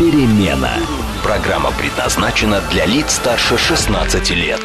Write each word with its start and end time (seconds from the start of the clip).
перемена». 0.00 0.70
Программа 1.22 1.70
предназначена 1.72 2.62
для 2.72 2.86
лиц 2.86 3.12
старше 3.12 3.58
16 3.58 4.30
лет. 4.30 4.60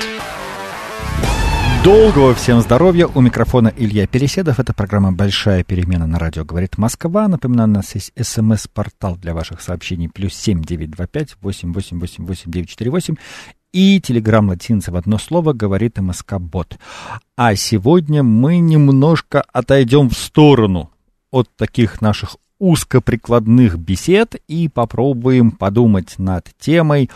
Долгого 1.83 2.33
всем 2.33 2.61
здоровья. 2.61 3.07
У 3.07 3.19
микрофона 3.19 3.71
Илья 3.75 4.07
Переседов. 4.07 4.59
Это 4.59 4.73
программа 4.73 5.11
«Большая 5.11 5.65
перемена» 5.65 6.07
на 6.07 6.17
радио 6.17 6.45
«Говорит 6.45 6.77
Москва». 6.77 7.27
Напоминаю, 7.27 7.69
у 7.69 7.73
нас 7.73 7.93
есть 7.93 8.13
смс-портал 8.19 9.17
для 9.17 9.33
ваших 9.33 9.61
сообщений. 9.61 10.09
Плюс 10.09 10.33
семь 10.33 10.63
девять 10.63 10.91
два 10.91 11.05
пять 11.05 11.35
восемь 11.41 11.73
восемь 11.73 11.99
восемь 11.99 12.25
восемь 12.25 12.51
девять 12.51 12.69
четыре 12.69 12.89
восемь. 12.89 13.15
И 13.73 13.99
телеграм 13.99 14.47
латинца 14.47 14.93
в 14.93 14.95
одно 14.95 15.17
слово 15.17 15.51
говорит 15.51 15.99
МСК-бот. 15.99 16.77
А 17.35 17.55
сегодня 17.55 18.23
мы 18.23 18.59
немножко 18.59 19.43
отойдем 19.51 20.09
в 20.09 20.17
сторону 20.17 20.91
от 21.29 21.53
таких 21.57 21.99
наших 22.01 22.37
узкоприкладных 22.59 23.77
бесед 23.77 24.35
и 24.47 24.67
попробуем 24.67 25.51
подумать 25.51 26.17
над 26.17 26.49
темой, 26.59 27.09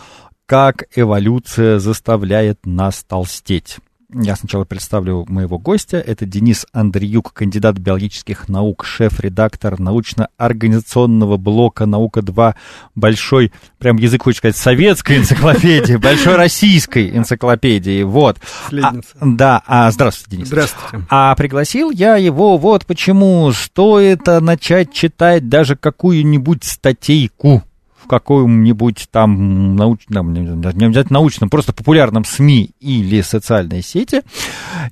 как 0.45 0.85
эволюция 0.95 1.79
заставляет 1.79 2.65
нас 2.65 3.03
толстеть. 3.03 3.77
Я 4.11 4.35
сначала 4.35 4.65
представлю 4.65 5.23
моего 5.29 5.59
гостя. 5.59 5.97
Это 5.97 6.25
Денис 6.25 6.65
Андреюк, 6.73 7.31
кандидат 7.31 7.77
биологических 7.77 8.49
наук, 8.49 8.83
шеф-редактор 8.83 9.79
научно-организационного 9.79 11.37
блока 11.37 11.85
«Наука-2» 11.85 12.55
большой, 12.95 13.51
прям 13.77 13.97
язык 13.97 14.23
хочется 14.23 14.39
сказать, 14.39 14.57
советской 14.57 15.17
энциклопедии, 15.17 15.95
большой 15.97 16.37
российской 16.37 17.15
энциклопедии. 17.15 18.01
Вот. 18.01 18.37
А, 18.81 18.95
да, 19.21 19.61
а, 19.67 19.91
здравствуйте, 19.91 20.37
Денис. 20.37 20.47
Здравствуйте. 20.47 21.05
А 21.11 21.35
пригласил 21.35 21.91
я 21.91 22.15
его 22.15 22.57
вот 22.57 22.87
почему. 22.87 23.51
Стоит 23.51 24.25
начать 24.25 24.91
читать 24.91 25.49
даже 25.49 25.75
какую-нибудь 25.75 26.63
статейку 26.63 27.63
каком-нибудь 28.09 29.07
там 29.11 29.75
научном, 29.75 30.33
не 30.33 30.41
обязательно 30.49 31.19
научном, 31.19 31.49
просто 31.49 31.71
популярном 31.71 32.25
СМИ 32.25 32.71
или 32.79 33.21
социальной 33.21 33.81
сети, 33.81 34.21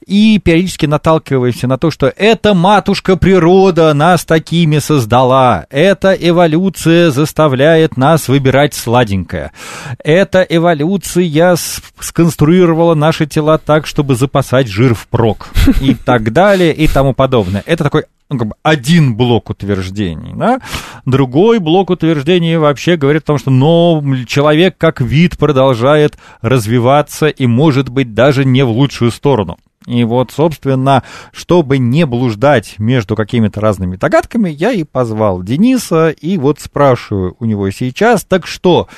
и 0.05 0.39
периодически 0.39 0.85
наталкиваемся 0.85 1.67
на 1.67 1.77
то, 1.77 1.91
что 1.91 2.11
это 2.15 2.53
матушка 2.53 3.17
природа 3.17 3.93
нас 3.93 4.23
такими 4.23 4.79
создала, 4.79 5.65
эта 5.69 6.13
эволюция 6.13 7.11
заставляет 7.11 7.97
нас 7.97 8.27
выбирать 8.27 8.73
сладенькое, 8.73 9.51
эта 10.03 10.43
эволюция 10.43 11.55
сконструировала 11.99 12.93
наши 12.95 13.25
тела 13.25 13.57
так, 13.57 13.87
чтобы 13.87 14.15
запасать 14.15 14.67
жир 14.67 14.93
впрок, 14.93 15.49
и 15.81 15.95
так 15.95 16.31
далее, 16.31 16.73
и 16.73 16.87
тому 16.87 17.13
подобное. 17.13 17.63
Это 17.65 17.83
такой 17.83 18.05
ну, 18.29 18.37
как 18.37 18.47
бы 18.49 18.55
один 18.61 19.15
блок 19.15 19.49
утверждений, 19.49 20.33
да? 20.35 20.59
Другой 21.05 21.59
блок 21.59 21.89
утверждений 21.89 22.57
вообще 22.57 22.97
говорит 22.97 23.23
о 23.23 23.27
том, 23.27 23.37
что 23.37 23.51
но 23.51 24.03
человек 24.27 24.75
как 24.77 24.99
вид 24.99 25.37
продолжает 25.37 26.17
развиваться 26.41 27.27
и 27.27 27.47
может 27.47 27.89
быть 27.89 28.13
даже 28.13 28.43
не 28.43 28.63
в 28.63 28.69
лучшую 28.69 29.11
сторону. 29.11 29.57
И 29.85 30.03
вот, 30.03 30.31
собственно, 30.31 31.03
чтобы 31.31 31.77
не 31.77 32.05
блуждать 32.05 32.75
между 32.77 33.15
какими-то 33.15 33.61
разными 33.61 33.95
догадками, 33.95 34.49
я 34.49 34.71
и 34.71 34.83
позвал 34.83 35.41
Дениса, 35.41 36.09
и 36.09 36.37
вот 36.37 36.59
спрашиваю 36.59 37.37
у 37.39 37.45
него 37.45 37.69
сейчас, 37.71 38.25
так 38.25 38.45
что, 38.45 38.89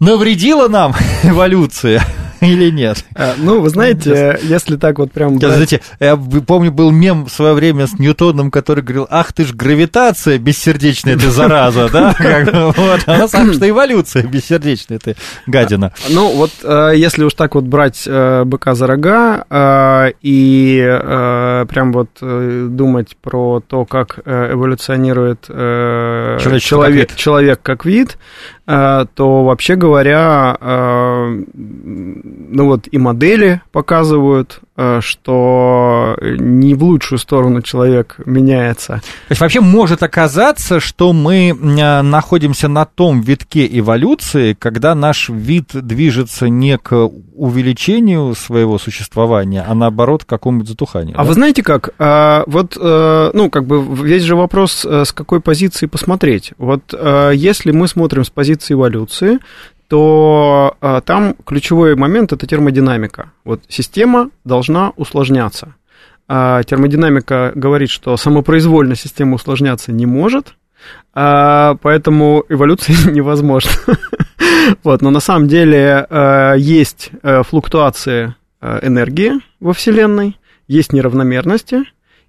навредила 0.00 0.68
нам 0.68 0.94
эволюция 1.22 2.02
или 2.46 2.70
нет? 2.70 3.04
А, 3.14 3.34
ну, 3.38 3.60
вы 3.60 3.70
знаете, 3.70 4.38
если 4.42 4.76
так 4.76 4.98
вот 4.98 5.12
прям... 5.12 5.38
Брать... 5.38 5.52
Знаете, 5.52 5.80
я 6.00 6.16
помню, 6.16 6.72
был 6.72 6.90
мем 6.90 7.26
в 7.26 7.30
свое 7.30 7.54
время 7.54 7.86
с 7.86 7.98
Ньютоном, 7.98 8.50
который 8.50 8.82
говорил, 8.82 9.06
ах 9.10 9.32
ты 9.32 9.44
ж 9.44 9.52
гравитация 9.52 10.38
бессердечная 10.38 11.16
ты 11.16 11.30
зараза, 11.30 11.88
да? 11.88 12.14
Вот, 12.76 13.00
а 13.06 13.18
на 13.18 13.28
самом 13.28 13.52
деле 13.52 13.70
эволюция 13.70 14.24
бессердечная 14.24 14.98
ты 14.98 15.16
гадина. 15.46 15.92
А, 15.94 16.10
ну, 16.10 16.32
вот 16.34 16.50
э, 16.62 16.92
если 16.96 17.24
уж 17.24 17.34
так 17.34 17.54
вот 17.54 17.64
брать 17.64 18.02
э, 18.06 18.44
быка 18.44 18.74
за 18.74 18.86
рога 18.86 19.44
э, 19.48 20.12
и 20.22 20.80
прям 21.68 21.92
вот 21.92 22.08
думать 22.20 23.16
про 23.20 23.60
то, 23.60 23.84
как 23.84 24.18
эволюционирует 24.24 25.46
человек 26.38 27.60
как 27.62 27.84
вид, 27.84 28.18
то 28.64 29.44
вообще 29.44 29.74
говоря, 29.74 30.56
ну 31.54 32.66
вот 32.66 32.88
и 32.90 32.98
модели 32.98 33.60
показывают, 33.72 34.60
э, 34.71 34.71
что 35.00 36.16
не 36.20 36.74
в 36.74 36.82
лучшую 36.82 37.18
сторону 37.18 37.60
человек 37.60 38.16
меняется. 38.24 39.02
То 39.28 39.30
есть 39.30 39.40
вообще 39.40 39.60
может 39.60 40.02
оказаться, 40.02 40.80
что 40.80 41.12
мы 41.12 41.50
э, 41.50 42.02
находимся 42.02 42.68
на 42.68 42.86
том 42.86 43.20
витке 43.20 43.68
эволюции, 43.78 44.54
когда 44.54 44.94
наш 44.94 45.28
вид 45.28 45.70
движется 45.74 46.48
не 46.48 46.78
к 46.78 46.94
увеличению 47.34 48.34
своего 48.34 48.78
существования, 48.78 49.64
а 49.66 49.74
наоборот 49.74 50.24
к 50.24 50.28
какому-нибудь 50.28 50.68
затуханию. 50.68 51.16
А 51.16 51.22
да? 51.22 51.28
вы 51.28 51.34
знаете 51.34 51.62
как? 51.62 51.90
А, 51.98 52.44
вот, 52.46 52.76
э, 52.80 53.30
ну, 53.34 53.50
как 53.50 53.66
бы 53.66 53.82
весь 54.04 54.22
же 54.22 54.36
вопрос, 54.36 54.86
с 54.86 55.12
какой 55.12 55.40
позиции 55.40 55.86
посмотреть. 55.86 56.52
Вот 56.56 56.94
если 57.34 57.72
мы 57.72 57.88
смотрим 57.88 58.24
с 58.24 58.30
позиции 58.30 58.74
эволюции, 58.74 59.38
то 59.92 60.74
а, 60.80 61.02
там 61.02 61.34
ключевой 61.44 61.96
момент 61.96 62.32
это 62.32 62.46
термодинамика. 62.46 63.30
Вот 63.44 63.60
система 63.68 64.30
должна 64.42 64.94
усложняться. 64.96 65.74
А, 66.26 66.62
термодинамика 66.62 67.52
говорит, 67.54 67.90
что 67.90 68.16
самопроизвольно 68.16 68.94
система 68.94 69.34
усложняться 69.34 69.92
не 69.92 70.06
может, 70.06 70.54
а, 71.12 71.76
поэтому 71.82 72.42
эволюция 72.48 72.96
невозможна. 73.12 73.70
вот, 74.82 75.02
но 75.02 75.10
на 75.10 75.20
самом 75.20 75.46
деле 75.46 76.06
а, 76.08 76.54
есть 76.54 77.10
а, 77.22 77.42
флуктуации 77.42 78.34
а, 78.62 78.78
энергии 78.80 79.32
во 79.60 79.74
Вселенной, 79.74 80.38
есть 80.68 80.94
неравномерности, 80.94 81.82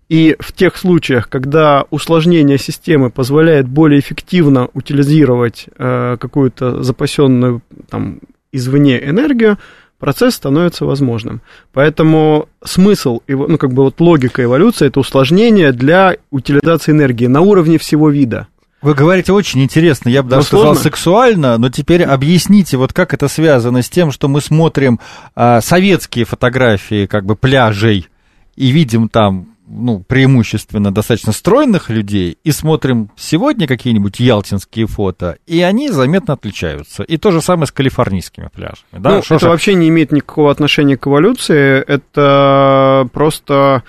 и 0.09 0.35
в 0.39 0.51
тех 0.53 0.77
случаях, 0.77 1.29
когда 1.29 1.85
усложнение 1.89 2.57
системы 2.57 3.09
позволяет 3.09 3.67
более 3.67 3.99
эффективно 3.99 4.69
утилизировать 4.73 5.65
э, 5.77 6.17
какую-то 6.19 6.83
запасенную 6.83 7.61
там, 7.89 8.19
извне 8.51 9.03
энергию, 9.03 9.57
процесс 9.99 10.35
становится 10.35 10.85
возможным. 10.85 11.41
Поэтому 11.71 12.49
смысл, 12.63 13.21
ну, 13.27 13.57
как 13.57 13.73
бы 13.73 13.83
вот 13.83 14.01
логика 14.01 14.43
эволюции– 14.43 14.87
это 14.87 14.99
усложнение 14.99 15.71
для 15.71 16.17
утилизации 16.29 16.91
энергии 16.91 17.27
на 17.27 17.41
уровне 17.41 17.77
всего 17.77 18.09
вида. 18.09 18.47
Вы 18.81 18.95
говорите 18.95 19.31
очень 19.31 19.63
интересно, 19.63 20.09
я 20.09 20.21
бы 20.21 20.29
даже 20.29 20.49
ну, 20.51 20.57
сказал 20.57 20.75
сексуально, 20.75 21.57
но 21.57 21.69
теперь 21.69 22.03
объясните, 22.03 22.75
вот 22.75 22.91
как 22.91 23.13
это 23.13 23.29
связано 23.29 23.81
с 23.81 23.89
тем, 23.89 24.11
что 24.11 24.27
мы 24.27 24.41
смотрим 24.41 24.99
а, 25.35 25.61
советские 25.61 26.25
фотографии 26.25 27.05
как 27.05 27.25
бы 27.25 27.37
пляжей 27.37 28.09
и 28.57 28.71
видим 28.71 29.07
там 29.07 29.52
ну, 29.67 29.99
преимущественно 29.99 30.93
достаточно 30.93 31.31
стройных 31.31 31.89
людей, 31.89 32.37
и 32.43 32.51
смотрим 32.51 33.09
сегодня 33.15 33.67
какие-нибудь 33.67 34.19
ялтинские 34.19 34.87
фото, 34.87 35.37
и 35.47 35.61
они 35.61 35.89
заметно 35.89 36.33
отличаются. 36.33 37.03
И 37.03 37.17
то 37.17 37.31
же 37.31 37.41
самое 37.41 37.67
с 37.67 37.71
калифорнийскими 37.71 38.49
пляжами. 38.53 38.83
Да? 38.91 39.11
Ну, 39.11 39.17
это 39.17 39.39
же... 39.39 39.49
вообще 39.49 39.75
не 39.75 39.89
имеет 39.89 40.11
никакого 40.11 40.51
отношения 40.51 40.97
к 40.97 41.07
эволюции, 41.07 41.81
это 41.81 43.09
просто 43.13 43.83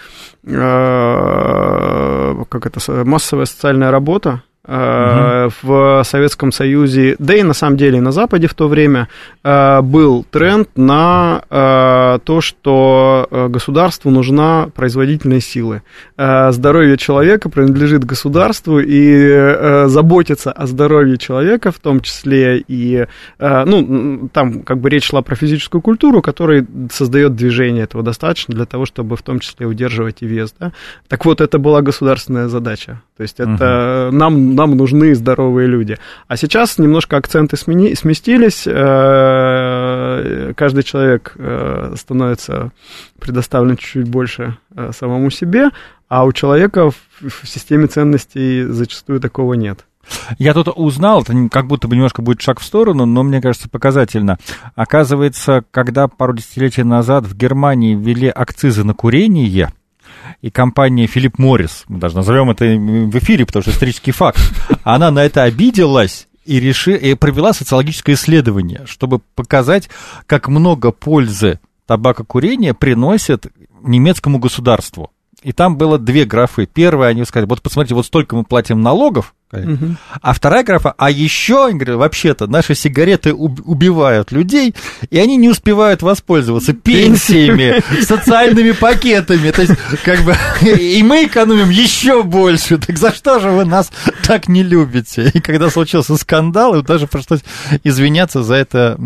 э, 0.44 2.44
как 2.48 2.66
это, 2.66 3.04
массовая 3.04 3.46
социальная 3.46 3.90
работа, 3.90 4.42
угу. 4.66 5.52
в 5.62 6.02
Советском 6.04 6.52
Союзе, 6.52 7.16
да 7.18 7.34
и 7.34 7.42
на 7.42 7.54
самом 7.54 7.76
деле 7.76 8.00
на 8.00 8.12
Западе 8.12 8.46
в 8.46 8.54
то 8.54 8.68
время 8.68 9.08
э, 9.42 9.80
был 9.82 10.24
тренд 10.30 10.68
на 10.76 11.42
э, 11.50 12.18
то, 12.24 12.40
что 12.40 13.28
государству 13.48 14.10
нужна 14.10 14.68
производительная 14.74 15.40
сила. 15.40 15.82
Здоровье 16.16 16.96
человека 16.96 17.48
принадлежит 17.48 18.04
государству, 18.04 18.80
и 18.80 19.84
заботиться 19.86 20.52
о 20.52 20.66
здоровье 20.66 21.18
человека, 21.18 21.70
в 21.72 21.78
том 21.78 22.00
числе 22.00 22.62
и, 22.66 23.06
ну, 23.38 24.28
там 24.32 24.62
как 24.62 24.78
бы 24.78 24.90
речь 24.90 25.08
шла 25.08 25.22
про 25.22 25.34
физическую 25.36 25.80
культуру, 25.82 26.22
которая 26.22 26.66
создает 26.90 27.34
движение, 27.34 27.84
этого 27.84 28.02
достаточно 28.02 28.54
для 28.54 28.66
того, 28.66 28.86
чтобы 28.86 29.16
в 29.16 29.22
том 29.22 29.40
числе 29.40 29.66
удерживать 29.66 30.22
и 30.22 30.26
вес. 30.26 30.54
Да? 30.58 30.72
Так 31.08 31.24
вот, 31.24 31.40
это 31.40 31.58
была 31.58 31.82
государственная 31.82 32.48
задача 32.48 33.00
То 33.16 33.22
есть 33.22 33.38
это 33.38 34.08
угу. 34.08 34.16
нам, 34.16 34.56
нам 34.56 34.76
нужны 34.76 35.14
здоровые 35.14 35.68
люди. 35.68 35.96
А 36.26 36.36
сейчас 36.36 36.78
немножко 36.78 37.16
акценты 37.16 37.56
смени, 37.56 37.94
сместились. 37.94 38.64
Э, 38.66 40.52
каждый 40.56 40.82
человек 40.82 41.32
э, 41.36 41.94
становится 41.96 42.72
предоставлен 43.20 43.76
чуть-чуть 43.76 44.08
больше 44.08 44.58
э, 44.74 44.90
самому 44.92 45.30
себе, 45.30 45.70
а 46.08 46.24
у 46.24 46.32
человека 46.32 46.90
в, 46.90 46.96
в 47.20 47.48
системе 47.48 47.86
ценностей 47.86 48.64
зачастую 48.64 49.20
такого 49.20 49.54
нет. 49.54 49.84
Я 50.38 50.52
тут 50.52 50.68
узнал, 50.74 51.22
это 51.22 51.34
как 51.50 51.66
будто 51.66 51.88
бы 51.88 51.94
немножко 51.94 52.20
будет 52.20 52.40
шаг 52.40 52.60
в 52.60 52.64
сторону, 52.64 53.06
но 53.06 53.22
мне 53.22 53.40
кажется 53.40 53.68
показательно. 53.68 54.38
Оказывается, 54.74 55.64
когда 55.70 56.08
пару 56.08 56.34
десятилетий 56.34 56.82
назад 56.82 57.24
в 57.26 57.36
Германии 57.36 57.94
ввели 57.94 58.28
акцизы 58.28 58.84
на 58.84 58.94
курение, 58.94 59.72
и 60.42 60.50
компания 60.50 61.06
Филипп 61.06 61.38
Моррис, 61.38 61.84
мы 61.88 61.98
даже 61.98 62.16
назовем 62.16 62.50
это 62.50 62.64
в 62.64 63.18
эфире, 63.18 63.46
потому 63.46 63.62
что 63.62 63.72
исторический 63.72 64.12
факт, 64.12 64.38
она 64.84 65.10
на 65.10 65.24
это 65.24 65.42
обиделась 65.42 66.28
и, 66.44 66.60
реши, 66.60 66.96
и 66.96 67.14
провела 67.14 67.52
социологическое 67.52 68.14
исследование, 68.14 68.82
чтобы 68.86 69.20
показать, 69.34 69.88
как 70.26 70.48
много 70.48 70.92
пользы 70.92 71.60
табакокурение 71.86 72.74
приносит 72.74 73.46
немецкому 73.82 74.38
государству. 74.38 75.10
И 75.42 75.52
там 75.52 75.76
было 75.76 75.98
две 75.98 76.24
графы. 76.24 76.66
Первая, 76.66 77.10
они 77.10 77.24
сказали, 77.24 77.48
вот 77.48 77.60
посмотрите, 77.60 77.94
вот 77.94 78.06
столько 78.06 78.34
мы 78.34 78.44
платим 78.44 78.80
налогов, 78.80 79.34
Угу. 79.62 79.96
А 80.20 80.32
вторая 80.32 80.64
графа, 80.64 80.94
а 80.96 81.10
еще, 81.10 81.66
они 81.66 81.78
говорят, 81.78 81.96
вообще-то 81.96 82.46
наши 82.46 82.74
сигареты 82.74 83.32
убивают 83.32 84.32
людей, 84.32 84.74
и 85.10 85.18
они 85.18 85.36
не 85.36 85.48
успевают 85.48 86.02
воспользоваться 86.02 86.72
пенсиями, 86.72 87.82
социальными 88.02 88.72
пакетами. 88.72 89.50
То 89.50 89.62
есть, 89.62 89.74
как 90.04 90.20
бы, 90.20 90.34
и 90.62 91.02
мы 91.02 91.24
экономим 91.24 91.70
еще 91.70 92.22
больше. 92.22 92.78
Так 92.78 92.98
за 92.98 93.12
что 93.12 93.40
же 93.40 93.50
вы 93.50 93.64
нас 93.64 93.90
так 94.26 94.48
не 94.48 94.62
любите? 94.62 95.30
И 95.32 95.40
когда 95.40 95.70
случился 95.70 96.16
скандал, 96.16 96.74
им 96.74 96.82
даже 96.82 97.06
пришлось 97.06 97.40
извиняться 97.82 98.42
за 98.42 98.54
это 98.54 98.96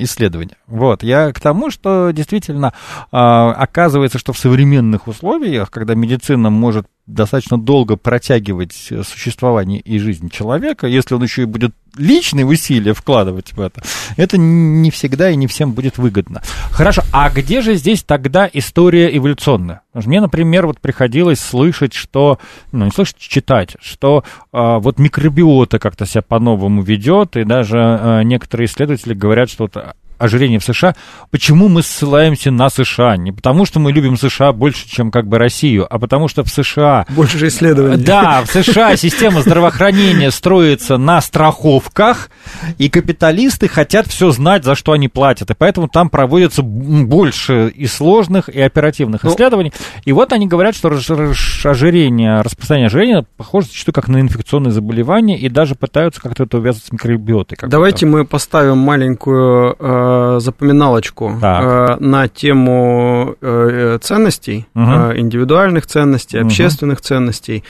исследование. 0.00 0.56
Вот, 0.66 1.02
я 1.02 1.32
к 1.32 1.40
тому, 1.40 1.70
что 1.70 2.10
действительно 2.10 2.72
а, 3.12 3.52
оказывается, 3.52 4.18
что 4.18 4.32
в 4.32 4.38
современных 4.38 5.06
условиях, 5.08 5.70
когда 5.70 5.94
медицина 5.94 6.50
может 6.50 6.86
достаточно 7.06 7.58
долго 7.58 7.96
протягивать 7.96 8.72
существование 8.72 9.80
и 9.80 9.98
жизнь 9.98 10.30
человека, 10.30 10.86
если 10.86 11.14
он 11.14 11.22
еще 11.22 11.42
и 11.42 11.46
будет 11.46 11.74
личные 11.96 12.46
усилия 12.46 12.94
вкладывать 12.94 13.52
в 13.52 13.60
это, 13.60 13.82
это 14.16 14.38
не 14.38 14.90
всегда 14.90 15.30
и 15.30 15.36
не 15.36 15.46
всем 15.46 15.72
будет 15.72 15.98
выгодно. 15.98 16.42
Хорошо, 16.70 17.02
а 17.12 17.30
где 17.30 17.60
же 17.60 17.74
здесь 17.74 18.02
тогда 18.02 18.48
история 18.52 19.14
эволюционная? 19.16 19.82
Мне, 19.92 20.20
например, 20.20 20.66
вот 20.66 20.80
приходилось 20.80 21.40
слышать, 21.40 21.92
что, 21.92 22.38
ну, 22.72 22.86
не 22.86 22.90
слышать, 22.90 23.18
читать, 23.18 23.76
что 23.80 24.24
а, 24.50 24.78
вот 24.78 24.98
микробиота 24.98 25.78
как-то 25.78 26.06
себя 26.06 26.22
по-новому 26.22 26.82
ведет, 26.82 27.36
и 27.36 27.44
даже 27.44 27.78
а, 27.78 28.22
некоторые 28.22 28.66
исследователи 28.66 29.14
говорят, 29.14 29.50
что 29.50 29.64
вот 29.64 29.76
ожирения 30.18 30.58
в 30.58 30.64
США, 30.64 30.94
почему 31.30 31.68
мы 31.68 31.82
ссылаемся 31.82 32.50
на 32.50 32.68
США? 32.68 33.16
Не 33.16 33.32
потому, 33.32 33.66
что 33.66 33.80
мы 33.80 33.92
любим 33.92 34.16
США 34.16 34.52
больше, 34.52 34.88
чем 34.88 35.10
как 35.10 35.26
бы 35.26 35.38
Россию, 35.38 35.86
а 35.88 35.98
потому 35.98 36.28
что 36.28 36.44
в 36.44 36.48
США... 36.48 37.06
Больше 37.08 37.46
исследований. 37.48 38.02
Да, 38.02 38.42
в 38.44 38.50
США 38.50 38.96
система 39.04 39.42
здравоохранения 39.42 40.30
строится 40.30 40.96
на 40.96 41.20
страховках, 41.20 42.30
и 42.78 42.88
капиталисты 42.88 43.68
хотят 43.68 44.06
все 44.06 44.30
знать, 44.30 44.64
за 44.64 44.74
что 44.74 44.92
они 44.92 45.08
платят, 45.08 45.50
и 45.50 45.54
поэтому 45.54 45.88
там 45.88 46.10
проводятся 46.10 46.62
больше 46.62 47.72
и 47.74 47.86
сложных, 47.86 48.48
и 48.48 48.60
оперативных 48.60 49.22
ну, 49.22 49.30
исследований. 49.30 49.72
И 50.04 50.12
вот 50.12 50.32
они 50.32 50.46
говорят, 50.46 50.74
что 50.74 50.88
ожирение, 50.88 52.40
распространение 52.40 52.86
ожирения 52.86 53.26
похоже 53.36 53.66
зачастую 53.66 53.94
как 53.94 54.08
на 54.08 54.20
инфекционные 54.20 54.72
заболевания, 54.72 55.38
и 55.38 55.48
даже 55.48 55.74
пытаются 55.74 56.20
как-то 56.20 56.44
это 56.44 56.58
увязать 56.58 56.84
с 56.84 56.92
микробиотой. 56.92 57.58
Давайте 57.62 58.06
мы 58.06 58.24
поставим 58.24 58.78
маленькую 58.78 59.76
э, 60.04 60.24
Э, 60.34 60.40
запоминалочку. 60.40 61.38
Э, 61.42 61.96
на 62.00 62.28
тему 62.28 63.36
э, 63.40 63.98
ценностей, 64.00 64.66
угу. 64.74 65.12
индивидуальных 65.16 65.86
ценностей, 65.86 66.38
угу. 66.38 66.46
общественных 66.46 67.00
ценностей. 67.00 67.64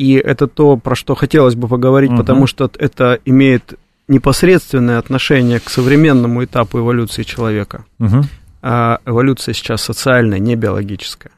И 0.00 0.22
это 0.24 0.46
то, 0.46 0.76
про 0.76 0.94
что 0.94 1.14
хотелось 1.14 1.54
бы 1.54 1.68
поговорить, 1.68 2.10
угу. 2.10 2.18
потому 2.18 2.46
что 2.46 2.70
это 2.78 3.18
имеет 3.24 3.74
непосредственное 4.08 4.98
отношение 4.98 5.60
к 5.60 5.70
современному 5.70 6.44
этапу 6.44 6.78
эволюции 6.78 7.22
человека. 7.22 7.84
Угу. 7.98 8.24
Эволюция 9.06 9.54
сейчас 9.54 9.82
социальная, 9.82 10.38
не 10.38 10.56
биологическая. 10.56 11.32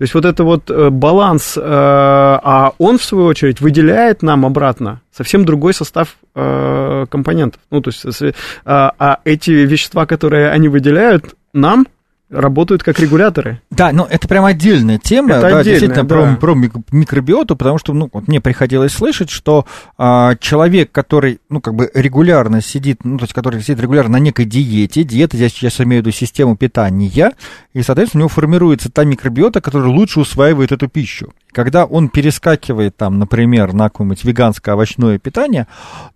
То 0.00 0.04
есть 0.04 0.14
вот 0.14 0.24
это 0.24 0.44
вот 0.44 0.70
э, 0.70 0.88
баланс, 0.88 1.58
э, 1.58 1.60
а 1.62 2.72
он, 2.78 2.96
в 2.96 3.04
свою 3.04 3.26
очередь, 3.26 3.60
выделяет 3.60 4.22
нам 4.22 4.46
обратно 4.46 5.02
совсем 5.12 5.44
другой 5.44 5.74
состав 5.74 6.16
э, 6.34 7.04
компонентов. 7.10 7.60
Ну, 7.70 7.82
то 7.82 7.90
есть, 7.90 8.34
а 8.64 9.18
эти 9.24 9.50
вещества, 9.50 10.06
которые 10.06 10.48
они 10.48 10.68
выделяют, 10.68 11.34
нам 11.52 11.86
работают 12.30 12.82
как 12.82 12.98
регуляторы. 13.00 13.60
Да, 13.70 13.92
но 13.92 14.06
это 14.08 14.28
прям 14.28 14.44
отдельная 14.44 14.98
тема, 14.98 15.32
это 15.32 15.40
да, 15.40 15.46
отдельная, 15.58 15.64
действительно, 15.64 16.04
да. 16.04 16.36
Про, 16.38 16.54
про 16.54 16.54
микробиоту, 16.92 17.56
потому 17.56 17.78
что, 17.78 17.92
ну, 17.92 18.08
вот 18.12 18.28
мне 18.28 18.40
приходилось 18.40 18.92
слышать, 18.92 19.30
что 19.30 19.66
а, 19.98 20.36
человек, 20.36 20.92
который, 20.92 21.40
ну, 21.48 21.60
как 21.60 21.74
бы 21.74 21.90
регулярно 21.92 22.60
сидит, 22.60 23.04
ну, 23.04 23.18
то 23.18 23.24
есть, 23.24 23.34
который 23.34 23.60
сидит 23.60 23.80
регулярно 23.80 24.12
на 24.12 24.20
некой 24.20 24.44
диете, 24.44 25.02
диета, 25.02 25.36
я 25.36 25.48
сейчас 25.48 25.80
имею 25.80 26.02
в 26.02 26.06
виду 26.06 26.16
систему 26.16 26.56
питания, 26.56 27.32
и, 27.72 27.82
соответственно, 27.82 28.20
у 28.20 28.22
него 28.22 28.28
формируется 28.28 28.90
та 28.90 29.04
микробиота, 29.04 29.60
которая 29.60 29.90
лучше 29.90 30.20
усваивает 30.20 30.72
эту 30.72 30.88
пищу. 30.88 31.32
Когда 31.52 31.84
он 31.84 32.08
перескакивает 32.08 32.96
там, 32.96 33.18
например, 33.18 33.72
на 33.72 33.84
какое-нибудь 33.84 34.24
веганское 34.24 34.74
овощное 34.74 35.18
питание, 35.18 35.66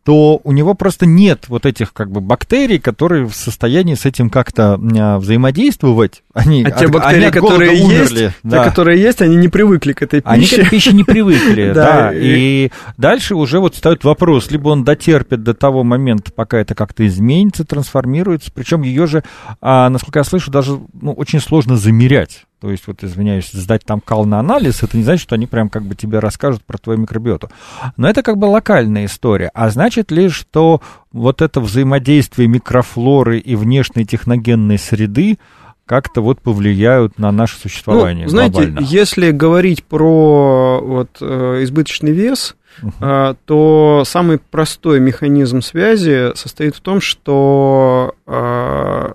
то 0.05 0.41
у 0.45 0.53
него 0.53 0.75
просто 0.75 1.07
нет 1.07 1.45
вот 1.49 1.67
этих 1.67 1.93
как 1.93 2.11
бы 2.11 2.21
бактерий, 2.21 2.79
которые 2.79 3.27
в 3.27 3.35
состоянии 3.35 3.95
с 3.95 4.05
этим 4.05 4.31
как-то 4.31 4.79
а, 4.99 5.19
взаимодействовать. 5.19 6.23
Они, 6.33 6.65
а 6.65 6.71
те 6.71 6.89
бактерии, 6.89 7.27
от 7.27 7.35
которые 7.35 7.77
есть, 7.77 8.35
да. 8.43 8.65
те, 8.65 8.71
которые 8.71 9.01
есть, 9.01 9.23
они 9.23 9.37
не 9.37 9.49
привыкли 9.49 9.93
к 9.93 10.03
этой 10.03 10.21
пище. 10.21 10.31
Они 10.31 10.47
к 10.47 10.53
этой 10.53 10.71
пище 10.71 10.93
не 10.93 11.05
привыкли, 11.05 11.73
да. 11.75 12.13
И 12.15 12.71
дальше 12.97 13.35
уже 13.35 13.61
вот 13.61 13.75
встает 13.75 14.05
вопрос, 14.05 14.51
либо 14.51 14.69
он 14.69 14.85
дотерпит 14.85 15.43
до 15.43 15.55
того 15.55 15.85
момента, 15.85 16.33
пока 16.33 16.59
это 16.59 16.75
как-то 16.75 17.07
изменится, 17.07 17.65
трансформируется, 17.65 18.51
причем 18.53 18.83
ее 18.83 19.07
же, 19.07 19.25
а, 19.61 19.89
насколько 19.89 20.21
я 20.21 20.25
слышу, 20.25 20.51
даже 20.51 20.79
ну, 21.01 21.13
очень 21.13 21.41
сложно 21.41 21.77
замерять. 21.77 22.45
То 22.65 22.71
есть, 22.71 22.87
вот, 22.87 23.05
извиняюсь, 23.05 23.51
сдать 23.53 23.85
там 23.85 24.01
кал 24.01 24.25
на 24.25 24.41
анализ, 24.41 24.83
это 24.83 24.97
не 24.97 25.03
значит, 25.03 25.25
что 25.25 25.35
они 25.35 25.47
прям 25.47 25.69
как 25.69 25.83
бы 25.83 25.95
тебе 25.95 26.19
расскажут 26.19 26.65
про 26.65 26.79
твою 26.79 26.99
микробиоту. 26.99 27.51
Но 27.99 28.09
это 28.09 28.23
как 28.23 28.39
бы 28.39 28.47
локальная 28.47 29.05
история. 29.05 29.51
А 29.53 29.69
значит 29.69 30.11
ли, 30.11 30.31
что 30.31 30.81
вот 31.13 31.43
это 31.43 31.61
взаимодействие 31.61 32.49
микрофлоры 32.49 33.39
и 33.39 33.55
внешней 33.55 34.07
техногенной 34.07 34.79
среды 34.79 35.39
как-то 35.85 36.23
вот 36.23 36.41
повлияют 36.41 37.19
на 37.19 37.31
наше 37.33 37.59
существование 37.59 38.25
ну, 38.25 38.31
знаете, 38.31 38.63
глобально? 38.63 38.81
если 38.81 39.31
говорить 39.31 39.85
про 39.85 40.81
вот, 40.83 41.19
э, 41.21 41.65
избыточный 41.65 42.13
вес, 42.13 42.57
uh 42.83 43.37
то 43.45 44.05
самый 44.07 44.39
простой 44.39 45.01
механизм 45.01 45.61
связи 45.61 46.35
состоит 46.35 46.75
в 46.75 46.81
том, 46.81 47.03
что 47.03 48.15
э, 48.27 49.13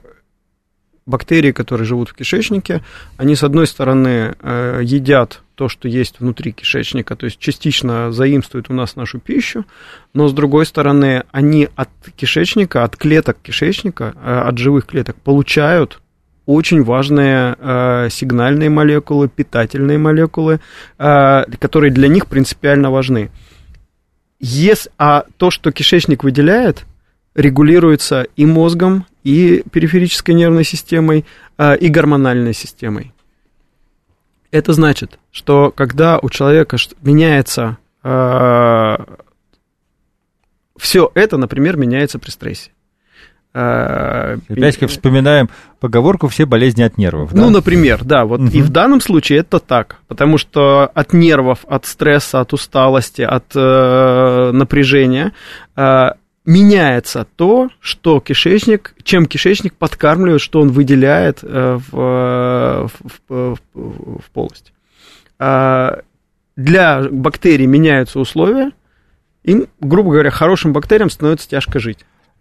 бактерии, 1.10 1.52
которые 1.52 1.86
живут 1.86 2.10
в 2.10 2.14
кишечнике, 2.14 2.82
они, 3.18 3.36
с 3.36 3.44
одной 3.44 3.68
стороны, 3.68 4.36
э, 4.40 4.82
едят 4.84 5.42
то, 5.56 5.68
что 5.68 5.90
есть 5.90 6.20
внутри 6.20 6.54
кишечника, 6.54 7.16
то 7.16 7.26
есть 7.26 7.40
частично 7.40 8.12
заимствуют 8.12 8.70
у 8.70 8.74
нас 8.74 8.96
нашу 8.96 9.20
пищу, 9.20 9.66
но, 10.14 10.28
с 10.28 10.34
другой 10.34 10.66
стороны, 10.66 11.24
они 11.32 11.68
от 11.76 11.90
кишечника, 12.16 12.84
от 12.84 12.96
клеток 12.96 13.38
кишечника, 13.42 14.14
э, 14.16 14.40
от 14.48 14.58
живых 14.58 14.86
клеток 14.86 15.18
получают 15.18 16.00
очень 16.46 16.84
важные 16.84 17.56
э, 17.60 18.08
сигнальные 18.10 18.70
молекулы, 18.70 19.28
питательные 19.28 19.98
молекулы, 19.98 20.60
которые 20.98 21.92
для 21.92 22.08
них 22.08 22.26
принципиально 22.26 22.90
важны. 22.90 23.30
Если, 24.40 24.90
а 24.98 25.26
то, 25.38 25.52
что 25.52 25.72
кишечник 25.72 26.24
выделяет, 26.24 26.86
регулируется 27.36 28.26
и 28.36 28.46
мозгом, 28.46 29.06
и 29.24 29.64
периферической 29.72 30.36
нервной 30.36 30.64
системой, 30.64 31.26
а, 31.58 31.74
и 31.74 31.90
гормональной 31.90 32.54
системой. 32.54 33.14
Это 34.52 34.74
значит, 34.74 35.20
что 35.32 35.72
когда 35.72 36.20
у 36.20 36.30
человека 36.30 36.78
меняется 37.02 37.78
а, 38.04 39.06
все 40.78 41.12
это, 41.14 41.38
например, 41.38 41.78
меняется 41.78 42.20
при 42.20 42.32
стрессе. 42.32 42.72
А, 43.52 44.38
Опять 44.48 44.78
вспоминаем 44.88 45.50
поговорку 45.80 46.28
«все 46.28 46.46
болезни 46.46 46.84
от 46.84 46.98
нервов». 46.98 47.34
Да? 47.34 47.42
Ну, 47.42 47.50
например, 47.50 48.04
да, 48.04 48.26
вот 48.26 48.42
угу. 48.42 48.50
и 48.50 48.62
в 48.62 48.70
данном 48.70 49.02
случае 49.02 49.40
это 49.40 49.60
так, 49.60 49.98
потому 50.08 50.38
что 50.38 50.90
от 50.94 51.14
нервов, 51.14 51.66
от 51.68 51.86
стресса, 51.86 52.42
от 52.42 52.54
усталости, 52.54 53.24
от 53.24 53.46
э, 53.56 54.52
напряжения 54.54 55.34
э, 55.76 56.12
меняется 56.50 57.28
то, 57.36 57.70
что 57.80 58.20
кишечник, 58.20 58.96
чем 59.04 59.28
кишечник 59.28 59.76
подкармливает, 59.76 60.42
что 60.42 60.62
он 60.62 60.70
выделяет 60.70 61.44
э, 61.44 61.78
в, 61.92 62.90
в, 62.92 63.20
в, 63.30 63.58
в 63.74 64.32
полость. 64.34 64.74
А, 65.38 66.00
для 66.56 67.04
бактерий 67.12 67.68
меняются 67.68 68.20
условия, 68.20 68.72
им, 69.44 69.68
грубо 69.80 70.12
говоря, 70.14 70.32
хорошим 70.32 70.74
бактериям 70.74 71.12
становится 71.12 71.48
тяжко 71.48 71.78
жить. 71.78 72.00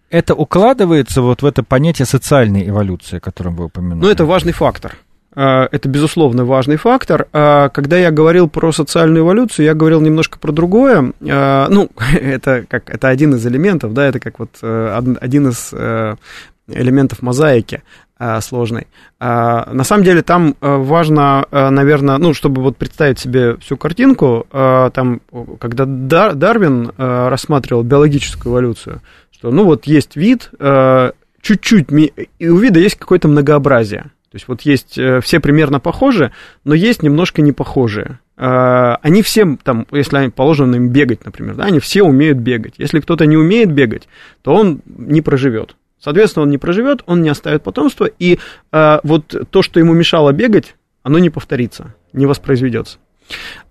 Это 0.08 0.34
укладывается 0.34 1.20
вот 1.20 1.42
в 1.42 1.46
это 1.46 1.62
понятие 1.62 2.06
социальной 2.06 2.66
эволюции, 2.66 3.18
о 3.18 3.20
котором 3.20 3.56
вы 3.56 3.66
упомянули? 3.66 4.06
Ну, 4.06 4.10
это 4.10 4.24
важный 4.24 4.52
фактор. 4.52 4.96
А, 5.34 5.68
это, 5.70 5.88
безусловно, 5.88 6.44
важный 6.44 6.76
фактор. 6.76 7.28
А, 7.32 7.68
когда 7.68 7.96
я 7.96 8.10
говорил 8.10 8.48
про 8.48 8.72
социальную 8.72 9.24
эволюцию, 9.24 9.66
я 9.66 9.74
говорил 9.74 10.00
немножко 10.00 10.38
про 10.38 10.52
другое. 10.52 11.12
А, 11.28 11.68
ну, 11.68 11.90
это, 12.20 12.64
как, 12.68 12.90
это 12.90 13.08
один 13.08 13.34
из 13.34 13.46
элементов, 13.46 13.92
да, 13.92 14.06
это 14.06 14.20
как 14.20 14.38
вот 14.38 14.50
э, 14.62 15.00
один 15.20 15.48
из 15.48 15.70
э, 15.72 16.16
элементов 16.68 17.22
мозаики 17.22 17.82
сложной. 18.40 18.88
На 19.20 19.84
самом 19.84 20.02
деле 20.02 20.22
там 20.22 20.56
э, 20.60 20.76
важно, 20.76 21.46
наверное, 21.52 22.18
ну, 22.18 22.34
чтобы 22.34 22.62
вот 22.62 22.76
представить 22.76 23.20
себе 23.20 23.56
всю 23.58 23.76
картинку, 23.76 24.44
там, 24.50 25.20
когда 25.60 25.84
Дарвин 25.86 26.90
рассматривал 26.96 27.84
биологическую 27.84 28.52
эволюцию, 28.52 29.02
что, 29.30 29.52
ну, 29.52 29.64
вот 29.64 29.84
есть 29.86 30.16
вид, 30.16 30.50
чуть-чуть, 31.40 31.86
и 32.40 32.48
у 32.48 32.56
вида 32.56 32.80
есть 32.80 32.96
какое-то 32.96 33.28
многообразие. 33.28 34.10
То 34.30 34.36
есть 34.36 34.48
вот 34.48 34.62
есть, 34.62 34.98
э, 34.98 35.20
все 35.20 35.40
примерно 35.40 35.80
похожи, 35.80 36.32
но 36.64 36.74
есть 36.74 37.02
немножко 37.02 37.40
не 37.40 37.52
похожие. 37.52 38.18
Э, 38.36 38.96
они 39.02 39.22
все, 39.22 39.56
там, 39.62 39.86
если 39.90 40.18
они 40.18 40.28
положено 40.28 40.76
им 40.76 40.90
бегать, 40.90 41.24
например, 41.24 41.54
да, 41.54 41.64
они 41.64 41.80
все 41.80 42.02
умеют 42.02 42.38
бегать. 42.38 42.74
Если 42.78 43.00
кто-то 43.00 43.24
не 43.24 43.36
умеет 43.36 43.72
бегать, 43.72 44.08
то 44.42 44.54
он 44.54 44.82
не 44.86 45.22
проживет. 45.22 45.76
Соответственно, 45.98 46.44
он 46.44 46.50
не 46.50 46.58
проживет, 46.58 47.02
он 47.06 47.22
не 47.22 47.28
оставит 47.28 47.62
потомство, 47.62 48.04
и 48.04 48.38
э, 48.72 49.00
вот 49.02 49.34
то, 49.50 49.62
что 49.62 49.80
ему 49.80 49.94
мешало 49.94 50.32
бегать, 50.32 50.76
оно 51.02 51.18
не 51.18 51.30
повторится, 51.30 51.94
не 52.12 52.26
воспроизведется. 52.26 52.98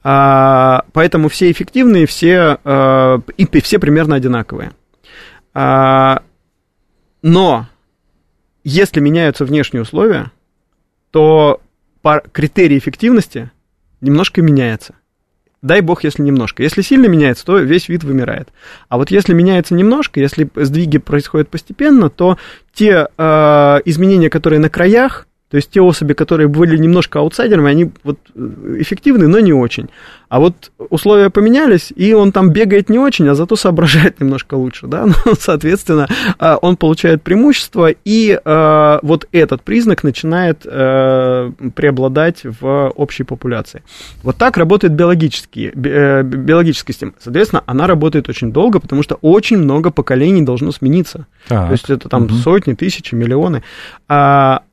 А, 0.03 0.85
поэтому 0.93 1.29
все 1.29 1.51
эффективные, 1.51 2.05
все, 2.05 2.57
а, 2.63 3.19
и 3.37 3.61
все 3.61 3.79
примерно 3.79 4.15
одинаковые. 4.15 4.71
А, 5.53 6.21
но 7.21 7.67
если 8.63 8.99
меняются 8.99 9.45
внешние 9.45 9.81
условия, 9.81 10.31
то 11.11 11.61
критерий 12.31 12.77
эффективности 12.77 13.51
немножко 14.01 14.41
меняется. 14.41 14.95
Дай 15.61 15.81
бог, 15.81 16.03
если 16.03 16.21
немножко. 16.21 16.61
Если 16.61 16.81
сильно 16.81 17.07
меняется, 17.07 17.45
то 17.45 17.57
весь 17.57 17.89
вид 17.89 18.03
вымирает. 18.03 18.49
А 18.89 18.97
вот 18.97 19.09
если 19.09 19.33
меняется 19.33 19.73
немножко, 19.73 20.19
если 20.19 20.49
сдвиги 20.55 20.99
происходят 20.99 21.49
постепенно, 21.49 22.09
то 22.09 22.37
те 22.73 23.07
э, 23.17 23.81
изменения, 23.85 24.29
которые 24.29 24.59
на 24.59 24.69
краях, 24.69 25.26
то 25.49 25.55
есть 25.55 25.71
те 25.71 25.81
особи, 25.81 26.13
которые 26.13 26.49
были 26.49 26.77
немножко 26.77 27.19
аутсайдерами, 27.19 27.71
они 27.71 27.91
вот 28.03 28.19
э, 28.35 28.75
эффективны, 28.79 29.27
но 29.27 29.39
не 29.39 29.53
очень. 29.53 29.87
А 30.27 30.41
вот 30.41 30.71
условия 30.89 31.29
поменялись, 31.29 31.93
и 31.95 32.13
он 32.13 32.33
там 32.33 32.49
бегает 32.51 32.89
не 32.89 32.99
очень, 32.99 33.29
а 33.29 33.35
зато 33.35 33.55
соображает 33.55 34.19
немножко 34.19 34.55
лучше, 34.55 34.87
да, 34.87 35.05
ну, 35.05 35.13
соответственно, 35.39 36.07
а, 36.37 36.57
он 36.57 36.75
получает 36.75 37.23
преимущество, 37.23 37.89
и 38.03 38.37
э, 38.43 38.99
вот 39.01 39.27
этот 39.31 39.61
признак 39.61 40.03
начинает 40.03 40.63
э, 40.65 41.51
преобладать 41.75 42.41
в 42.43 42.91
общей 42.95 43.23
популяции. 43.23 43.83
Вот 44.23 44.35
так 44.35 44.57
работает 44.57 44.93
биологический, 44.93 45.71
биологическая 45.73 46.93
система. 46.93 47.13
Соответственно, 47.19 47.63
она 47.65 47.87
работает 47.87 48.27
очень 48.27 48.51
долго, 48.51 48.81
потому 48.81 49.01
что 49.01 49.15
очень 49.21 49.57
много 49.57 49.91
поколений 49.91 50.41
должно 50.41 50.73
смениться. 50.73 51.25
Так. 51.47 51.67
То 51.67 51.71
есть 51.71 51.89
это 51.89 52.09
там 52.09 52.23
угу. 52.23 52.33
сотни, 52.33 52.73
тысячи, 52.73 53.15
миллионы. 53.15 53.63
А, 54.09 54.63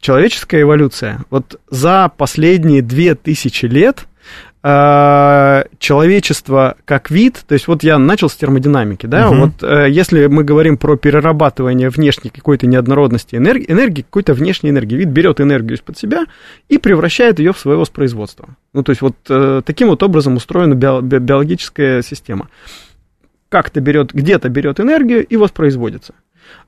человеческая 0.00 0.62
эволюция, 0.62 1.24
вот 1.30 1.60
за 1.70 2.10
последние 2.16 2.82
две 2.82 3.14
тысячи 3.14 3.66
лет 3.66 4.06
э, 4.62 5.64
человечество 5.78 6.76
как 6.84 7.10
вид, 7.10 7.44
то 7.46 7.54
есть 7.54 7.68
вот 7.68 7.82
я 7.82 7.98
начал 7.98 8.28
с 8.28 8.36
термодинамики, 8.36 9.06
да, 9.06 9.30
угу. 9.30 9.38
вот 9.38 9.62
э, 9.62 9.88
если 9.90 10.26
мы 10.26 10.44
говорим 10.44 10.76
про 10.76 10.96
перерабатывание 10.96 11.90
внешней 11.90 12.30
какой-то 12.30 12.66
неоднородности 12.66 13.36
энергии, 13.36 13.70
энергии 13.70 14.02
какой-то 14.02 14.34
внешней 14.34 14.70
энергии, 14.70 14.96
вид 14.96 15.08
берет 15.08 15.40
энергию 15.40 15.76
из-под 15.76 15.98
себя 15.98 16.26
и 16.68 16.78
превращает 16.78 17.38
ее 17.38 17.52
в 17.52 17.58
свое 17.58 17.78
воспроизводство. 17.78 18.56
Ну, 18.72 18.82
то 18.82 18.90
есть 18.90 19.02
вот 19.02 19.16
э, 19.28 19.62
таким 19.64 19.88
вот 19.88 20.02
образом 20.02 20.36
устроена 20.36 20.74
био- 20.74 21.02
биологическая 21.02 22.02
система. 22.02 22.48
Как-то 23.48 23.80
берет, 23.80 24.12
где-то 24.12 24.50
берет 24.50 24.78
энергию 24.78 25.26
и 25.26 25.36
воспроизводится. 25.36 26.12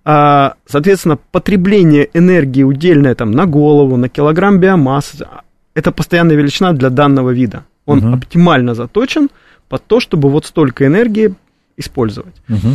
А, 0.04 0.54
соответственно, 0.66 1.18
потребление 1.30 2.08
энергии 2.14 2.62
удельное 2.62 3.14
там, 3.14 3.30
на 3.32 3.46
голову, 3.46 3.96
на 3.96 4.08
килограмм 4.08 4.58
биомассы, 4.58 5.26
это 5.74 5.92
постоянная 5.92 6.36
величина 6.36 6.72
для 6.72 6.90
данного 6.90 7.30
вида. 7.30 7.64
Он 7.86 7.98
угу. 7.98 8.16
оптимально 8.16 8.74
заточен 8.74 9.28
под 9.68 9.84
то, 9.86 10.00
чтобы 10.00 10.30
вот 10.30 10.46
столько 10.46 10.86
энергии 10.86 11.34
использовать. 11.76 12.34
Угу. 12.48 12.68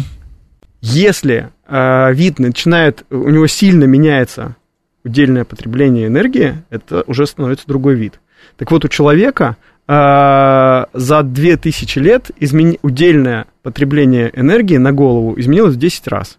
Если 0.81 1.49
э, 1.67 2.13
вид 2.13 2.39
начинает, 2.39 3.05
у 3.09 3.29
него 3.29 3.47
сильно 3.47 3.85
меняется 3.85 4.55
удельное 5.03 5.45
потребление 5.45 6.07
энергии, 6.07 6.63
это 6.69 7.03
уже 7.07 7.25
становится 7.25 7.67
другой 7.67 7.95
вид. 7.95 8.19
Так 8.57 8.71
вот, 8.71 8.85
у 8.85 8.87
человека 8.87 9.57
э, 9.87 10.85
за 10.93 11.23
2000 11.23 11.99
лет 11.99 12.31
измен... 12.39 12.77
удельное 12.81 13.45
потребление 13.63 14.31
энергии 14.33 14.77
на 14.77 14.91
голову 14.91 15.33
изменилось 15.39 15.75
в 15.75 15.79
10 15.79 16.07
раз. 16.07 16.37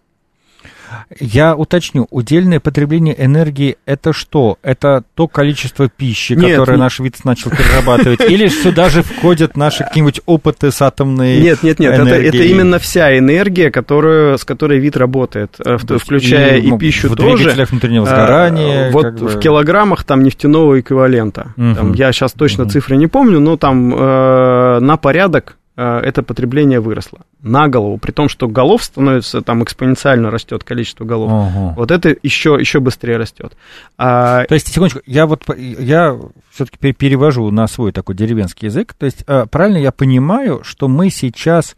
Я 1.19 1.55
уточню, 1.55 2.07
удельное 2.09 2.59
потребление 2.59 3.15
энергии 3.17 3.77
это 3.85 4.13
что? 4.13 4.57
Это 4.61 5.03
то 5.15 5.27
количество 5.27 5.89
пищи, 5.89 6.33
нет, 6.33 6.51
которое 6.51 6.73
нет. 6.73 6.79
наш 6.79 6.99
вид 6.99 7.15
начал 7.23 7.51
перерабатывать? 7.51 8.21
Или 8.21 8.47
сюда 8.47 8.89
же 8.89 9.03
входят 9.03 9.57
наши 9.57 9.83
какие-нибудь 9.83 10.21
опыты 10.25 10.71
с 10.71 10.81
атомной 10.81 11.39
Нет, 11.39 11.63
нет, 11.63 11.79
нет, 11.79 11.93
это, 11.93 12.15
это 12.15 12.37
именно 12.37 12.79
вся 12.79 13.17
энергия, 13.17 13.71
которую, 13.71 14.37
с 14.37 14.45
которой 14.45 14.79
вид 14.79 14.97
работает, 14.97 15.55
э, 15.63 15.77
включая 15.77 16.57
и, 16.57 16.69
и 16.69 16.77
пищу 16.77 17.09
в 17.09 17.15
тоже. 17.15 17.33
В 17.33 17.37
двигателях 17.37 17.71
внутреннего 17.71 18.05
сгорания. 18.05 18.91
Вот 18.91 19.19
в 19.19 19.35
бы... 19.35 19.39
килограммах 19.39 20.03
там 20.03 20.23
нефтяного 20.23 20.79
эквивалента. 20.79 21.53
Угу. 21.57 21.75
Там, 21.75 21.93
я 21.93 22.11
сейчас 22.11 22.33
точно 22.33 22.63
угу. 22.63 22.71
цифры 22.71 22.97
не 22.97 23.07
помню, 23.07 23.39
но 23.39 23.57
там 23.57 23.93
э, 23.93 24.79
на 24.79 24.97
порядок 24.97 25.57
это 25.77 26.23
потребление 26.23 26.79
выросло 26.79 27.19
на 27.41 27.67
голову, 27.67 27.97
при 27.97 28.11
том, 28.11 28.29
что 28.29 28.47
голов 28.47 28.83
становится, 28.83 29.41
там 29.41 29.63
экспоненциально 29.63 30.31
растет 30.31 30.63
количество 30.63 31.05
голов. 31.05 31.31
Ага. 31.31 31.73
Вот 31.77 31.91
это 31.91 32.15
еще, 32.23 32.57
еще 32.59 32.79
быстрее 32.79 33.17
растет. 33.17 33.55
А, 33.97 34.45
То 34.45 34.55
есть, 34.55 34.67
секундочку, 34.69 35.01
я 35.05 35.27
вот 35.27 35.43
я 35.55 36.19
все-таки 36.51 36.93
перевожу 36.93 37.49
на 37.51 37.67
свой 37.67 37.91
такой 37.91 38.15
деревенский 38.15 38.67
язык. 38.67 38.95
То 38.95 39.05
есть, 39.05 39.23
а, 39.27 39.45
правильно 39.45 39.77
я 39.77 39.91
понимаю, 39.91 40.61
что 40.63 40.87
мы 40.87 41.11
сейчас 41.11 41.75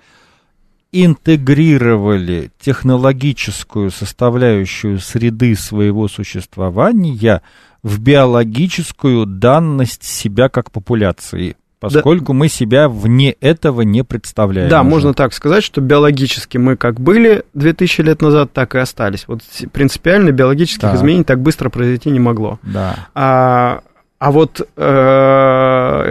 интегрировали 0.91 2.51
технологическую 2.59 3.91
составляющую 3.91 4.99
среды 4.99 5.55
своего 5.55 6.07
существования 6.07 7.41
в 7.83 7.99
биологическую 7.99 9.25
данность 9.25 10.03
себя 10.03 10.49
как 10.49 10.71
популяции, 10.71 11.55
поскольку 11.79 12.33
мы 12.33 12.49
себя 12.49 12.89
вне 12.89 13.35
этого 13.39 13.81
не 13.81 14.03
представляем. 14.03 14.69
Да, 14.69 14.81
уже. 14.81 14.89
можно 14.89 15.13
так 15.13 15.33
сказать, 15.33 15.63
что 15.63 15.81
биологически 15.81 16.57
мы 16.57 16.75
как 16.75 16.99
были 16.99 17.43
2000 17.53 18.01
лет 18.01 18.21
назад, 18.21 18.51
так 18.53 18.75
и 18.75 18.79
остались. 18.79 19.25
Вот 19.27 19.41
принципиально 19.71 20.31
биологических 20.31 20.81
Так. 20.81 20.95
изменений 20.95 21.23
так 21.23 21.39
быстро 21.41 21.69
произойти 21.69 22.11
не 22.11 22.19
могло. 22.19 22.59
Да. 22.63 23.07
А, 23.15 23.81
а 24.19 24.31
вот 24.31 24.67
э, 24.75 26.05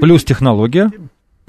Плюс 0.00 0.24
технология. 0.24 0.90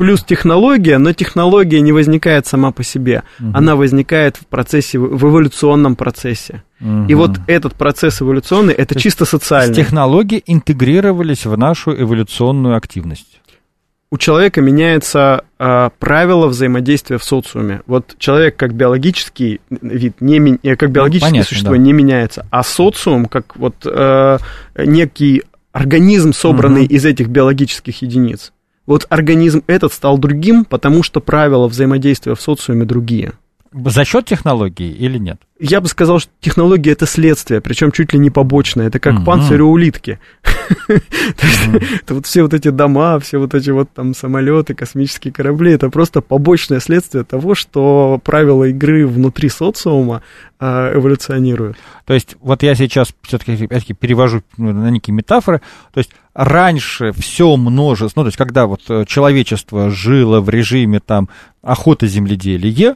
Плюс 0.02 0.24
технология, 0.24 0.98
но 0.98 1.14
технология 1.14 1.80
не 1.80 1.92
возникает 1.92 2.48
сама 2.48 2.72
по 2.72 2.84
себе. 2.84 3.22
Мгм. 3.38 3.56
Она 3.56 3.76
возникает 3.76 4.36
в 4.36 4.48
процессе, 4.48 4.98
в 4.98 5.24
эволюционном 5.30 5.96
процессе. 5.96 6.64
И 6.80 6.84
Мгм. 6.86 7.18
вот 7.18 7.32
этот 7.46 7.76
процесс 7.76 8.20
эволюционный, 8.20 8.74
это 8.74 8.96
То 8.96 9.00
чисто 9.00 9.26
социальный. 9.26 9.76
Технологии 9.76 10.42
интегрировались 10.48 11.46
в 11.46 11.56
нашу 11.56 11.92
эволюционную 11.94 12.76
активность. 12.76 13.42
у 14.14 14.18
человека 14.18 14.60
меняется 14.60 15.44
э, 15.60 15.90
правило 16.00 16.48
взаимодействия 16.48 17.18
в 17.20 17.24
социуме. 17.24 17.82
Вот 17.86 18.16
человек 18.18 18.58
как 18.58 18.74
биологический 18.74 19.62
вид, 19.70 20.20
не, 20.20 20.58
э, 20.64 20.76
как 20.78 20.92
биологическое 20.92 21.32
понятно, 21.32 21.48
существо 21.48 21.74
да. 21.74 21.78
не 21.78 21.94
меняется, 21.94 22.46
а 22.50 22.64
социум 22.64 23.28
как 23.28 23.56
вот 23.56 23.76
э, 23.86 24.38
некий 24.84 25.44
организм, 25.72 26.34
собранный 26.34 26.86
Мгм. 26.86 26.96
из 26.96 27.06
этих 27.06 27.28
биологических 27.30 28.02
единиц. 28.02 28.52
Вот 28.92 29.08
организм 29.08 29.64
этот 29.68 29.94
стал 29.94 30.18
другим, 30.18 30.66
потому 30.66 31.02
что 31.02 31.22
правила 31.22 31.70
взаимодействия 31.70 32.36
в 32.36 32.42
социуме 32.42 32.84
другие. 32.84 33.32
За 33.74 34.04
счет 34.04 34.26
технологий 34.26 34.92
или 34.92 35.18
нет? 35.18 35.40
Я 35.58 35.80
бы 35.80 35.88
сказал, 35.88 36.20
что 36.20 36.30
технология 36.42 36.92
это 36.92 37.06
следствие, 37.06 37.62
причем 37.62 37.94
чуть 37.94 38.12
ли 38.12 38.20
не 38.20 38.30
побочное. 38.30 38.88
Это 38.88 39.00
как 39.00 39.14
Мгм. 39.14 39.24
панцирь 39.24 39.62
у 39.62 39.70
улитки. 39.72 40.20
Это 42.02 42.16
вот 42.16 42.26
все 42.26 42.42
вот 42.44 42.54
эти 42.54 42.68
дома, 42.70 43.18
все 43.20 43.38
вот 43.38 43.54
эти 43.54 43.70
вот 43.70 43.90
там 43.94 44.14
самолеты, 44.14 44.74
космические 44.74 45.32
корабли, 45.32 45.72
это 45.72 45.90
просто 45.90 46.22
побочное 46.22 46.82
следствие 46.82 47.24
того, 47.24 47.56
что 47.56 48.20
правила 48.24 48.66
игры 48.66 49.08
внутри 49.08 49.48
социума 49.48 50.22
э, 50.60 50.94
эволюционируют. 50.96 51.78
То 52.06 52.14
есть 52.14 52.36
вот 52.42 52.64
я 52.64 52.76
сейчас 52.76 53.14
все-таки 53.22 53.94
перевожу 53.94 54.42
ну, 54.58 54.74
на 54.74 54.90
некие 54.90 55.14
метафоры. 55.14 55.62
То 55.94 56.00
есть 56.00 56.12
раньше 56.34 57.12
все 57.14 57.56
множество, 57.58 58.22
ну 58.22 58.24
то 58.26 58.28
есть 58.28 58.38
когда 58.38 58.66
вот 58.66 58.82
э, 58.90 59.06
человечество 59.08 59.90
жило 59.90 60.40
в 60.42 60.50
режиме 60.50 61.00
там 61.00 61.30
охоты 61.62 62.08
земледелия, 62.08 62.96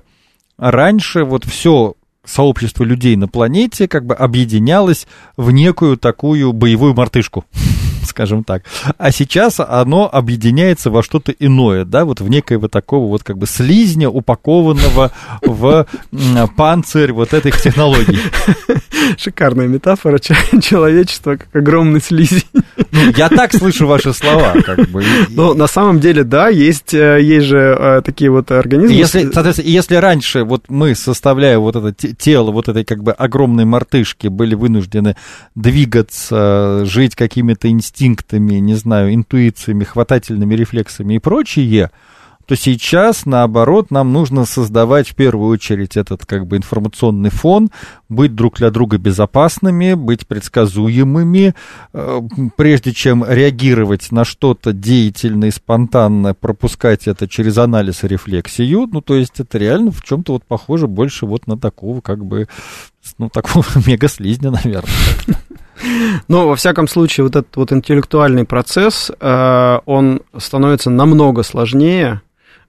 раньше 0.58 1.24
вот 1.24 1.46
все 1.46 1.96
сообщество 2.24 2.84
людей 2.84 3.15
на 3.15 3.27
планете 3.27 3.88
как 3.88 4.06
бы 4.06 4.15
объединялось 4.15 5.08
в 5.38 5.51
некую 5.51 5.98
такую 5.98 6.54
боевую 6.54 6.94
мартышку 6.94 7.46
скажем 8.06 8.44
так. 8.44 8.63
А 8.98 9.12
сейчас 9.12 9.60
оно 9.60 10.10
объединяется 10.12 10.89
во 10.89 11.04
что-то 11.04 11.32
иное, 11.32 11.86
да, 11.86 12.06
вот 12.06 12.22
в 12.22 12.30
некоего 12.30 12.68
такого 12.68 13.08
вот 13.08 13.24
как 13.24 13.38
бы 13.38 13.48
слизня, 13.48 14.10
упакованного 14.10 15.12
в 15.42 15.88
панцирь 16.56 17.12
вот 17.12 17.34
этих 17.34 17.62
технологий. 17.62 18.20
Шикарная 19.18 19.68
метафора 19.68 20.20
че- 20.20 20.36
человечества 20.62 21.36
как 21.36 21.56
огромный 21.56 22.01
слизень. 22.01 22.44
Ну, 22.95 23.11
я 23.17 23.29
так 23.29 23.53
слышу 23.53 23.87
ваши 23.87 24.13
слова, 24.13 24.53
как 24.65 24.89
бы. 24.89 25.03
Но 25.29 25.53
на 25.53 25.67
самом 25.67 25.99
деле, 25.99 26.23
да, 26.23 26.49
есть, 26.49 26.93
э, 26.93 27.21
есть 27.21 27.47
же 27.47 27.57
э, 27.57 28.01
такие 28.03 28.31
вот 28.31 28.51
организмы. 28.51 28.95
Если, 28.95 29.29
соответственно, 29.31 29.67
если 29.67 29.95
раньше 29.95 30.43
вот 30.43 30.65
мы, 30.69 30.95
составляя 30.95 31.59
вот 31.59 31.75
это 31.75 31.91
те- 31.93 32.13
тело 32.13 32.51
вот 32.51 32.69
этой 32.69 32.85
как 32.85 33.03
бы 33.03 33.11
огромной 33.11 33.65
мартышки, 33.65 34.27
были 34.27 34.55
вынуждены 34.55 35.15
двигаться, 35.55 36.83
жить 36.85 37.15
какими-то 37.15 37.69
инстинктами, 37.69 38.55
не 38.55 38.75
знаю, 38.75 39.13
интуициями, 39.13 39.84
хватательными 39.84 40.55
рефлексами 40.55 41.15
и 41.15 41.19
прочее, 41.19 41.91
то 42.45 42.55
сейчас, 42.55 43.25
наоборот, 43.25 43.91
нам 43.91 44.13
нужно 44.13 44.45
создавать 44.45 45.10
в 45.10 45.15
первую 45.15 45.49
очередь 45.49 45.97
этот 45.97 46.25
как 46.25 46.45
бы 46.45 46.58
информационный 46.58 47.31
фон, 47.31 47.69
быть 48.08 48.36
друг 48.36 48.58
для 48.58 48.69
друга 48.69 48.97
безопасными, 48.97 49.95
быть 49.95 50.27
предсказуемыми, 50.27 51.55
э, 51.93 52.21
прежде 52.55 52.93
чем 52.93 53.25
реагировать 53.27 54.12
на 54.12 54.25
что-то 54.25 54.73
деятельно 54.73 55.45
и 55.45 55.51
спонтанно, 55.51 56.34
пропускать 56.34 57.08
это 57.08 57.27
через 57.27 57.58
анализ 57.58 58.03
и 58.03 58.08
рефлексию, 58.08 58.88
ну, 58.91 59.01
то 59.01 59.15
есть 59.15 59.39
это 59.39 59.58
реально 59.58 59.91
в 59.91 60.03
чем-то 60.03 60.34
вот 60.34 60.43
похоже 60.43 60.88
больше 60.88 61.25
вот 61.25 61.47
на 61.47 61.58
такого 61.58 62.01
как 62.01 62.23
бы, 62.23 62.47
ну, 63.17 63.29
такого 63.29 63.65
мега-слизня, 63.88 64.51
наверное. 64.51 64.91
Но, 66.27 66.47
во 66.47 66.55
всяком 66.55 66.88
случае, 66.88 67.25
вот 67.25 67.36
этот 67.36 67.55
вот 67.55 67.71
интеллектуальный 67.71 68.45
процесс, 68.45 69.12
э, 69.19 69.79
он 69.86 70.21
становится 70.38 70.89
намного 70.89 71.43
сложнее 71.43 72.21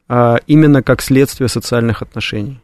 э, 0.08 0.36
именно 0.46 0.82
как 0.82 1.02
следствие 1.02 1.48
социальных 1.48 2.02
отношений, 2.02 2.60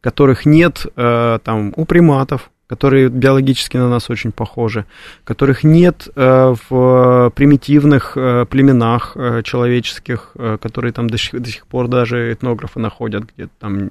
которых 0.00 0.46
нет 0.46 0.86
э, 0.96 1.38
там 1.42 1.72
у 1.76 1.84
приматов, 1.84 2.50
которые 2.66 3.08
биологически 3.08 3.76
на 3.76 3.88
нас 3.88 4.08
очень 4.08 4.32
похожи, 4.32 4.86
которых 5.24 5.64
нет 5.64 6.08
э, 6.14 6.54
в 6.68 7.32
примитивных 7.34 8.14
племенах 8.14 9.16
человеческих, 9.44 10.34
которые 10.60 10.92
там 10.92 11.08
до 11.08 11.18
сих, 11.18 11.40
до 11.40 11.48
сих 11.50 11.66
пор 11.66 11.88
даже 11.88 12.32
этнографы 12.32 12.80
находят 12.80 13.24
где-то 13.34 13.52
там. 13.58 13.90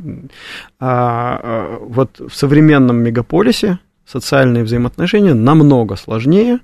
А, 0.79 1.39
а, 1.41 1.77
вот 1.79 2.19
в 2.19 2.33
современном 2.33 2.97
мегаполисе 2.97 3.79
социальные 4.05 4.63
взаимоотношения 4.63 5.33
намного 5.33 5.95
сложнее. 5.95 6.59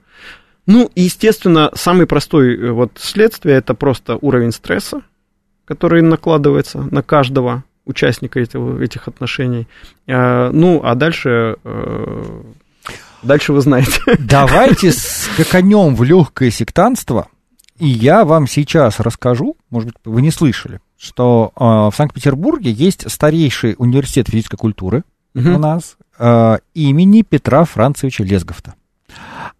Ну, 0.65 0.89
и, 0.93 1.01
естественно, 1.01 1.71
самый 1.73 2.05
простой 2.05 2.55
э, 2.55 2.71
вот 2.71 2.91
следствие 2.95 3.57
это 3.57 3.73
просто 3.73 4.17
уровень 4.21 4.51
стресса, 4.51 5.01
который 5.69 6.01
накладывается 6.01 6.79
на 6.79 7.03
каждого 7.03 7.63
участника 7.85 8.39
этого, 8.39 8.81
этих 8.81 9.07
отношений. 9.07 9.67
А, 10.07 10.49
ну, 10.51 10.81
а 10.83 10.95
дальше, 10.95 11.57
э, 11.63 12.41
дальше 13.21 13.53
вы 13.53 13.61
знаете. 13.61 14.01
Давайте 14.19 14.91
скаканем 14.91 15.95
в 15.95 16.03
легкое 16.03 16.49
сектантство, 16.49 17.27
и 17.77 17.87
я 17.87 18.25
вам 18.25 18.47
сейчас 18.47 18.99
расскажу, 18.99 19.57
может 19.69 19.89
быть, 19.89 19.97
вы 20.05 20.23
не 20.23 20.31
слышали, 20.31 20.79
что 20.97 21.51
э, 21.55 21.63
в 21.63 21.93
Санкт-Петербурге 21.95 22.71
есть 22.71 23.09
старейший 23.09 23.75
университет 23.77 24.27
физической 24.27 24.57
культуры 24.57 25.03
у 25.35 25.59
нас 25.59 25.97
э, 26.17 26.57
имени 26.73 27.21
Петра 27.21 27.63
Францевича 27.63 28.23
Лесгафта. 28.23 28.73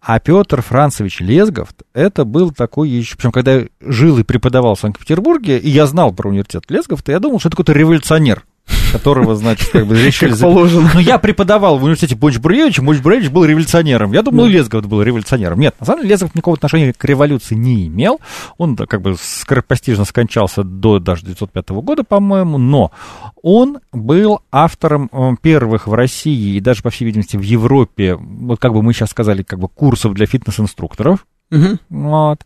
А 0.00 0.18
Петр 0.18 0.62
Францевич 0.62 1.20
Лесгафт, 1.20 1.82
это 1.92 2.24
был 2.24 2.52
такой 2.52 2.88
еще... 2.88 3.16
Причем, 3.16 3.32
когда 3.32 3.54
я 3.56 3.66
жил 3.80 4.18
и 4.18 4.22
преподавал 4.22 4.74
в 4.74 4.80
Санкт-Петербурге, 4.80 5.58
и 5.58 5.68
я 5.68 5.86
знал 5.86 6.12
про 6.12 6.30
университет 6.30 6.64
Лесгафта, 6.70 7.12
я 7.12 7.20
думал, 7.20 7.38
что 7.38 7.48
это 7.48 7.56
какой-то 7.56 7.78
революционер, 7.78 8.44
которого, 8.90 9.34
значит, 9.34 9.70
как 9.70 9.86
бы 9.86 10.00
решили... 10.00 10.30
Как 10.30 10.40
положено. 10.40 10.90
Ну, 10.94 11.00
я 11.00 11.18
преподавал 11.18 11.78
в 11.78 11.84
университете 11.84 12.16
Бонч 12.16 12.38
Бруевича, 12.38 12.82
Бонч 12.82 13.00
Бруевич 13.00 13.30
был 13.30 13.44
революционером. 13.44 14.12
Я 14.12 14.22
думал, 14.22 14.46
Лесгафт 14.46 14.86
был 14.86 15.02
революционером. 15.02 15.60
Нет, 15.60 15.74
на 15.80 15.86
самом 15.86 16.02
деле 16.02 16.14
Лесгафт 16.14 16.34
никакого 16.34 16.56
отношения 16.56 16.92
к 16.92 17.04
революции 17.04 17.54
не 17.54 17.86
имел. 17.86 18.20
Он 18.58 18.76
как 18.76 19.00
бы 19.02 19.16
скоропостижно 19.20 20.04
скончался 20.04 20.62
до 20.62 20.98
даже 20.98 21.22
1905 21.22 21.70
года, 21.82 22.04
по-моему, 22.04 22.58
но 22.58 22.90
он 23.42 23.78
был 23.92 24.40
автором 24.50 25.08
э, 25.12 25.30
первых 25.40 25.86
в 25.86 25.94
России 25.94 26.56
и 26.56 26.60
даже, 26.60 26.82
по 26.82 26.90
всей 26.90 27.04
видимости, 27.04 27.36
в 27.36 27.42
Европе, 27.42 28.16
вот 28.16 28.60
как 28.60 28.72
бы 28.72 28.82
мы 28.82 28.92
сейчас 28.92 29.10
сказали, 29.10 29.42
как 29.42 29.58
бы 29.58 29.68
курсов 29.68 30.14
для 30.14 30.26
фитнес-инструкторов. 30.26 31.26
Мгм. 31.50 31.80
Вот. 31.88 32.44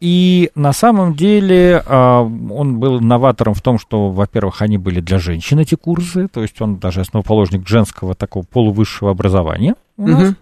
И 0.00 0.50
на 0.54 0.72
самом 0.72 1.14
деле 1.14 1.82
а, 1.86 2.22
он 2.22 2.78
был 2.78 3.00
новатором 3.00 3.52
в 3.52 3.60
том, 3.60 3.78
что, 3.78 4.10
во-первых, 4.10 4.62
они 4.62 4.78
были 4.78 5.00
для 5.00 5.18
женщин 5.18 5.58
эти 5.58 5.74
курсы, 5.74 6.26
то 6.28 6.40
есть 6.40 6.58
он 6.62 6.78
даже 6.78 7.02
основоположник 7.02 7.68
женского 7.68 8.14
такого 8.14 8.42
полувысшего 8.44 9.10
образования 9.10 9.74
у 9.98 10.06
нас. 10.06 10.22
Мгм. 10.22 10.36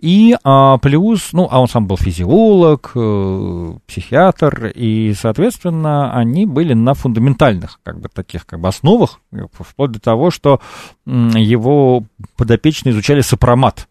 И 0.00 0.36
а, 0.42 0.78
плюс, 0.78 1.32
ну, 1.32 1.46
а 1.48 1.60
он 1.60 1.68
сам 1.68 1.86
был 1.86 1.96
физиолог, 1.96 2.90
э, 2.96 3.74
психиатр, 3.86 4.72
и, 4.74 5.14
соответственно, 5.16 6.12
они 6.12 6.44
были 6.44 6.74
на 6.74 6.94
фундаментальных, 6.94 7.78
как 7.84 8.00
бы, 8.00 8.08
таких, 8.08 8.44
как 8.44 8.58
бы, 8.58 8.66
основах, 8.66 9.20
вплоть 9.52 9.92
до 9.92 10.00
того, 10.00 10.32
что 10.32 10.60
его 11.06 12.02
подопечные 12.36 12.92
изучали 12.92 13.20
сопромат, 13.20 13.86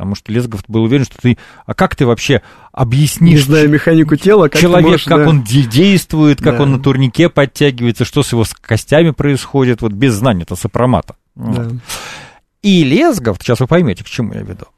Потому 0.00 0.14
что 0.14 0.32
Лесгов 0.32 0.62
был 0.66 0.84
уверен, 0.84 1.04
что 1.04 1.18
ты... 1.20 1.36
А 1.66 1.74
как 1.74 1.94
ты 1.94 2.06
вообще 2.06 2.40
объяснишь... 2.72 3.40
Не 3.40 3.44
знаю 3.44 3.68
механику 3.68 4.16
тела, 4.16 4.48
как 4.48 4.58
Человек, 4.58 4.86
можешь, 4.86 5.04
как 5.04 5.24
да. 5.24 5.28
он 5.28 5.42
действует, 5.42 6.40
как 6.40 6.56
да. 6.56 6.62
он 6.62 6.72
на 6.72 6.78
турнике 6.78 7.28
подтягивается, 7.28 8.06
что 8.06 8.22
с 8.22 8.32
его 8.32 8.46
костями 8.62 9.10
происходит, 9.10 9.82
вот 9.82 9.92
без 9.92 10.14
знания 10.14 10.44
это 10.44 10.56
сопромата. 10.56 11.16
Да. 11.34 11.68
И 12.62 12.82
Лесгов, 12.82 13.36
сейчас 13.42 13.60
вы 13.60 13.66
поймете, 13.66 14.02
к 14.02 14.06
чему 14.06 14.32
я 14.32 14.40
веду, 14.40 14.68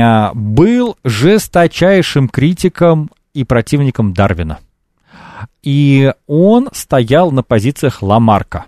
а, 0.00 0.32
был 0.32 0.96
жесточайшим 1.04 2.30
критиком 2.30 3.10
и 3.34 3.44
противником 3.44 4.14
Дарвина. 4.14 4.60
И 5.62 6.10
он 6.26 6.70
стоял 6.72 7.32
на 7.32 7.42
позициях 7.42 8.02
Ламарка. 8.02 8.64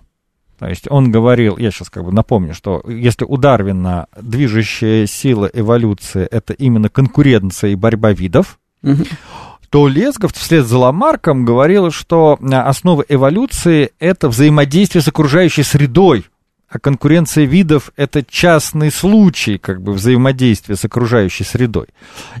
То 0.63 0.69
есть 0.69 0.89
он 0.89 1.11
говорил, 1.11 1.57
я 1.57 1.71
сейчас 1.71 1.89
как 1.89 2.05
бы 2.05 2.13
напомню, 2.13 2.53
что 2.53 2.81
если 2.87 3.25
у 3.25 3.35
Дарвина 3.35 4.07
движущая 4.15 5.07
сила 5.07 5.45
эволюции 5.53 6.25
это 6.25 6.53
именно 6.53 6.87
конкуренция 6.87 7.71
и 7.71 7.75
борьба 7.75 8.13
видов, 8.13 8.59
угу. 8.81 9.03
то 9.69 9.89
Лесгов 9.89 10.31
вслед 10.31 10.65
за 10.65 10.77
Ламарком 10.77 11.43
говорил, 11.43 11.91
что 11.91 12.39
основа 12.49 13.03
эволюции 13.09 13.91
это 13.99 14.29
взаимодействие 14.29 15.01
с 15.01 15.09
окружающей 15.09 15.63
средой 15.63 16.27
а 16.73 16.79
конкуренция 16.79 17.45
видов– 17.45 17.91
это 17.95 18.23
частный 18.23 18.89
случай 18.89 19.59
как 19.59 19.79
бы 19.81 19.93
взаимодействия 19.93 20.75
с 20.75 20.83
окружающей 20.83 21.43
средой. 21.43 21.87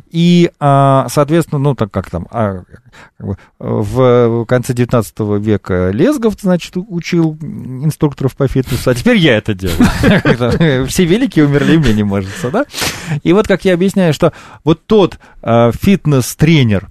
И, 0.09 0.49
а, 0.59 1.05
соответственно, 1.09 1.59
ну, 1.59 1.75
так 1.75 1.91
как 1.91 2.09
там, 2.09 2.27
а, 2.31 2.63
в 3.59 4.45
конце 4.45 4.73
19 4.73 5.19
века 5.39 5.91
Лесгов, 5.91 6.33
значит, 6.41 6.73
учил 6.75 7.37
инструкторов 7.41 8.35
по 8.35 8.47
фитнесу, 8.47 8.89
а 8.89 8.95
теперь 8.95 9.17
я 9.17 9.37
это 9.37 9.53
делаю. 9.53 9.77
Все 10.87 11.05
великие 11.05 11.45
умерли, 11.45 11.77
мне 11.77 11.93
не 11.93 12.03
может, 12.03 12.31
да? 12.51 12.65
И 13.21 13.33
вот 13.33 13.47
как 13.47 13.65
я 13.65 13.75
объясняю, 13.75 14.15
что 14.15 14.33
вот 14.63 14.83
тот 14.87 15.19
а, 15.43 15.71
фитнес-тренер, 15.71 16.89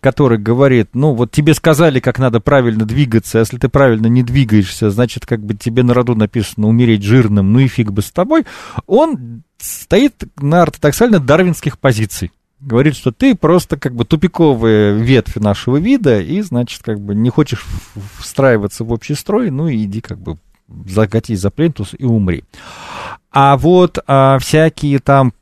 который 0.00 0.38
говорит, 0.38 0.90
ну, 0.94 1.14
вот 1.14 1.32
тебе 1.32 1.54
сказали, 1.54 2.00
как 2.00 2.18
надо 2.18 2.40
правильно 2.40 2.84
двигаться, 2.84 3.38
а 3.38 3.40
если 3.40 3.58
ты 3.58 3.68
правильно 3.68 4.06
не 4.06 4.22
двигаешься, 4.22 4.90
значит, 4.90 5.26
как 5.26 5.40
бы 5.40 5.54
тебе 5.54 5.82
на 5.82 5.94
роду 5.94 6.14
написано 6.14 6.68
умереть 6.68 7.02
жирным, 7.02 7.52
ну 7.52 7.58
и 7.58 7.66
фиг 7.66 7.90
бы 7.90 8.02
с 8.02 8.10
тобой, 8.10 8.46
он 8.86 9.42
стоит 9.58 10.22
на 10.40 10.62
ортодоксально-дарвинских 10.62 11.78
позиций. 11.78 12.30
Говорит, 12.60 12.94
что 12.94 13.10
ты 13.10 13.34
просто 13.34 13.78
как 13.78 13.94
бы 13.94 14.04
тупиковая 14.04 14.92
ветвь 14.92 15.36
нашего 15.36 15.78
вида, 15.78 16.20
и, 16.20 16.40
значит, 16.42 16.82
как 16.82 17.00
бы 17.00 17.14
не 17.14 17.30
хочешь 17.30 17.64
встраиваться 18.18 18.84
в 18.84 18.92
общий 18.92 19.14
строй, 19.14 19.50
ну 19.50 19.66
и 19.66 19.84
иди 19.84 20.00
как 20.00 20.18
бы 20.18 20.36
закатись 20.86 21.40
за 21.40 21.50
плинтус 21.50 21.94
и 21.98 22.04
умри. 22.04 22.44
А 23.32 23.56
вот 23.56 23.98
а, 24.06 24.38
всякие 24.38 24.98
там 24.98 25.32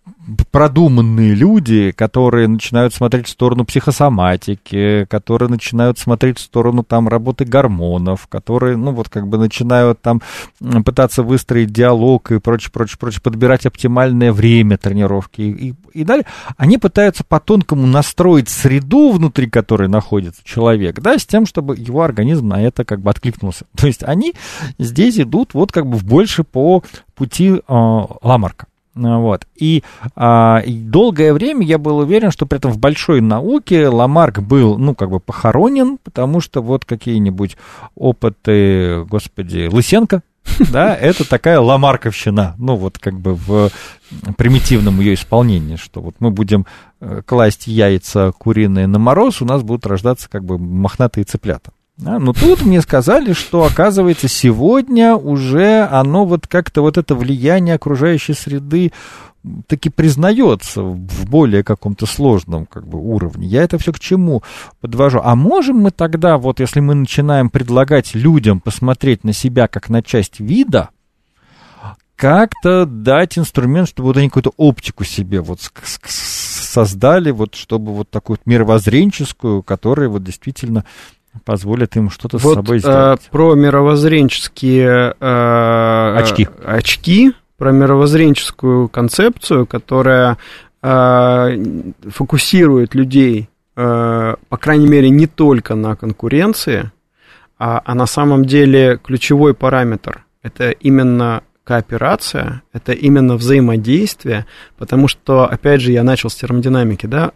продуманные 0.50 1.34
люди, 1.34 1.92
которые 1.92 2.48
начинают 2.48 2.94
смотреть 2.94 3.26
в 3.26 3.30
сторону 3.30 3.64
психосоматики, 3.64 5.06
которые 5.08 5.48
начинают 5.48 5.98
смотреть 5.98 6.38
в 6.38 6.42
сторону 6.42 6.82
там 6.82 7.08
работы 7.08 7.44
гормонов, 7.44 8.26
которые, 8.26 8.76
ну 8.76 8.92
вот 8.92 9.08
как 9.08 9.26
бы 9.26 9.38
начинают 9.38 10.00
там 10.02 10.20
пытаться 10.84 11.22
выстроить 11.22 11.72
диалог 11.72 12.30
и 12.32 12.40
прочее, 12.40 12.70
прочее, 12.72 12.98
прочее, 12.98 13.22
подбирать 13.22 13.66
оптимальное 13.66 14.32
время 14.32 14.76
тренировки 14.76 15.40
и, 15.40 15.70
и, 15.70 15.74
и 15.92 16.04
далее, 16.04 16.26
они 16.56 16.78
пытаются 16.78 17.24
по-тонкому 17.24 17.86
настроить 17.86 18.48
среду, 18.48 19.12
внутри 19.12 19.48
которой 19.48 19.88
находится 19.88 20.42
человек, 20.44 21.00
да, 21.00 21.18
с 21.18 21.26
тем, 21.26 21.46
чтобы 21.46 21.76
его 21.76 22.02
организм 22.02 22.48
на 22.48 22.62
это 22.62 22.84
как 22.84 23.00
бы 23.00 23.10
откликнулся. 23.10 23.64
То 23.76 23.86
есть 23.86 24.02
они 24.02 24.34
здесь 24.78 25.18
идут 25.18 25.54
вот 25.54 25.72
как 25.72 25.86
бы 25.86 25.96
в 25.96 26.04
больше 26.04 26.44
по 26.44 26.82
пути 27.14 27.50
э, 27.50 27.62
Ламарка. 27.68 28.66
Ну 28.98 29.20
вот. 29.20 29.46
И, 29.54 29.84
а, 30.16 30.60
и 30.66 30.72
долгое 30.72 31.32
время 31.32 31.64
я 31.64 31.78
был 31.78 31.98
уверен, 31.98 32.32
что 32.32 32.46
при 32.46 32.58
этом 32.58 32.72
в 32.72 32.78
большой 32.78 33.20
науке 33.20 33.86
Ламарк 33.86 34.40
был, 34.40 34.76
ну, 34.76 34.94
как 34.96 35.10
бы 35.10 35.20
похоронен, 35.20 35.98
потому 36.02 36.40
что 36.40 36.62
вот 36.62 36.84
какие-нибудь 36.84 37.56
опыты, 37.94 39.04
господи, 39.04 39.68
Лысенко, 39.70 40.22
да, 40.72 40.96
это 40.96 41.28
такая 41.28 41.60
ламарковщина, 41.60 42.56
ну, 42.58 42.74
вот 42.74 42.98
как 42.98 43.20
бы 43.20 43.34
в 43.34 43.70
примитивном 44.36 44.98
ее 45.00 45.14
исполнении, 45.14 45.76
что 45.76 46.00
вот 46.00 46.16
мы 46.18 46.30
будем 46.30 46.66
э, 47.00 47.22
класть 47.24 47.68
яйца 47.68 48.32
куриные 48.36 48.88
на 48.88 48.98
мороз, 48.98 49.42
у 49.42 49.44
нас 49.44 49.62
будут 49.62 49.86
рождаться 49.86 50.28
как 50.28 50.44
бы 50.44 50.58
мохнатые 50.58 51.24
цыплята. 51.24 51.70
Да, 51.98 52.20
но 52.20 52.32
тут 52.32 52.62
мне 52.62 52.80
сказали, 52.80 53.32
что, 53.32 53.64
оказывается, 53.64 54.28
сегодня 54.28 55.16
уже 55.16 55.84
оно 55.90 56.24
вот 56.24 56.46
как-то 56.46 56.82
вот 56.82 56.96
это 56.96 57.16
влияние 57.16 57.74
окружающей 57.74 58.34
среды 58.34 58.92
таки 59.66 59.88
признается 59.88 60.82
в 60.82 61.28
более 61.28 61.64
каком-то 61.64 62.06
сложном 62.06 62.66
как 62.66 62.86
бы, 62.86 62.98
уровне. 62.98 63.48
Я 63.48 63.64
это 63.64 63.78
все 63.78 63.92
к 63.92 63.98
чему 63.98 64.42
подвожу? 64.80 65.20
А 65.22 65.34
можем 65.34 65.78
мы 65.78 65.90
тогда, 65.90 66.38
вот 66.38 66.60
если 66.60 66.78
мы 66.78 66.94
начинаем 66.94 67.50
предлагать 67.50 68.14
людям 68.14 68.60
посмотреть 68.60 69.24
на 69.24 69.32
себя 69.32 69.66
как 69.66 69.88
на 69.88 70.02
часть 70.02 70.38
вида, 70.38 70.90
как-то 72.14 72.84
дать 72.84 73.38
инструмент, 73.38 73.88
чтобы 73.88 74.08
вот 74.08 74.16
они 74.16 74.28
какую-то 74.28 74.52
оптику 74.56 75.04
себе 75.04 75.40
вот 75.40 75.60
создали, 76.04 77.30
вот 77.30 77.54
чтобы 77.54 77.94
вот 77.94 78.10
такую 78.10 78.38
мировоззренческую, 78.44 79.62
которая 79.62 80.08
вот 80.08 80.24
действительно 80.24 80.84
позволит 81.44 81.96
им 81.96 82.10
что-то 82.10 82.38
вот, 82.38 82.52
с 82.52 82.54
собой 82.54 82.78
сделать. 82.78 83.20
Э, 83.26 83.30
про 83.30 83.54
мировоззренческие 83.54 85.14
э, 85.18 86.14
очки. 86.16 86.48
очки, 86.64 87.32
про 87.56 87.72
мировоззренческую 87.72 88.88
концепцию, 88.88 89.66
которая 89.66 90.38
э, 90.82 91.82
фокусирует 92.10 92.94
людей, 92.94 93.48
э, 93.76 94.34
по 94.48 94.56
крайней 94.56 94.88
мере, 94.88 95.10
не 95.10 95.26
только 95.26 95.74
на 95.74 95.96
конкуренции, 95.96 96.90
а, 97.58 97.82
а 97.84 97.94
на 97.94 98.06
самом 98.06 98.44
деле 98.44 98.98
ключевой 99.02 99.54
параметр 99.54 100.24
это 100.42 100.70
именно 100.70 101.42
кооперация, 101.64 102.62
это 102.72 102.92
именно 102.92 103.36
взаимодействие, 103.36 104.46
потому 104.78 105.08
что, 105.08 105.44
опять 105.44 105.82
же, 105.82 105.92
я 105.92 106.02
начал 106.02 106.30
с 106.30 106.34
термодинамики, 106.36 107.06
да, 107.06 107.32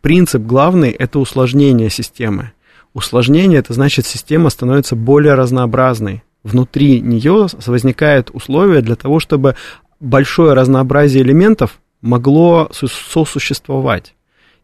принцип 0.00 0.42
главный– 0.42 0.90
это 0.98 1.18
усложнение 1.18 1.90
системы. 1.90 2.52
Усложнение– 2.96 3.58
это 3.60 3.74
значит, 3.74 4.06
система 4.06 4.48
становится 4.48 4.96
более 4.96 5.34
разнообразной. 5.34 6.22
Внутри 6.42 7.02
нее 7.02 7.46
возникают 7.66 8.30
условия 8.32 8.80
для 8.80 8.96
того, 8.96 9.20
чтобы 9.20 9.54
большое 10.00 10.54
разнообразие 10.54 11.22
элементов 11.22 11.78
могло 12.00 12.70
сосуществовать. 12.72 14.14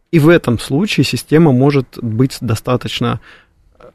И 0.09 0.17
в 0.17 0.29
этом 0.29 0.57
случае 0.57 1.03
система 1.03 1.51
может 1.51 1.99
быть 2.01 2.39
достаточно 2.41 3.21
э, 3.77 3.89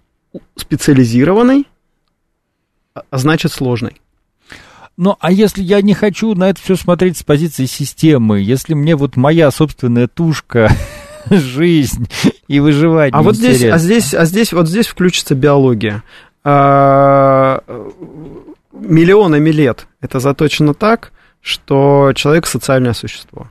специализированной, 0.54 1.66
а, 2.94 3.02
а 3.10 3.18
значит 3.18 3.50
сложной. 3.50 4.00
Ну, 4.96 5.16
а 5.18 5.32
если 5.32 5.64
я 5.64 5.82
не 5.82 5.94
хочу 5.94 6.32
на 6.36 6.50
это 6.50 6.62
все 6.62 6.76
смотреть 6.76 7.16
с 7.16 7.24
позиции 7.24 7.66
системы, 7.66 8.38
если 8.38 8.74
мне 8.74 8.94
вот 8.94 9.16
моя 9.16 9.50
собственная 9.50 10.06
тушка 10.06 10.70
жизнь 11.28 12.08
и 12.48 12.60
выживание. 12.60 13.12
А 13.12 13.22
вот 13.22 13.36
здесь, 13.36 13.62
а 13.62 13.78
здесь, 13.78 14.14
а 14.14 14.24
здесь, 14.24 14.52
вот 14.52 14.68
здесь 14.68 14.88
включится 14.88 15.34
биология. 15.34 16.02
А, 16.42 17.62
миллионами 18.72 19.50
лет 19.50 19.86
это 20.00 20.18
заточено 20.18 20.74
так, 20.74 21.12
что 21.40 22.12
человек 22.14 22.46
социальное 22.46 22.94
существо. 22.94 23.48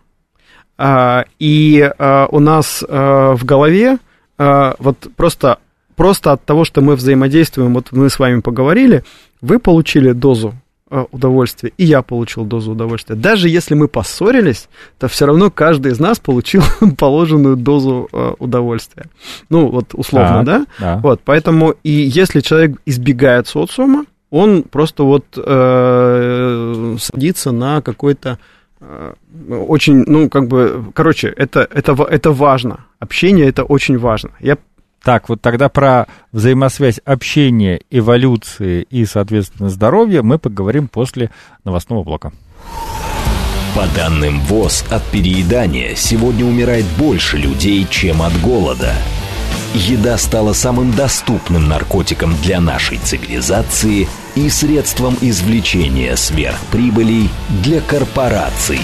А, 0.77 1.25
и 1.39 1.89
а, 1.97 2.27
у 2.31 2.39
нас 2.39 2.83
а, 2.87 3.35
в 3.35 3.45
голове 3.45 3.99
а, 4.37 4.75
вот 4.79 5.07
просто, 5.15 5.59
просто 5.95 6.33
от 6.33 6.43
того, 6.43 6.65
что 6.65 6.81
мы 6.81 6.95
взаимодействуем, 6.95 7.73
вот 7.73 7.91
мы 7.91 8.09
с 8.09 8.19
вами 8.19 8.41
поговорили, 8.41 9.03
вы 9.41 9.59
получили 9.59 10.11
дозу 10.11 10.53
Э, 10.89 11.03
удовольствия, 11.11 11.73
и 11.77 11.83
я 11.83 12.01
получил 12.01 12.45
дозу 12.45 12.71
удовольствия. 12.71 13.17
Даже 13.17 13.49
если 13.49 13.75
мы 13.75 13.89
поссорились, 13.89 14.69
то 14.97 15.09
все 15.09 15.25
равно 15.25 15.51
каждый 15.51 15.91
из 15.91 15.99
нас 15.99 16.17
получил 16.17 16.63
положенную 16.97 17.57
дозу 17.57 18.07
э, 18.13 18.33
удовольствия. 18.39 19.07
Ну, 19.49 19.67
вот 19.67 19.93
условно, 19.93 20.45
да? 20.45 20.65
да? 20.79 20.99
Вот, 21.03 21.19
поэтому 21.25 21.75
и 21.83 21.91
если 21.91 22.39
человек 22.39 22.79
избегает 22.85 23.49
социума, 23.49 24.05
он 24.29 24.63
просто 24.63 25.03
вот 25.03 25.25
э, 25.35 26.95
садится 27.01 27.51
на 27.51 27.81
какой-то 27.81 28.39
э, 28.79 29.13
очень, 29.49 30.05
ну, 30.07 30.29
как 30.29 30.47
бы, 30.47 30.85
короче, 30.93 31.27
это, 31.27 31.67
это, 31.69 32.01
это 32.09 32.31
важно. 32.31 32.85
Общение 32.99 33.49
это 33.49 33.65
очень 33.65 33.97
важно. 33.97 34.29
Я 34.39 34.57
так, 35.07 35.29
вот 35.29 35.39
тогда 35.39 35.69
про 35.69 36.05
взаимосвязь 36.33 36.99
общения, 37.05 37.79
эволюции 37.89 38.85
и, 38.89 39.05
соответственно, 39.05 39.69
здоровья 39.69 40.21
мы 40.21 40.37
поговорим 40.37 40.89
после 40.89 41.31
новостного 41.63 42.03
блока. 42.03 42.33
По 43.73 43.87
данным 43.95 44.41
ВОЗ, 44.41 44.83
от 44.89 45.01
переедания 45.05 45.95
сегодня 45.95 46.43
умирает 46.43 46.83
больше 46.99 47.37
людей, 47.37 47.87
чем 47.89 48.21
от 48.21 48.37
голода. 48.41 48.91
Еда 49.73 50.17
стала 50.17 50.51
самым 50.51 50.91
доступным 50.91 51.69
наркотиком 51.69 52.35
для 52.43 52.59
нашей 52.59 52.97
цивилизации 52.97 54.09
и 54.35 54.49
средством 54.49 55.15
извлечения 55.21 56.17
сверхприбылей 56.17 57.29
для 57.63 57.79
корпораций. 57.79 58.81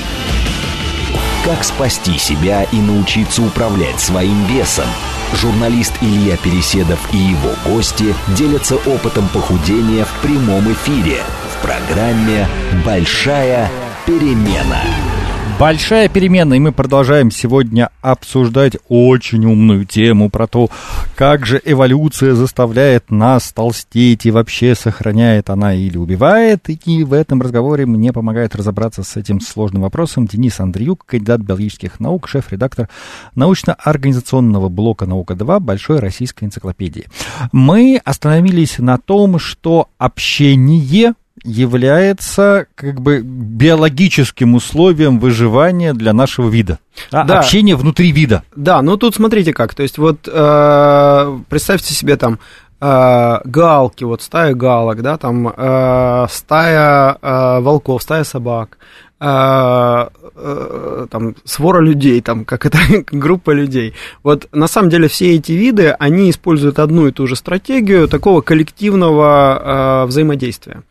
Как 1.44 1.66
спасти 1.66 2.18
себя 2.18 2.64
и 2.64 2.78
научиться 2.78 3.42
управлять 3.42 4.00
своим 4.00 4.46
весом? 4.46 4.88
Журналист 5.34 5.94
Илья 6.02 6.38
Переседов 6.38 7.00
и 7.14 7.18
его 7.18 7.52
гости 7.66 8.16
делятся 8.38 8.76
опытом 8.76 9.28
похудения 9.30 10.06
в 10.06 10.22
прямом 10.22 10.72
эфире 10.72 11.22
в 11.52 11.62
программе 11.62 12.48
«Большая 12.86 13.70
перемена». 14.06 15.23
Большая 15.60 16.10
перемена, 16.10 16.56
и 16.56 16.60
мы 16.60 16.72
продолжаем 16.72 17.32
сегодня 17.32 17.90
обсуждать 18.02 18.76
очень 18.90 19.46
умную 19.46 19.86
тему 19.86 20.30
про 20.30 20.48
то, 20.48 20.70
как 21.16 21.46
же 21.46 21.62
эволюция 21.64 22.34
заставляет 22.34 23.12
нас 23.12 23.54
толстеть 23.54 24.26
и 24.26 24.32
вообще 24.32 24.76
сохраняет 24.76 25.50
она 25.50 25.74
или 25.74 25.98
убивает. 25.98 26.70
И 26.70 27.04
в 27.04 27.14
этом 27.14 27.42
разговоре 27.42 27.86
мне 27.86 28.12
помогает 28.12 28.56
разобраться 28.56 29.04
с 29.04 29.16
этим 29.16 29.40
сложным 29.40 29.84
вопросом 29.84 30.26
Денис 30.26 30.60
Андреюк, 30.60 31.06
кандидат 31.06 31.42
биологических 31.42 32.00
наук, 32.00 32.28
шеф-редактор 32.28 32.90
научно-организационного 33.36 34.70
блока 34.70 35.06
«Наука-2» 35.06 35.60
Большой 35.60 36.00
российской 36.00 36.46
энциклопедии. 36.46 37.06
Мы 37.52 38.02
остановились 38.04 38.80
на 38.80 38.98
том, 38.98 39.40
что 39.40 39.88
общение 39.98 41.14
является 41.44 42.68
как 42.76 43.02
бы 43.02 43.22
биологическим 43.22 44.56
условием 44.56 45.20
выживания 45.20 45.94
для 45.94 46.14
нашего 46.14 46.50
вида. 46.50 46.80
А, 47.12 47.24
да. 47.24 47.40
Общение 47.40 47.76
внутри 47.76 48.12
вида. 48.12 48.44
Да, 48.56 48.82
ну 48.82 48.98
тут 48.98 49.16
смотрите 49.16 49.54
как. 49.54 49.74
То 49.74 49.84
есть 49.84 49.98
вот 49.98 50.28
э, 50.28 51.40
представьте 51.50 51.94
себе 51.94 52.16
там 52.16 52.40
э, 52.80 53.40
галки, 53.44 54.04
вот 54.04 54.22
стая 54.22 54.54
галок, 54.54 55.02
да, 55.02 55.18
там 55.18 55.48
э, 55.48 56.28
стая 56.30 57.18
э, 57.22 57.60
волков, 57.60 58.04
стая 58.04 58.24
собак, 58.24 58.78
э, 59.24 60.10
э, 60.36 61.08
там 61.10 61.36
свора 61.46 61.80
людей, 61.80 62.22
там 62.22 62.44
как 62.46 62.66
это 62.66 62.78
группа 63.12 63.52
людей. 63.52 63.94
Вот 64.22 64.50
на 64.52 64.68
самом 64.68 64.90
деле 64.90 65.08
все 65.08 65.36
эти 65.36 65.54
виды, 65.54 65.92
они 65.92 66.30
используют 66.30 66.80
одну 66.80 67.08
и 67.08 67.12
ту 67.12 67.28
же 67.28 67.36
стратегию 67.36 68.08
такого 68.08 68.42
коллективного 68.42 70.04
э, 70.04 70.06
взаимодействия. 70.08 70.84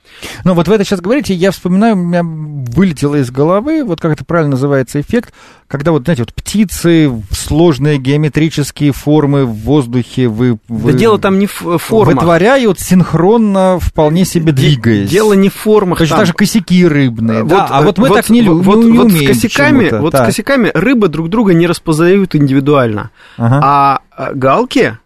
Ну 0.44 0.54
вот 0.54 0.68
вы 0.68 0.74
это 0.74 0.84
сейчас 0.84 1.00
говорите, 1.00 1.34
я 1.34 1.50
вспоминаю, 1.50 1.94
у 1.94 1.98
меня 1.98 2.22
вылетело 2.22 3.16
из 3.16 3.30
головы, 3.30 3.84
вот 3.84 4.00
как 4.00 4.12
это 4.12 4.24
правильно 4.24 4.52
называется 4.52 5.00
эффект, 5.00 5.32
когда 5.72 5.90
вот, 5.90 6.02
знаете, 6.02 6.24
вот 6.24 6.34
птицы, 6.34 7.10
сложные 7.30 7.96
геометрические 7.96 8.92
формы 8.92 9.46
в 9.46 9.54
воздухе 9.54 10.28
вы, 10.28 10.58
вы 10.68 10.92
да 10.92 10.98
дело 10.98 11.18
там 11.18 11.38
не 11.38 11.46
в 11.46 11.78
формах. 11.78 12.16
Вытворяют 12.16 12.78
синхронно, 12.78 13.78
вполне 13.80 14.26
себе 14.26 14.52
двигаясь. 14.52 15.08
Дело 15.08 15.32
не 15.32 15.48
в 15.48 15.54
формах. 15.54 15.96
То 15.96 16.04
есть 16.04 16.14
даже 16.14 16.34
косяки 16.34 16.86
рыбные, 16.86 17.42
вот, 17.42 17.48
да? 17.48 17.68
А 17.70 17.80
вот 17.80 17.96
мы 17.96 18.08
вот, 18.08 18.16
так 18.16 18.28
не, 18.28 18.42
вот, 18.42 18.76
не, 18.76 18.90
не 18.90 18.98
вот 18.98 19.06
умеем 19.06 19.34
с 19.34 19.40
косяками, 19.40 19.88
Вот 19.98 20.12
так. 20.12 20.24
с 20.24 20.26
косяками 20.26 20.70
рыбы 20.74 21.08
друг 21.08 21.30
друга 21.30 21.54
не 21.54 21.66
распознают 21.66 22.36
индивидуально. 22.36 23.08
Ага. 23.38 23.60
А, 23.64 24.00
а 24.10 24.34
галки 24.34 24.98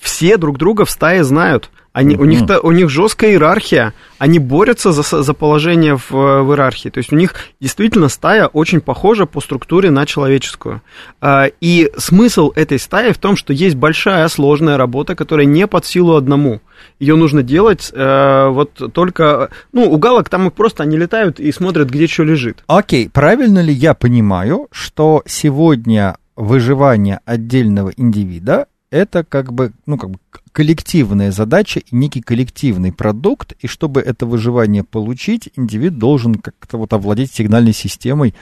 все 0.00 0.36
друг 0.36 0.58
друга 0.58 0.84
в 0.84 0.90
стае 0.90 1.22
знают. 1.22 1.70
Они, 1.92 2.16
у, 2.16 2.24
них, 2.24 2.42
у 2.62 2.70
них 2.70 2.88
жесткая 2.88 3.32
иерархия, 3.32 3.94
они 4.18 4.38
борются 4.38 4.92
за, 4.92 5.02
за 5.02 5.34
положение 5.34 5.96
в, 5.96 6.10
в 6.10 6.50
иерархии. 6.50 6.88
То 6.88 6.98
есть 6.98 7.12
у 7.12 7.16
них 7.16 7.34
действительно 7.60 8.08
стая 8.08 8.46
очень 8.46 8.80
похожа 8.80 9.26
по 9.26 9.40
структуре 9.40 9.90
на 9.90 10.06
человеческую. 10.06 10.82
А, 11.20 11.46
и 11.60 11.90
смысл 11.96 12.52
этой 12.54 12.78
стаи 12.78 13.10
в 13.10 13.18
том, 13.18 13.34
что 13.34 13.52
есть 13.52 13.74
большая 13.74 14.28
сложная 14.28 14.76
работа, 14.76 15.16
которая 15.16 15.46
не 15.46 15.66
под 15.66 15.84
силу 15.84 16.14
одному. 16.14 16.60
Ее 17.00 17.16
нужно 17.16 17.42
делать 17.42 17.90
э, 17.92 18.48
вот 18.50 18.92
только... 18.92 19.50
Ну, 19.72 19.90
у 19.90 19.98
галок 19.98 20.28
там 20.28 20.50
просто 20.52 20.84
они 20.84 20.96
летают 20.96 21.40
и 21.40 21.50
смотрят, 21.50 21.90
где 21.90 22.06
что 22.06 22.22
лежит. 22.22 22.62
Окей, 22.68 23.10
правильно 23.10 23.60
ли 23.60 23.72
я 23.72 23.94
понимаю, 23.94 24.68
что 24.70 25.22
сегодня 25.26 26.16
выживание 26.36 27.20
отдельного 27.24 27.92
индивида 27.96 28.66
это 28.90 29.24
как 29.24 29.52
бы, 29.52 29.72
ну, 29.86 29.96
как 29.96 30.10
бы 30.10 30.18
коллективная 30.52 31.30
задача 31.30 31.80
некий 31.92 32.20
коллективный 32.20 32.92
продукт, 32.92 33.52
и 33.60 33.68
чтобы 33.68 34.00
это 34.00 34.26
выживание 34.26 34.82
получить, 34.82 35.50
индивид 35.56 35.98
должен 35.98 36.34
как-то 36.34 36.76
вот 36.76 36.92
овладеть 36.92 37.32
сигнальной 37.32 37.72
системой. 37.72 38.34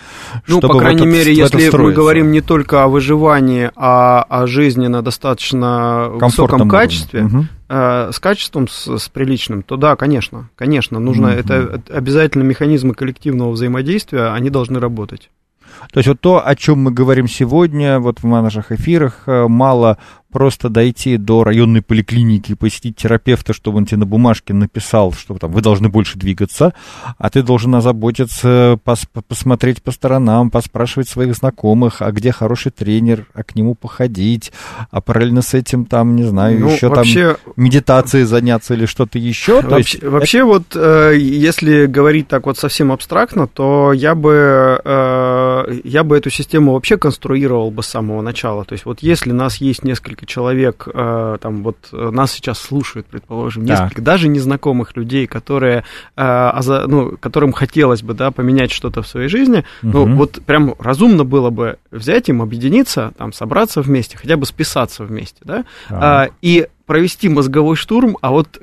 Ну, 0.46 0.60
по 0.60 0.78
крайней 0.78 1.00
вот 1.00 1.12
мере, 1.12 1.34
если 1.34 1.70
мы 1.76 1.92
говорим 1.92 2.32
не 2.32 2.40
только 2.40 2.82
о 2.82 2.88
выживании, 2.88 3.70
а 3.76 4.22
о 4.22 4.46
жизни 4.46 4.86
на 4.86 5.02
достаточно 5.02 6.08
высоком 6.14 6.68
качестве, 6.68 7.24
угу. 7.24 7.44
э, 7.68 8.10
с 8.12 8.18
качеством, 8.18 8.68
с, 8.68 8.98
с 8.98 9.08
приличным, 9.10 9.62
то 9.62 9.76
да, 9.76 9.96
конечно, 9.96 10.48
конечно, 10.56 10.98
нужно, 10.98 11.28
угу. 11.28 11.36
это 11.36 11.82
обязательно 11.90 12.42
механизмы 12.42 12.94
коллективного 12.94 13.50
взаимодействия, 13.50 14.32
они 14.32 14.48
должны 14.48 14.80
работать. 14.80 15.28
То 15.92 15.98
есть 15.98 16.08
вот 16.08 16.20
то, 16.20 16.46
о 16.46 16.56
чем 16.56 16.82
мы 16.82 16.90
говорим 16.90 17.28
сегодня, 17.28 17.98
вот 18.00 18.22
в 18.22 18.26
наших 18.26 18.72
эфирах, 18.72 19.22
э, 19.26 19.46
мало 19.48 19.98
просто 20.32 20.68
дойти 20.68 21.16
до 21.16 21.44
районной 21.44 21.82
поликлиники 21.82 22.52
и 22.52 22.54
посетить 22.54 22.96
терапевта, 22.96 23.52
чтобы 23.52 23.78
он 23.78 23.86
тебе 23.86 23.98
на 23.98 24.06
бумажке 24.06 24.52
написал, 24.52 25.12
что 25.12 25.34
там, 25.38 25.52
вы 25.52 25.62
должны 25.62 25.88
больше 25.88 26.18
двигаться, 26.18 26.74
а 27.16 27.30
ты 27.30 27.42
должен 27.42 27.74
озаботиться, 27.74 28.78
пос 28.84 29.06
посмотреть 29.26 29.82
по 29.82 29.90
сторонам, 29.90 30.50
поспрашивать 30.50 31.08
своих 31.08 31.34
знакомых, 31.34 32.02
а 32.02 32.12
где 32.12 32.32
хороший 32.32 32.72
тренер, 32.72 33.26
а 33.34 33.42
к 33.42 33.56
нему 33.56 33.74
походить, 33.74 34.52
а 34.90 35.00
параллельно 35.00 35.42
с 35.42 35.54
этим 35.54 35.86
там, 35.86 36.16
не 36.16 36.24
знаю, 36.24 36.60
ну, 36.60 36.70
еще 36.70 36.88
вообще... 36.88 37.36
там 37.44 37.54
медитацией 37.56 38.24
заняться 38.24 38.74
или 38.74 38.86
что-то 38.86 39.18
еще. 39.18 39.62
То 39.62 39.68
вообще, 39.70 39.98
есть... 39.98 40.04
вообще 40.04 40.44
вот, 40.44 40.64
э, 40.74 41.16
если 41.18 41.86
говорить 41.86 42.28
так 42.28 42.46
вот 42.46 42.58
совсем 42.58 42.92
абстрактно, 42.92 43.46
то 43.46 43.92
я 43.92 44.14
бы, 44.14 44.80
э, 44.84 45.17
я 45.84 46.04
бы 46.04 46.16
эту 46.16 46.30
систему 46.30 46.72
вообще 46.72 46.96
конструировал 46.96 47.70
бы 47.70 47.82
с 47.82 47.86
самого 47.86 48.20
начала. 48.22 48.64
То 48.64 48.74
есть 48.74 48.84
вот 48.84 49.00
если 49.00 49.32
нас 49.32 49.56
есть 49.56 49.84
несколько 49.84 50.26
человек, 50.26 50.88
э, 50.92 51.38
там 51.40 51.62
вот 51.62 51.76
э, 51.92 52.10
нас 52.10 52.32
сейчас 52.32 52.58
слушают, 52.58 53.06
предположим, 53.06 53.64
несколько, 53.64 53.96
так. 53.96 54.04
даже 54.04 54.28
незнакомых 54.28 54.96
людей, 54.96 55.26
которые, 55.26 55.84
э, 56.16 56.84
ну, 56.86 57.16
которым 57.18 57.52
хотелось 57.52 58.02
бы, 58.02 58.14
да, 58.14 58.30
поменять 58.30 58.72
что-то 58.72 59.02
в 59.02 59.08
своей 59.08 59.28
жизни, 59.28 59.64
угу. 59.82 59.92
ну, 59.92 60.16
вот 60.16 60.40
прям 60.44 60.74
разумно 60.78 61.24
было 61.24 61.50
бы 61.50 61.78
взять 61.90 62.28
им, 62.28 62.42
объединиться, 62.42 63.12
там, 63.16 63.32
собраться 63.32 63.82
вместе, 63.82 64.16
хотя 64.16 64.36
бы 64.36 64.46
списаться 64.46 65.04
вместе, 65.04 65.40
да, 65.44 65.64
а. 65.90 66.28
и 66.42 66.68
провести 66.86 67.28
мозговой 67.28 67.76
штурм, 67.76 68.16
а 68.22 68.30
вот 68.30 68.58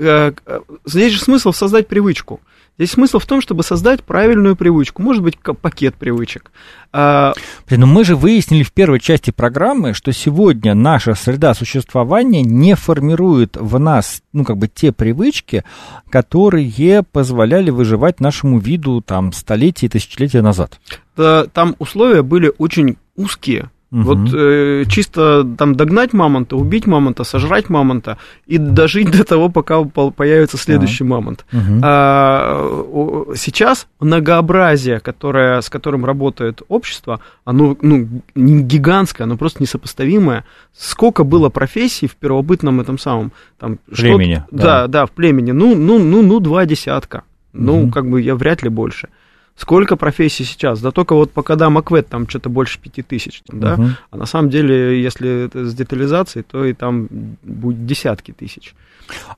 здесь 0.85 1.13
же 1.13 1.19
смысл 1.19 1.51
создать 1.51 1.87
привычку. 1.87 2.41
Здесь 2.77 2.91
смысл 2.91 3.19
в 3.19 3.25
том, 3.25 3.39
чтобы 3.39 3.63
создать 3.63 4.03
правильную 4.03 4.57
привычку, 4.57 5.01
может 5.01 5.23
быть, 5.23 5.38
пакет 5.39 5.95
привычек. 5.95 6.51
А... 6.91 7.33
Но 7.69 7.85
мы 7.85 8.03
же 8.03 8.17
выяснили 8.17 8.63
в 8.63 8.73
первой 8.73 8.99
части 8.99 9.31
программы, 9.31 9.93
что 9.93 10.11
сегодня 10.11 10.73
наша 10.73 11.15
среда 11.15 11.53
существования 11.53 12.41
не 12.41 12.75
формирует 12.75 13.55
в 13.55 13.79
нас, 13.79 14.21
ну, 14.33 14.43
как 14.43 14.57
бы, 14.57 14.67
те 14.67 14.91
привычки, 14.91 15.63
которые 16.09 17.03
позволяли 17.03 17.69
выживать 17.69 18.19
нашему 18.19 18.59
виду 18.59 19.01
там 19.01 19.31
столетия 19.31 19.85
и 19.85 19.89
тысячелетия 19.89 20.41
назад. 20.41 20.79
Там 21.15 21.75
условия 21.79 22.23
были 22.23 22.51
очень 22.57 22.97
узкие, 23.15 23.69
Угу. 23.95 24.03
Вот 24.03 24.34
э, 24.34 24.84
чисто 24.89 25.47
там 25.58 25.75
догнать 25.75 26.12
мамонта, 26.12 26.58
убить 26.58 26.86
мамонта, 26.86 27.23
сожрать 27.23 27.69
мамонта 27.69 28.17
и 28.45 28.58
дожить 28.58 29.10
до 29.17 29.23
того, 29.23 29.47
пока 29.47 29.84
появится 29.84 30.58
следующий 30.58 31.05
а. 31.05 31.08
мамонт. 31.08 31.45
Угу. 31.53 31.79
А, 31.81 33.31
сейчас 33.36 33.88
многообразие, 34.01 34.99
которое, 34.99 35.62
с 35.62 35.69
которым 35.69 36.03
работает 36.03 36.62
общество, 36.67 37.21
оно 37.45 37.77
ну, 37.81 38.10
не 38.36 38.63
гигантское, 38.63 39.23
оно 39.23 39.38
просто 39.38 39.63
несопоставимое. 39.63 40.43
Сколько 40.77 41.23
было 41.23 41.47
профессий 41.47 42.08
в 42.08 42.17
первобытном 42.17 42.81
этом 42.81 42.99
самом 42.99 43.31
там, 43.58 43.79
племени? 43.89 44.43
Да. 44.51 44.63
да, 44.63 44.88
да, 44.88 45.05
в 45.05 45.12
племени. 45.12 45.51
Ну, 45.51 45.73
ну, 45.73 45.99
ну, 45.99 46.21
ну, 46.21 46.41
два 46.41 46.65
десятка. 46.65 47.23
Ну, 47.53 47.84
угу. 47.84 47.91
как 47.91 48.10
бы 48.10 48.21
я 48.21 48.36
вряд 48.36 48.62
ли 48.62 48.67
больше. 48.67 49.08
Сколько 49.55 49.95
профессий 49.95 50.43
сейчас? 50.43 50.81
Да 50.81 50.91
только 50.91 51.15
вот 51.15 51.31
пока 51.31 51.55
да, 51.55 51.69
Маквет 51.69 52.09
там 52.09 52.27
что-то 52.27 52.49
больше 52.49 52.79
пяти 52.79 53.01
тысяч, 53.01 53.41
да? 53.47 53.75
Uh-huh. 53.75 53.91
А 54.11 54.17
на 54.17 54.25
самом 54.25 54.49
деле, 54.49 55.01
если 55.01 55.45
это 55.45 55.65
с 55.65 55.73
детализацией, 55.73 56.43
то 56.43 56.65
и 56.65 56.73
там 56.73 57.07
будет 57.43 57.85
десятки 57.85 58.33
тысяч. 58.33 58.75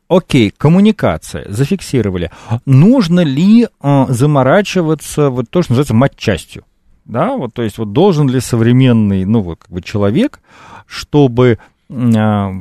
Окей, 0.08 0.52
коммуникация, 0.58 1.46
зафиксировали. 1.50 2.32
Нужно 2.66 3.20
ли 3.20 3.66
э, 3.66 4.06
заморачиваться, 4.10 5.30
вот 5.30 5.50
то, 5.50 5.62
что 5.62 5.74
называется 5.74 5.94
матчастью? 5.94 6.64
Да, 7.06 7.36
вот, 7.36 7.54
то 7.54 7.62
есть, 7.62 7.78
вот 7.78 7.94
должен 7.94 8.28
ли 8.30 8.40
современный, 8.40 9.24
ну, 9.24 9.42
вот, 9.42 9.60
как 9.60 9.72
бы 9.72 9.82
человек, 9.82 10.40
чтобы 10.88 11.60
э, 11.90 12.52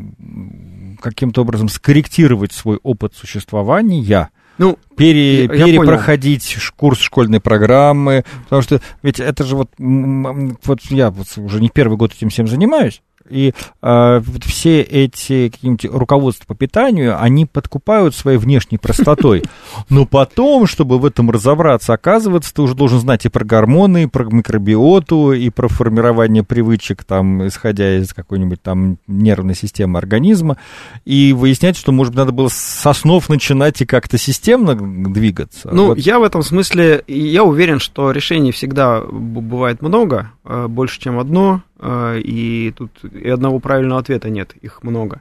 каким-то 1.00 1.42
образом 1.42 1.68
скорректировать 1.68 2.52
свой 2.52 2.78
опыт 2.82 3.14
существования, 3.14 4.28
ну, 4.58 4.78
пере, 4.96 5.44
я, 5.44 5.48
перепроходить 5.48 6.54
я 6.56 6.60
курс 6.76 6.98
школьной 6.98 7.40
программы, 7.40 8.24
потому 8.44 8.62
что 8.62 8.80
ведь 9.02 9.20
это 9.20 9.44
же 9.44 9.56
вот, 9.56 9.70
вот 9.78 10.80
я 10.90 11.10
вот 11.10 11.26
уже 11.36 11.60
не 11.60 11.68
первый 11.68 11.96
год 11.96 12.12
этим 12.14 12.30
всем 12.30 12.48
занимаюсь, 12.48 13.02
И 13.30 13.54
э, 13.82 14.22
все 14.44 14.82
эти 14.82 15.48
какие-нибудь 15.48 15.86
руководства 15.86 16.46
по 16.46 16.54
питанию, 16.54 17.20
они 17.20 17.46
подкупают 17.46 18.14
своей 18.14 18.38
внешней 18.38 18.78
простотой. 18.78 19.42
Но 19.88 20.06
потом, 20.06 20.66
чтобы 20.66 20.98
в 20.98 21.04
этом 21.04 21.30
разобраться, 21.30 21.92
оказывается, 21.92 22.54
ты 22.54 22.62
уже 22.62 22.74
должен 22.74 23.00
знать 23.00 23.26
и 23.26 23.28
про 23.28 23.44
гормоны, 23.44 24.04
и 24.04 24.06
про 24.06 24.24
микробиоту, 24.24 25.32
и 25.32 25.50
про 25.50 25.68
формирование 25.68 26.42
привычек, 26.42 27.04
там, 27.04 27.46
исходя 27.46 27.98
из 27.98 28.12
какой-нибудь 28.12 28.62
там 28.62 28.98
нервной 29.06 29.54
системы 29.54 29.98
организма, 29.98 30.56
и 31.04 31.32
выяснять, 31.32 31.76
что, 31.76 31.92
может 31.92 32.12
быть, 32.12 32.18
надо 32.18 32.32
было 32.32 32.48
с 32.48 32.86
основ 32.86 33.28
начинать 33.28 33.80
и 33.80 33.86
как-то 33.86 34.18
системно 34.18 34.74
двигаться. 34.74 35.70
Ну, 35.72 35.88
вот. 35.88 35.98
я 35.98 36.18
в 36.18 36.22
этом 36.22 36.42
смысле, 36.42 37.02
я 37.06 37.44
уверен, 37.44 37.78
что 37.78 38.10
решений 38.10 38.52
всегда 38.52 39.00
бывает 39.00 39.82
много, 39.82 40.32
э, 40.44 40.66
больше, 40.68 41.00
чем 41.00 41.18
одно, 41.18 41.62
и 41.82 42.72
тут 42.76 43.04
и 43.04 43.28
одного 43.28 43.58
правильного 43.60 44.00
ответа 44.00 44.30
нет, 44.30 44.54
их 44.56 44.82
много. 44.82 45.20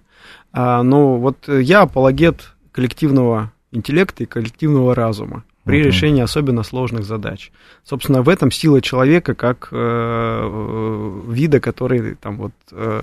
А, 0.53 0.83
но 0.83 1.17
вот 1.17 1.47
я 1.47 1.81
апологет 1.81 2.53
коллективного 2.71 3.51
интеллекта 3.71 4.23
и 4.23 4.27
коллективного 4.27 4.95
разума 4.95 5.43
при 5.65 5.79
uh-huh. 5.79 5.87
решении 5.87 6.21
особенно 6.21 6.63
сложных 6.63 7.03
задач. 7.03 7.51
Собственно, 7.83 8.21
в 8.21 8.29
этом 8.29 8.51
сила 8.51 8.81
человека 8.81 9.33
как 9.33 9.69
э, 9.71 9.75
э, 9.75 11.21
вида, 11.27 11.59
который 11.59 12.15
там 12.15 12.37
вот 12.37 12.51
э, 12.71 13.01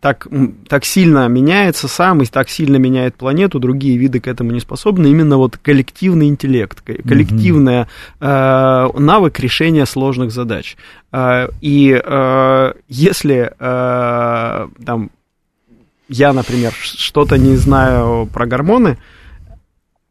так, 0.00 0.28
так 0.68 0.84
сильно 0.84 1.26
меняется 1.28 1.88
сам 1.88 2.22
и 2.22 2.26
так 2.26 2.48
сильно 2.48 2.76
меняет 2.76 3.16
планету, 3.16 3.58
другие 3.58 3.98
виды 3.98 4.20
к 4.20 4.28
этому 4.28 4.52
не 4.52 4.60
способны. 4.60 5.08
Именно 5.08 5.38
вот 5.38 5.56
коллективный 5.56 6.28
интеллект, 6.28 6.80
коллективный 6.82 7.86
э, 8.20 8.88
навык 8.96 9.40
решения 9.40 9.84
сложных 9.84 10.30
задач. 10.30 10.76
Э, 11.10 11.48
и 11.60 12.00
э, 12.02 12.72
если 12.88 13.52
э, 13.58 14.68
там 14.86 15.10
я, 16.08 16.32
например, 16.32 16.72
что-то 16.72 17.36
не 17.36 17.56
знаю 17.56 18.28
про 18.32 18.46
гормоны, 18.46 18.98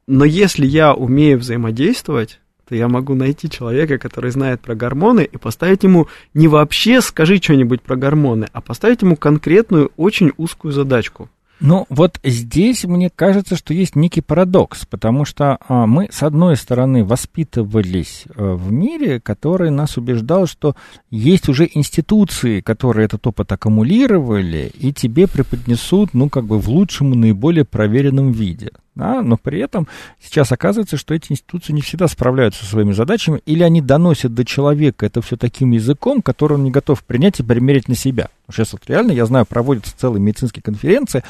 но 0.07 0.23
если 0.23 0.65
я 0.65 0.93
умею 0.93 1.37
взаимодействовать, 1.37 2.39
то 2.67 2.75
я 2.75 2.87
могу 2.87 3.13
найти 3.13 3.49
человека, 3.49 3.97
который 3.97 4.31
знает 4.31 4.61
про 4.61 4.75
гормоны, 4.75 5.27
и 5.29 5.37
поставить 5.37 5.83
ему 5.83 6.07
не 6.33 6.47
вообще 6.47 7.01
скажи 7.01 7.37
что-нибудь 7.37 7.81
про 7.81 7.95
гормоны, 7.95 8.47
а 8.51 8.61
поставить 8.61 9.01
ему 9.01 9.15
конкретную, 9.15 9.91
очень 9.95 10.31
узкую 10.37 10.73
задачку. 10.73 11.29
Ну, 11.59 11.87
вот 11.89 12.19
здесь 12.23 12.85
мне 12.85 13.09
кажется, 13.09 13.55
что 13.55 13.73
есть 13.73 13.95
некий 13.95 14.21
парадокс, 14.21 14.85
потому 14.85 15.25
что 15.25 15.57
а, 15.67 15.87
мы, 15.87 16.07
с 16.11 16.21
одной 16.21 16.55
стороны, 16.55 17.03
воспитывались 17.03 18.25
а, 18.35 18.53
в 18.53 18.71
мире, 18.71 19.19
который 19.19 19.71
нас 19.71 19.97
убеждал, 19.97 20.45
что 20.45 20.75
есть 21.09 21.49
уже 21.49 21.67
институции, 21.73 22.61
которые 22.61 23.05
этот 23.05 23.25
опыт 23.25 23.51
аккумулировали, 23.51 24.71
и 24.77 24.93
тебе 24.93 25.27
преподнесут, 25.27 26.13
ну, 26.13 26.29
как 26.29 26.45
бы 26.45 26.59
в 26.59 26.69
лучшем 26.69 27.11
наиболее 27.11 27.65
проверенном 27.65 28.31
виде 28.31 28.71
да, 28.97 29.21
но 29.21 29.37
при 29.37 29.59
этом 29.59 29.87
сейчас 30.19 30.51
оказывается, 30.51 30.97
что 30.97 31.13
эти 31.13 31.31
институции 31.31 31.71
не 31.71 31.81
всегда 31.81 32.07
справляются 32.07 32.65
со 32.65 32.71
своими 32.71 32.93
задачами, 32.93 33.41
или 33.45 33.63
они 33.63 33.79
доносят 33.79 34.33
до 34.33 34.43
человека 34.43 35.05
это 35.05 35.21
все 35.21 35.37
таким 35.37 35.71
языком, 35.71 36.21
который 36.21 36.53
он 36.53 36.63
не 36.63 36.71
готов 36.71 37.03
принять 37.03 37.39
и 37.39 37.43
примерить 37.43 37.87
на 37.87 37.95
себя. 37.95 38.29
Сейчас 38.49 38.71
вот 38.71 38.81
реально, 38.87 39.11
я 39.11 39.25
знаю, 39.25 39.45
проводятся 39.45 39.93
целые 39.97 40.21
медицинские 40.21 40.63
конференции 40.63 41.21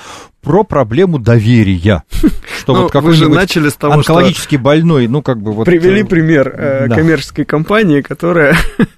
про 0.43 0.63
проблему 0.63 1.17
доверия. 1.17 2.03
Что 2.59 2.75
вот 2.75 2.93
ну, 2.93 3.01
вы 3.01 3.13
же 3.13 3.27
начали 3.27 3.69
с 3.69 3.73
того, 3.73 3.93
онкологически 3.93 4.55
больной, 4.55 5.07
ну 5.07 5.23
как 5.23 5.41
бы 5.41 5.51
вот... 5.51 5.65
Привели 5.65 6.03
э, 6.03 6.05
пример 6.05 6.53
э, 6.55 6.87
коммерческой 6.89 7.45
компании, 7.45 8.01
которая, 8.01 8.55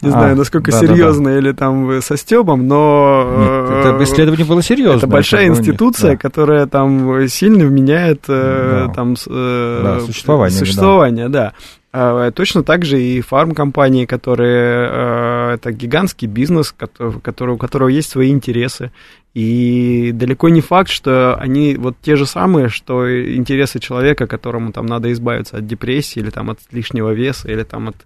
не 0.00 0.10
знаю, 0.10 0.34
а, 0.34 0.36
насколько 0.36 0.70
серьезная 0.70 1.38
или 1.38 1.52
там 1.52 2.00
со 2.02 2.16
стебом, 2.16 2.68
но... 2.68 3.82
Это 3.84 4.04
исследование 4.04 4.46
было 4.46 4.62
серьезное. 4.62 4.98
Это 4.98 5.06
большая 5.08 5.48
институция, 5.48 6.16
которая 6.16 6.66
там 6.66 7.28
сильно 7.28 7.66
вменяет 7.66 8.05
там 8.14 9.16
существование. 9.16 10.58
Существование, 10.58 11.28
да. 11.28 11.52
А, 11.52 11.85
точно 12.34 12.62
так 12.62 12.84
же 12.84 13.02
и 13.02 13.20
фармкомпании, 13.20 14.06
которые 14.06 14.88
а, 14.90 15.54
это 15.54 15.72
гигантский 15.72 16.28
бизнес, 16.28 16.72
который, 16.72 17.54
у 17.54 17.56
которого 17.56 17.88
есть 17.88 18.10
свои 18.10 18.30
интересы. 18.30 18.90
И 19.34 20.12
далеко 20.14 20.48
не 20.48 20.62
факт, 20.62 20.88
что 20.88 21.36
они 21.36 21.74
вот 21.76 21.96
те 22.00 22.16
же 22.16 22.24
самые, 22.24 22.70
что 22.70 23.04
интересы 23.36 23.78
человека, 23.80 24.26
которому 24.26 24.72
там 24.72 24.86
надо 24.86 25.12
избавиться 25.12 25.58
от 25.58 25.66
депрессии, 25.66 26.20
или 26.20 26.30
там 26.30 26.48
от 26.48 26.58
лишнего 26.72 27.10
веса, 27.10 27.50
или 27.50 27.62
там 27.62 27.88
от 27.88 27.96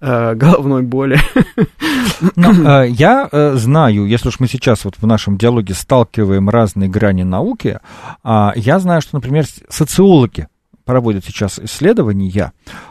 э, 0.00 0.34
головной 0.34 0.82
боли. 0.82 1.20
Но, 2.34 2.50
э, 2.82 2.88
я 2.88 3.28
э, 3.30 3.52
знаю, 3.54 4.04
если 4.06 4.30
уж 4.30 4.40
мы 4.40 4.48
сейчас 4.48 4.84
вот 4.84 4.96
в 4.98 5.06
нашем 5.06 5.38
диалоге 5.38 5.74
сталкиваем 5.74 6.50
разные 6.50 6.88
грани 6.88 7.22
науки, 7.22 7.78
э, 8.24 8.48
я 8.56 8.80
знаю, 8.80 9.00
что, 9.00 9.14
например, 9.14 9.44
социологи 9.68 10.48
проводят 10.84 11.24
сейчас 11.24 11.60
исследования, 11.60 12.52
а, 12.66 12.89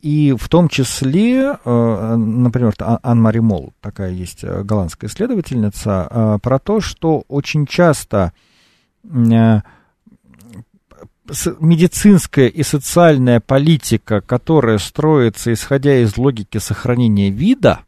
и 0.00 0.32
в 0.38 0.48
том 0.48 0.68
числе, 0.68 1.58
э, 1.64 2.16
например, 2.16 2.72
Ан-Мари 2.78 3.40
Мол, 3.40 3.72
такая 3.80 4.12
есть 4.12 4.44
э, 4.44 4.62
голландская 4.62 5.10
исследовательница, 5.10 6.06
э, 6.08 6.38
про 6.40 6.58
то, 6.60 6.80
что 6.80 7.24
очень 7.26 7.66
часто 7.66 8.32
медицинская 11.60 12.46
и 12.46 12.62
социальная 12.62 13.40
политика, 13.40 14.20
которая 14.20 14.78
строится 14.78 15.52
исходя 15.52 15.98
из 16.00 16.16
логики 16.16 16.58
сохранения 16.58 17.30
вида, 17.30 17.80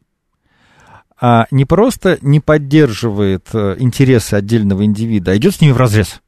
а 1.19 1.47
не 1.49 1.65
просто 1.65 2.17
не 2.21 2.39
поддерживает 2.39 3.47
интересы 3.53 4.33
отдельного 4.35 4.83
индивида, 4.85 5.31
а 5.31 5.37
идет 5.37 5.55
с 5.55 5.61
ними 5.61 5.71
в 5.71 5.77
разрез. 5.77 6.21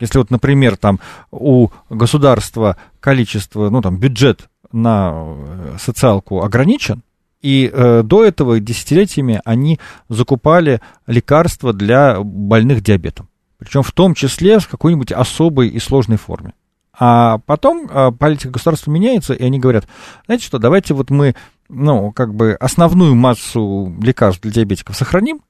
Если 0.00 0.18
вот, 0.18 0.30
например, 0.30 0.76
там 0.76 0.98
у 1.30 1.68
государства 1.88 2.76
количество, 2.98 3.70
ну 3.70 3.80
там 3.82 3.98
бюджет 3.98 4.48
на 4.72 5.12
э, 5.14 5.76
социалку 5.78 6.42
ограничен, 6.42 7.02
и 7.42 7.70
э, 7.72 8.02
до 8.02 8.24
этого 8.24 8.60
десятилетиями 8.60 9.40
они 9.44 9.78
закупали 10.08 10.80
лекарства 11.06 11.72
для 11.72 12.20
больных 12.20 12.82
диабетом. 12.82 13.28
Причем 13.58 13.82
в 13.82 13.92
том 13.92 14.14
числе 14.14 14.58
в 14.58 14.68
какой-нибудь 14.68 15.12
особой 15.12 15.68
и 15.68 15.78
сложной 15.78 16.16
форме. 16.16 16.54
А 16.98 17.38
потом 17.46 17.86
э, 17.88 18.10
политика 18.12 18.50
государства 18.50 18.90
меняется, 18.90 19.32
и 19.32 19.42
они 19.42 19.58
говорят, 19.58 19.86
знаете 20.26 20.44
что, 20.44 20.58
давайте 20.58 20.92
вот 20.92 21.10
мы, 21.10 21.34
ну, 21.68 22.12
как 22.12 22.34
бы 22.34 22.52
основную 22.60 23.14
массу 23.14 23.94
лекарств 24.02 24.42
для 24.42 24.50
диабетиков 24.50 24.96
сохраним, 24.96 25.40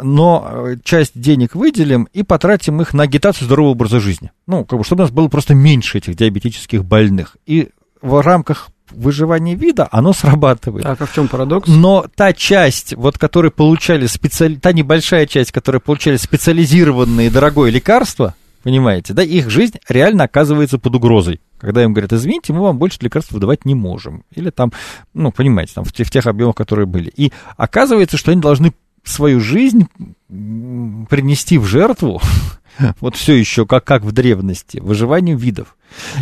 но 0.00 0.48
э, 0.50 0.76
часть 0.84 1.18
денег 1.20 1.54
выделим 1.54 2.08
и 2.12 2.22
потратим 2.22 2.80
их 2.80 2.94
на 2.94 3.04
агитацию 3.04 3.46
здорового 3.46 3.72
образа 3.72 4.00
жизни. 4.00 4.30
Ну, 4.46 4.64
как 4.64 4.78
бы, 4.78 4.84
чтобы 4.84 5.02
у 5.02 5.04
нас 5.04 5.10
было 5.10 5.28
просто 5.28 5.54
меньше 5.54 5.98
этих 5.98 6.16
диабетических 6.16 6.84
больных. 6.84 7.36
И 7.46 7.70
в 8.00 8.20
рамках 8.22 8.70
выживания 8.90 9.54
вида 9.54 9.88
оно 9.90 10.12
срабатывает. 10.12 10.86
А 10.86 10.94
в 10.94 11.12
чем 11.14 11.28
парадокс? 11.28 11.68
Но 11.68 12.06
та 12.14 12.32
часть, 12.32 12.94
вот, 12.94 13.18
которые 13.18 13.50
получали 13.50 14.06
специали... 14.06 14.56
та 14.56 14.72
небольшая 14.72 15.26
часть, 15.26 15.52
которая 15.52 15.80
получали 15.80 16.16
специализированные 16.16 17.30
дорогое 17.30 17.70
лекарство, 17.70 18.34
понимаете, 18.62 19.14
да, 19.14 19.22
их 19.22 19.50
жизнь 19.50 19.78
реально 19.88 20.24
оказывается 20.24 20.78
под 20.78 20.94
угрозой. 20.94 21.40
Когда 21.58 21.82
им 21.84 21.92
говорят, 21.92 22.12
извините, 22.12 22.52
мы 22.52 22.60
вам 22.60 22.78
больше 22.78 22.98
лекарств 23.00 23.32
выдавать 23.32 23.64
не 23.64 23.74
можем. 23.74 24.24
Или 24.34 24.50
там, 24.50 24.72
ну, 25.14 25.30
понимаете, 25.30 25.74
там 25.74 25.84
в 25.84 25.92
в 25.92 26.10
тех 26.10 26.26
объемах, 26.26 26.56
которые 26.56 26.86
были. 26.86 27.12
И 27.16 27.32
оказывается, 27.56 28.16
что 28.16 28.32
они 28.32 28.40
должны 28.40 28.72
свою 29.04 29.40
жизнь 29.40 29.88
принести 30.28 31.58
в 31.58 31.64
жертву, 31.64 32.20
вот 33.00 33.16
все 33.16 33.34
еще 33.34 33.66
как, 33.66 33.84
как 33.84 34.02
в 34.02 34.12
древности, 34.12 34.78
выживанию 34.78 35.36
видов. 35.36 35.76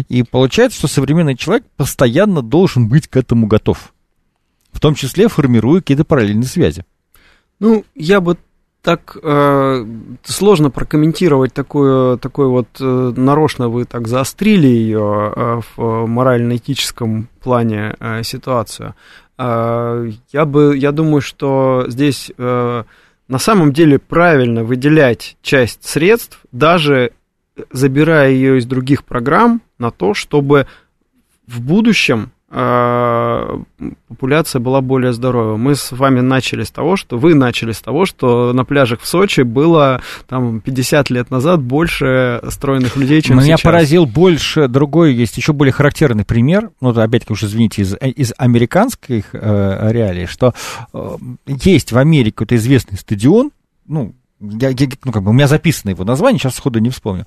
И 0.09 0.23
получается, 0.23 0.79
что 0.79 0.89
современный 0.89 1.37
человек 1.37 1.65
постоянно 1.77 2.43
должен 2.43 2.89
быть 2.89 3.09
к 3.09 3.17
этому 3.17 3.47
готов. 3.47 3.95
В 4.73 4.81
том 4.81 4.95
числе 4.95 5.29
формируя 5.29 5.81
какие-то 5.81 6.05
параллельные 6.05 6.47
связи. 6.47 6.85
Ну, 7.59 7.85
я 7.95 8.21
бы 8.21 8.39
так 8.83 9.17
э, 9.23 9.87
сложно 10.23 10.71
прокомментировать 10.71 11.53
такую, 11.53 12.19
такой 12.19 12.47
вот 12.47 12.69
э, 12.81 13.13
нарочно 13.17 13.69
вы 13.69 13.85
так 13.85 14.09
заострили 14.09 14.67
ее 14.67 15.33
э, 15.37 15.61
в 15.77 16.07
морально-этическом 16.07 17.29
плане 17.43 17.95
э, 18.01 18.23
ситуацию. 18.23 18.95
А, 19.37 20.07
я 20.33 20.45
бы, 20.45 20.77
я 20.77 20.93
думаю, 20.93 21.21
что 21.21 21.85
здесь 21.89 22.33
э, 22.37 22.85
на 23.29 23.39
самом 23.39 23.73
деле 23.73 23.99
правильно 23.99 24.65
выделять 24.65 25.37
часть 25.43 25.85
средств, 25.87 26.41
даже 26.51 27.13
забирая 27.71 28.31
ее 28.31 28.59
из 28.59 28.67
других 28.67 29.05
программ, 29.05 29.61
на 29.79 29.91
то, 29.91 30.15
чтобы 30.15 30.67
в 31.47 31.61
будущем 31.61 32.33
популяция 34.09 34.59
была 34.59 34.81
более 34.81 35.13
здоровая. 35.13 35.57
Мы 35.57 35.77
с 35.77 35.93
вами 35.93 36.21
начали 36.21 36.65
с 36.65 36.71
того, 36.71 36.97
что 36.97 37.17
вы 37.17 37.37
начали 37.37 37.71
с 37.71 37.81
того, 37.81 38.07
что 38.07 38.53
на 38.53 38.65
пляжах 38.65 39.01
в 39.01 39.07
Сочи 39.07 39.43
было 39.43 40.03
там 40.27 40.61
50 40.61 41.11
лет 41.11 41.31
назад 41.31 41.63
больше 41.63 42.43
стройных 42.49 42.97
людей, 42.97 43.23
чем 43.23 43.37
Меня 43.37 43.57
сейчас. 43.57 43.65
Меня 43.65 43.73
поразил 43.73 44.05
больше 44.05 44.67
другой, 44.67 45.15
есть 45.15 45.37
еще 45.37 45.53
более 45.53 45.73
характерный 45.73 46.25
пример, 46.25 46.71
ну, 46.81 46.91
опять-таки 46.91 47.33
уж 47.33 47.45
извините, 47.45 47.83
из, 47.83 47.95
из 48.01 48.33
американских 48.37 49.27
э, 49.33 49.93
реалий, 49.93 50.27
что 50.27 50.53
э, 50.93 51.17
есть 51.47 51.93
в 51.93 51.99
Америке 51.99 52.33
какой-то 52.33 52.57
известный 52.57 52.99
стадион, 52.99 53.53
ну, 53.87 54.15
я, 54.41 54.71
я, 54.71 54.89
ну, 55.05 55.13
как 55.13 55.23
бы 55.23 55.31
у 55.31 55.33
меня 55.33 55.47
записано 55.47 55.91
его 55.91 56.05
название, 56.05 56.41
сейчас 56.41 56.57
сходу 56.57 56.79
не 56.79 56.91
вспомню. 56.91 57.27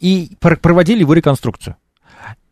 И 0.00 0.32
проводили 0.40 1.00
его 1.00 1.14
реконструкцию. 1.14 1.76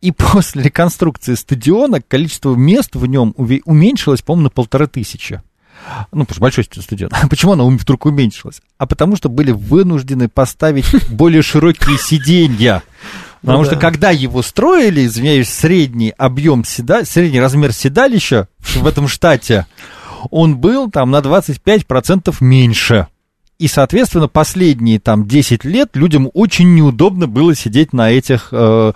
И 0.01 0.11
после 0.11 0.63
реконструкции 0.63 1.35
стадиона 1.35 2.01
количество 2.01 2.55
мест 2.55 2.95
в 2.95 3.05
нем 3.05 3.33
уменьшилось, 3.37 4.21
по-моему, 4.21 4.45
на 4.45 4.49
полторы 4.49 4.87
тысячи. 4.87 5.41
Ну, 6.11 6.25
потому 6.25 6.33
что 6.33 6.41
большой 6.41 6.63
стадион. 6.63 7.11
Почему 7.29 7.53
оно 7.53 7.69
вдруг 7.69 8.05
уменьшилось? 8.05 8.61
А 8.77 8.87
потому 8.87 9.15
что 9.15 9.29
были 9.29 9.51
вынуждены 9.51 10.27
поставить 10.27 10.85
более 11.09 11.41
широкие 11.41 11.97
сиденья. 11.97 12.83
Потому 13.41 13.59
ну, 13.59 13.65
что 13.65 13.75
да. 13.75 13.81
когда 13.81 14.09
его 14.09 14.41
строили, 14.41 15.05
извиняюсь, 15.05 15.49
средний 15.49 16.13
объем 16.17 16.65
седа, 16.65 17.05
средний 17.05 17.39
размер 17.39 17.71
седалища 17.71 18.47
в 18.59 18.85
этом 18.85 19.07
штате, 19.07 19.67
он 20.31 20.57
был 20.57 20.89
там 20.89 21.11
на 21.11 21.19
25% 21.19 22.35
меньше. 22.39 23.07
И, 23.59 23.67
соответственно, 23.67 24.27
последние 24.27 24.99
там 24.99 25.25
10 25.27 25.63
лет 25.63 25.95
людям 25.95 26.29
очень 26.33 26.75
неудобно 26.75 27.27
было 27.27 27.55
сидеть 27.55 27.91
на 27.91 28.11
этих 28.11 28.49
э, 28.51 28.93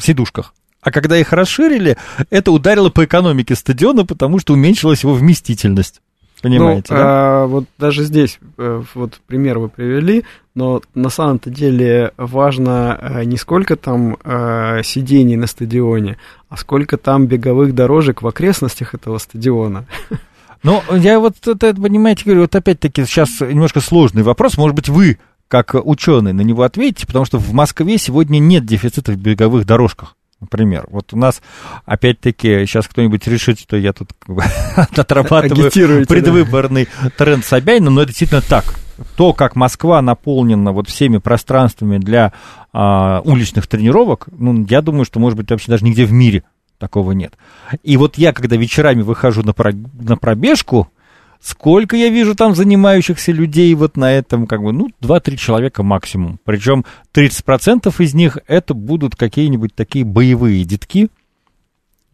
сидушках. 0.00 0.54
А 0.80 0.90
когда 0.90 1.18
их 1.18 1.32
расширили, 1.32 1.98
это 2.30 2.52
ударило 2.52 2.88
по 2.88 3.04
экономике 3.04 3.54
стадиона, 3.54 4.06
потому 4.06 4.38
что 4.38 4.54
уменьшилась 4.54 5.02
его 5.02 5.12
вместительность. 5.12 6.00
Понимаете, 6.42 6.94
ну, 6.94 6.96
да? 6.96 7.04
А, 7.04 7.46
вот 7.46 7.64
даже 7.78 8.02
здесь, 8.04 8.38
э, 8.56 8.82
вот 8.94 9.20
пример 9.26 9.58
вы 9.58 9.68
привели, 9.68 10.24
но 10.54 10.80
на 10.94 11.10
самом-то 11.10 11.50
деле 11.50 12.12
важно 12.16 12.98
э, 12.98 13.24
не 13.24 13.36
сколько 13.36 13.76
там 13.76 14.16
э, 14.24 14.80
сидений 14.82 15.36
на 15.36 15.46
стадионе, 15.46 16.16
а 16.48 16.56
сколько 16.56 16.96
там 16.96 17.26
беговых 17.26 17.74
дорожек 17.74 18.22
в 18.22 18.26
окрестностях 18.26 18.94
этого 18.94 19.18
стадиона. 19.18 19.84
Ну, 20.62 20.82
я 20.94 21.18
вот 21.20 21.46
это, 21.46 21.74
понимаете, 21.74 22.24
говорю, 22.24 22.42
вот 22.42 22.54
опять-таки 22.54 23.04
сейчас 23.04 23.40
немножко 23.40 23.80
сложный 23.80 24.22
вопрос. 24.22 24.56
Может 24.56 24.76
быть, 24.76 24.88
вы, 24.88 25.18
как 25.48 25.74
ученый, 25.74 26.32
на 26.32 26.42
него 26.42 26.62
ответите, 26.62 27.06
потому 27.06 27.24
что 27.24 27.38
в 27.38 27.52
Москве 27.52 27.98
сегодня 27.98 28.38
нет 28.38 28.66
дефицита 28.66 29.12
в 29.12 29.16
беговых 29.16 29.64
дорожках. 29.64 30.16
Например, 30.40 30.86
вот 30.90 31.12
у 31.12 31.18
нас, 31.18 31.42
опять-таки, 31.84 32.64
сейчас 32.64 32.88
кто-нибудь 32.88 33.26
решит, 33.26 33.60
что 33.60 33.76
я 33.76 33.92
тут 33.92 34.10
как 34.18 34.36
бы, 34.36 34.42
отрабатываю 34.96 35.70
предвыборный 36.06 36.88
да. 37.02 37.10
тренд 37.10 37.44
Собянина, 37.44 37.90
но 37.90 38.00
это 38.02 38.08
действительно 38.08 38.40
так. 38.40 38.74
То, 39.16 39.32
как 39.32 39.54
Москва 39.56 40.00
наполнена 40.00 40.72
вот 40.72 40.88
всеми 40.88 41.18
пространствами 41.18 41.98
для 41.98 42.32
а, 42.72 43.20
уличных 43.24 43.66
тренировок, 43.66 44.28
ну, 44.30 44.66
я 44.68 44.82
думаю, 44.82 45.04
что, 45.04 45.20
может 45.20 45.36
быть, 45.36 45.50
вообще 45.50 45.70
даже 45.70 45.84
нигде 45.84 46.04
в 46.04 46.12
мире 46.12 46.42
такого 46.80 47.12
нет. 47.12 47.34
И 47.84 47.96
вот 47.96 48.18
я, 48.18 48.32
когда 48.32 48.56
вечерами 48.56 49.02
выхожу 49.02 49.42
на, 49.42 49.52
про, 49.52 49.72
на 49.72 50.16
пробежку, 50.16 50.88
сколько 51.40 51.96
я 51.96 52.08
вижу 52.08 52.34
там 52.34 52.56
занимающихся 52.56 53.30
людей 53.30 53.72
вот 53.74 53.96
на 53.96 54.12
этом, 54.12 54.48
как 54.48 54.62
бы, 54.62 54.72
ну, 54.72 54.88
2-3 55.00 55.36
человека 55.36 55.82
максимум. 55.84 56.40
Причем 56.44 56.84
30% 57.14 57.94
из 58.02 58.14
них 58.14 58.38
это 58.48 58.74
будут 58.74 59.14
какие-нибудь 59.14 59.74
такие 59.74 60.04
боевые 60.04 60.64
детки, 60.64 61.08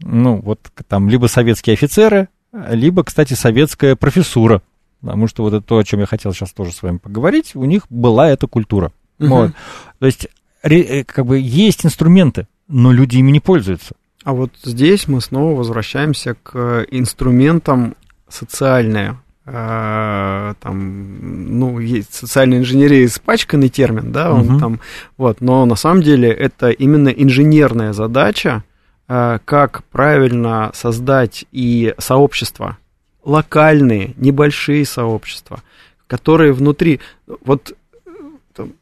ну, 0.01 0.41
вот 0.43 0.61
там 0.89 1.09
либо 1.09 1.27
советские 1.27 1.75
офицеры, 1.75 2.29
либо, 2.53 3.03
кстати, 3.05 3.35
советская 3.35 3.97
профессура, 3.97 4.63
потому 5.01 5.27
что 5.27 5.43
вот 5.43 5.55
это 5.55 5.67
то, 5.67 5.79
о 5.79 5.85
чем 5.85 6.01
я 6.01 6.07
хотел 6.07 6.33
сейчас 6.33 6.53
тоже 6.53 6.73
с 6.73 6.83
вами 6.83 6.99
поговорить, 6.99 7.55
у 7.55 7.65
них 7.65 7.87
была 7.89 8.29
эта 8.29 8.47
культура. 8.47 8.93
Угу. 9.19 9.29
Вот. 9.29 9.53
То 9.99 10.07
есть, 10.07 10.29
э, 10.63 11.05
как 11.05 11.25
бы, 11.25 11.39
есть 11.39 11.87
инструменты, 11.87 12.47
но 12.69 12.93
люди 12.93 13.17
ими 13.17 13.31
не 13.31 13.41
пользуются. 13.41 13.95
А 14.27 14.33
вот 14.33 14.51
здесь 14.65 15.07
мы 15.07 15.21
снова 15.21 15.57
возвращаемся 15.57 16.35
к 16.43 16.85
инструментам 16.91 17.95
социальной, 18.29 19.13
э, 19.45 20.55
там, 20.61 21.59
ну, 21.61 21.79
есть 21.79 22.13
социальная 22.13 22.59
инженерия 22.59 23.05
испачканный 23.05 23.69
термин, 23.69 24.11
да, 24.11 24.33
он 24.33 24.51
угу. 24.51 24.59
там, 24.59 24.81
вот, 25.17 25.41
но 25.41 25.65
на 25.65 25.77
самом 25.77 26.03
деле 26.03 26.29
это 26.29 26.71
именно 26.71 27.09
инженерная 27.09 27.93
задача, 27.93 28.65
э, 29.07 29.39
как 29.45 29.85
правильно 29.93 30.73
создать 30.75 31.45
и 31.53 31.95
сообщества, 31.99 32.79
локальные, 33.23 34.15
небольшие 34.17 34.85
сообщества, 34.87 35.63
которые 36.09 36.53
внутри, 36.53 36.99
вот, 37.45 37.77
там, 38.55 38.73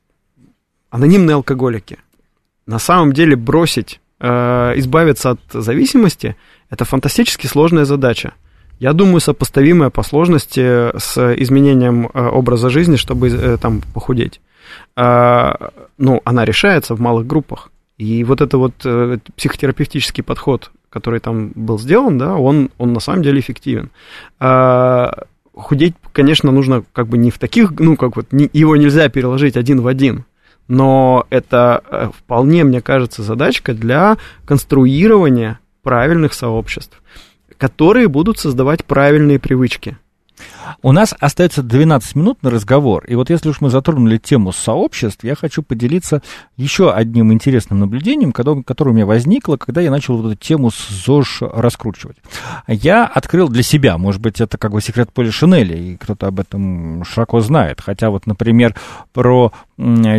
анонимные 0.89 1.35
алкоголики, 1.35 1.99
на 2.65 2.79
самом 2.79 3.13
деле 3.13 3.37
бросить 3.37 4.01
Э, 4.01 4.04
избавиться 4.25 5.31
от 5.31 5.41
зависимости, 5.53 6.37
это 6.71 6.85
фантастически 6.85 7.47
сложная 7.47 7.85
задача. 7.85 8.33
Я 8.81 8.93
думаю, 8.93 9.21
сопоставимая 9.21 9.91
по 9.91 10.03
сложности 10.03 10.97
с 10.99 11.35
изменением 11.37 12.11
э, 12.13 12.27
образа 12.27 12.71
жизни, 12.71 12.97
чтобы 12.97 13.29
э, 13.29 13.57
там 13.57 13.83
похудеть. 13.93 14.41
Ну, 14.97 16.21
она 16.25 16.45
решается 16.45 16.95
в 16.95 17.01
малых 17.01 17.27
группах. 17.27 17.71
И 17.99 18.25
вот 18.25 18.41
это 18.41 18.59
вот 18.59 18.75
психотерапевтический 19.37 20.25
подход, 20.25 20.71
который 20.91 21.21
там 21.21 21.53
был 21.55 21.79
сделан, 21.79 22.19
да, 22.19 22.35
он, 22.35 22.71
он 22.79 22.93
на 22.93 23.01
самом 23.01 23.23
деле 23.23 23.41
эффективен. 23.41 23.91
Худеть, 25.55 25.95
конечно, 26.13 26.51
нужно 26.51 26.83
как 26.93 27.07
бы 27.07 27.19
не 27.19 27.31
в 27.31 27.39
таких, 27.39 27.73
ну, 27.79 27.97
как 27.97 28.17
вот, 28.17 28.27
его 28.33 28.77
нельзя 28.77 29.09
переложить 29.09 29.57
один 29.57 29.81
в 29.81 29.87
один 29.87 30.25
но 30.69 31.27
это 31.31 31.83
э, 31.91 32.11
вполне, 32.17 32.65
мне 32.65 32.81
кажется, 32.81 33.23
задачка 33.23 33.75
для 33.75 34.17
конструирования 34.45 35.61
правильных 35.83 36.35
сообществ, 36.35 37.03
которые 37.59 38.09
будут 38.09 38.39
создавать 38.39 38.85
правильные 38.85 39.39
привычки. 39.39 39.99
У 40.83 40.93
нас 40.93 41.15
остается 41.19 41.63
12 41.63 42.15
минут 42.17 42.43
на 42.43 42.51
разговор. 42.51 43.05
И 43.07 43.15
вот 43.15 43.31
если 43.31 43.49
уж 43.49 43.61
мы 43.61 43.71
затронули 43.71 44.19
тему 44.19 44.53
сообществ, 44.53 45.25
я 45.25 45.35
хочу 45.35 45.63
поделиться 45.63 46.23
еще 46.57 46.93
одним 46.93 47.33
интересным 47.33 47.81
наблюдением, 47.81 48.33
которое 48.33 48.91
у 48.91 48.95
меня 48.95 49.07
возникло, 49.07 49.57
когда 49.57 49.81
я 49.81 49.91
начал 49.91 50.17
вот 50.17 50.33
эту 50.33 50.37
тему 50.37 50.71
с 50.71 50.89
ЗОЖ 50.89 51.43
раскручивать. 51.43 52.17
Я 52.67 53.07
открыл 53.07 53.49
для 53.49 53.63
себя, 53.63 53.99
может 53.99 54.21
быть, 54.21 54.41
это 54.41 54.59
как 54.59 54.73
бы 54.73 54.81
секрет 54.81 55.13
Поли 55.13 55.31
Шинели, 55.31 55.77
и 55.77 55.97
кто-то 55.97 56.27
об 56.27 56.41
этом 56.41 57.05
широко 57.05 57.41
знает. 57.41 57.81
Хотя 57.81 58.11
вот, 58.11 58.27
например, 58.27 58.75
про 59.13 59.53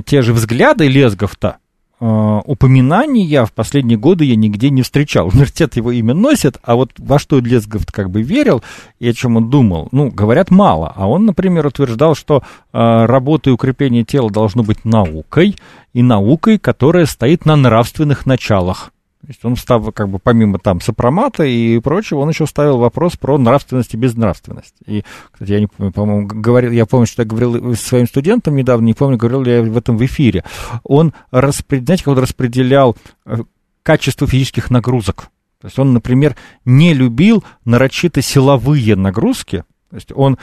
те 0.05 0.21
же 0.21 0.33
взгляды 0.33 0.87
Лезговта, 0.87 1.57
Э, 1.57 1.64
упоминания 1.99 3.45
в 3.45 3.53
последние 3.53 3.97
годы 3.97 4.25
я 4.25 4.35
нигде 4.35 4.69
не 4.69 4.81
встречал. 4.81 5.27
Университет 5.33 5.75
его 5.75 5.91
имя 5.91 6.13
носит, 6.13 6.57
а 6.63 6.75
вот 6.75 6.91
во 6.97 7.19
что 7.19 7.39
Лесгов 7.39 7.85
как 7.91 8.09
бы 8.09 8.21
верил 8.21 8.63
и 8.99 9.07
о 9.07 9.13
чем 9.13 9.37
он 9.37 9.49
думал, 9.49 9.87
ну, 9.91 10.09
говорят 10.09 10.51
мало. 10.51 10.91
А 10.95 11.07
он, 11.07 11.25
например, 11.25 11.65
утверждал, 11.65 12.15
что 12.15 12.43
э, 12.73 13.05
работа 13.05 13.49
и 13.49 13.53
укрепление 13.53 14.03
тела 14.03 14.29
должно 14.29 14.63
быть 14.63 14.83
наукой, 14.83 15.55
и 15.93 16.03
наукой, 16.03 16.59
которая 16.59 17.05
стоит 17.05 17.45
на 17.45 17.55
нравственных 17.55 18.25
началах. 18.25 18.91
То 19.25 19.31
есть 19.31 19.43
он 19.43 19.55
став, 19.55 19.91
как 19.91 20.09
бы, 20.09 20.19
помимо 20.19 20.59
там 20.59 20.79
сопромата 20.79 21.43
и 21.43 21.79
прочего, 21.79 22.19
он 22.19 22.29
еще 22.29 22.45
ставил 22.45 22.77
вопрос 22.77 23.17
про 23.17 23.39
нравственность 23.39 23.95
и 23.95 23.97
безнравственность. 23.97 24.75
И, 24.85 25.03
кстати, 25.31 25.51
я 25.51 25.59
не 25.59 25.65
помню, 25.65 25.91
по-моему, 25.91 26.27
говорил, 26.27 26.71
я 26.71 26.85
помню, 26.85 27.07
что 27.07 27.23
я 27.23 27.27
говорил 27.27 27.75
своим 27.75 28.05
студентам 28.05 28.55
недавно, 28.55 28.85
не 28.85 28.93
помню, 28.93 29.17
говорил 29.17 29.41
ли 29.41 29.51
я 29.51 29.63
в 29.63 29.75
этом 29.75 29.97
в 29.97 30.05
эфире. 30.05 30.43
Он, 30.83 31.11
распределял, 31.31 31.85
знаете, 31.85 32.03
как 32.03 32.11
он 32.11 32.19
распределял 32.19 32.97
э, 33.25 33.37
качество 33.81 34.27
физических 34.27 34.69
нагрузок. 34.69 35.29
То 35.59 35.67
есть 35.67 35.79
он, 35.79 35.93
например, 35.93 36.35
не 36.63 36.93
любил 36.93 37.43
нарочито 37.63 38.21
силовые 38.21 38.95
нагрузки. 38.95 39.63
То 39.89 39.95
есть 39.95 40.11
он 40.13 40.37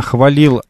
хвалил 0.00 0.62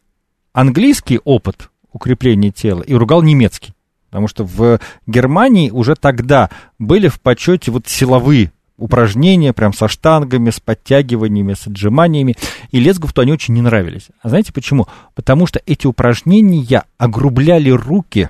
английский 0.51 1.21
опыт 1.23 1.69
укрепления 1.93 2.51
тела 2.51 2.81
и 2.81 2.93
ругал 2.93 3.21
немецкий. 3.21 3.73
Потому 4.15 4.29
что 4.29 4.45
в 4.45 4.79
Германии 5.07 5.71
уже 5.71 5.95
тогда 5.95 6.49
были 6.79 7.09
в 7.09 7.19
почете 7.19 7.69
вот 7.69 7.89
силовые 7.89 8.53
упражнения, 8.77 9.51
прям 9.51 9.73
со 9.73 9.89
штангами, 9.89 10.51
с 10.51 10.61
подтягиваниями, 10.61 11.53
с 11.53 11.67
отжиманиями. 11.67 12.37
И 12.71 12.79
Лесговту 12.79 13.19
они 13.19 13.33
очень 13.33 13.55
не 13.55 13.61
нравились. 13.61 14.07
А 14.21 14.29
знаете 14.29 14.53
почему? 14.53 14.87
Потому 15.15 15.47
что 15.47 15.61
эти 15.65 15.85
упражнения 15.85 16.85
огрубляли 16.97 17.71
руки 17.71 18.29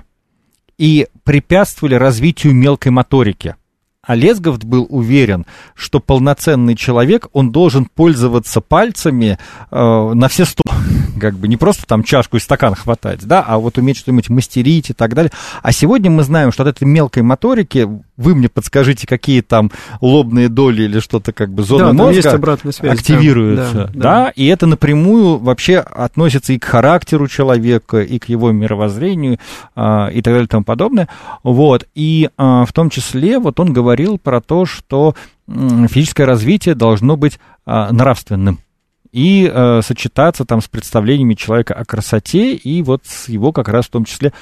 и 0.76 1.06
препятствовали 1.22 1.94
развитию 1.94 2.52
мелкой 2.52 2.90
моторики. 2.90 3.54
А 4.06 4.14
Лесговт 4.14 4.64
был 4.64 4.86
уверен, 4.88 5.46
что 5.74 5.98
полноценный 5.98 6.76
человек, 6.76 7.26
он 7.32 7.50
должен 7.50 7.86
пользоваться 7.86 8.60
пальцами 8.60 9.38
э, 9.70 10.12
на 10.14 10.28
все 10.28 10.44
сто 10.44 10.62
как 11.20 11.34
бы 11.34 11.48
не 11.48 11.56
просто 11.56 11.86
там 11.86 12.04
чашку 12.04 12.36
и 12.36 12.40
стакан 12.40 12.74
хватать, 12.74 13.26
да, 13.26 13.44
а 13.46 13.58
вот 13.58 13.78
уметь 13.78 13.98
что-нибудь 13.98 14.28
мастерить 14.28 14.90
и 14.90 14.92
так 14.92 15.14
далее. 15.14 15.32
А 15.62 15.72
сегодня 15.72 16.10
мы 16.10 16.22
знаем, 16.22 16.52
что 16.52 16.62
от 16.62 16.68
этой 16.68 16.84
мелкой 16.84 17.22
моторики, 17.22 17.88
вы 18.16 18.34
мне 18.34 18.48
подскажите, 18.48 19.06
какие 19.06 19.40
там 19.40 19.70
лобные 20.00 20.48
доли 20.48 20.84
или 20.84 21.00
что-то 21.00 21.32
как 21.32 21.50
бы 21.50 21.62
зоны 21.62 21.86
да, 21.86 21.92
мозга 21.92 22.22
связь, 22.72 22.92
активируются, 22.92 23.74
да, 23.74 23.86
да, 23.86 23.92
да, 23.94 24.32
и 24.34 24.46
это 24.46 24.66
напрямую 24.66 25.38
вообще 25.38 25.78
относится 25.78 26.52
и 26.52 26.58
к 26.58 26.64
характеру 26.64 27.28
человека, 27.28 28.00
и 28.00 28.18
к 28.18 28.28
его 28.28 28.52
мировоззрению, 28.52 29.38
а, 29.74 30.08
и 30.08 30.22
так 30.22 30.34
далее 30.34 30.44
и 30.44 30.48
тому 30.48 30.64
подобное. 30.64 31.08
Вот, 31.42 31.86
и 31.94 32.30
а, 32.36 32.64
в 32.64 32.72
том 32.72 32.90
числе 32.90 33.38
вот 33.38 33.58
он 33.60 33.72
говорил 33.96 34.18
про 34.18 34.40
то, 34.40 34.66
что 34.66 35.14
физическое 35.48 36.24
развитие 36.24 36.74
должно 36.74 37.16
быть 37.16 37.38
а, 37.64 37.90
нравственным 37.92 38.58
и 39.12 39.50
э, 39.50 39.80
сочетаться 39.82 40.44
там 40.44 40.60
с 40.60 40.68
представлениями 40.68 41.34
человека 41.34 41.72
о 41.72 41.86
красоте 41.86 42.54
и 42.54 42.82
вот 42.82 43.02
с 43.06 43.30
его 43.30 43.52
как 43.52 43.68
раз 43.68 43.86
в 43.86 43.90
том 43.90 44.04
числе 44.04 44.34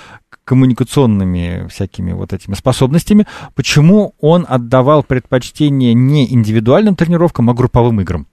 коммуникационными 0.44 1.68
всякими 1.68 2.12
вот 2.12 2.32
этими 2.32 2.54
способностями, 2.54 3.26
почему 3.54 4.14
он 4.20 4.44
отдавал 4.48 5.04
предпочтение 5.04 5.94
не 5.94 6.32
индивидуальным 6.32 6.96
тренировкам, 6.96 7.50
а 7.50 7.54
групповым 7.54 8.00
играм. 8.00 8.26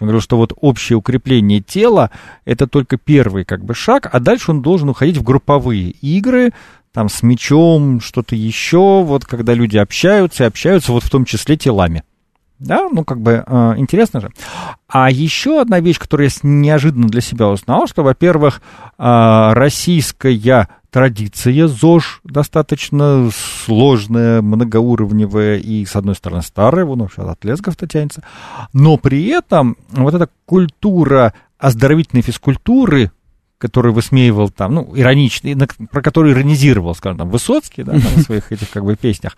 Он 0.00 0.06
говорил, 0.06 0.20
что 0.20 0.36
вот 0.36 0.52
общее 0.56 0.96
укрепление 0.96 1.60
тела— 1.60 2.10
это 2.44 2.66
только 2.66 2.98
первый 2.98 3.44
как 3.44 3.64
бы 3.64 3.74
шаг, 3.74 4.08
а 4.12 4.20
дальше 4.20 4.50
он 4.50 4.62
должен 4.62 4.88
уходить 4.88 5.16
в 5.16 5.22
групповые 5.22 5.90
игры, 5.90 6.52
там 6.92 7.08
с 7.08 7.22
мячом, 7.22 8.00
что-то 8.00 8.34
еще, 8.34 9.02
вот 9.02 9.24
когда 9.24 9.54
люди 9.54 9.76
общаются, 9.76 10.44
и 10.44 10.46
общаются 10.46 10.92
вот 10.92 11.04
в 11.04 11.10
том 11.10 11.24
числе 11.24 11.56
телами. 11.56 12.04
Да, 12.58 12.88
ну 12.92 13.04
как 13.04 13.22
бы 13.22 13.42
э, 13.46 13.74
интересно 13.78 14.20
же. 14.20 14.30
А 14.86 15.10
еще 15.10 15.62
одна 15.62 15.80
вещь, 15.80 15.98
которую 15.98 16.28
я 16.28 16.34
неожиданно 16.42 17.08
для 17.08 17.22
себя 17.22 17.48
узнал, 17.48 17.86
что, 17.86 18.02
во-первых, 18.02 18.60
э, 18.98 19.52
российская 19.54 20.68
традиция 20.90 21.68
ЗОЖ 21.68 22.20
достаточно 22.24 23.30
сложная, 23.64 24.42
многоуровневая 24.42 25.56
и, 25.56 25.86
с 25.86 25.96
одной 25.96 26.14
стороны, 26.16 26.42
старая, 26.42 26.84
вон 26.84 27.00
вообще 27.00 27.22
от 27.22 27.42
лесгов-то 27.44 27.86
тянется, 27.86 28.22
но 28.74 28.98
при 28.98 29.26
этом 29.28 29.76
вот 29.90 30.12
эта 30.12 30.28
культура 30.44 31.32
оздоровительной 31.58 32.22
физкультуры, 32.22 33.10
который 33.60 33.92
высмеивал 33.92 34.48
там, 34.48 34.74
ну, 34.74 34.92
ироничный, 34.96 35.54
про 35.90 36.00
который 36.00 36.32
иронизировал, 36.32 36.94
скажем, 36.94 37.18
там, 37.18 37.30
Высоцкий, 37.30 37.82
да, 37.82 37.92
там, 37.92 38.00
в 38.00 38.22
своих 38.22 38.50
этих, 38.52 38.70
как 38.70 38.84
бы, 38.84 38.96
песнях, 38.96 39.36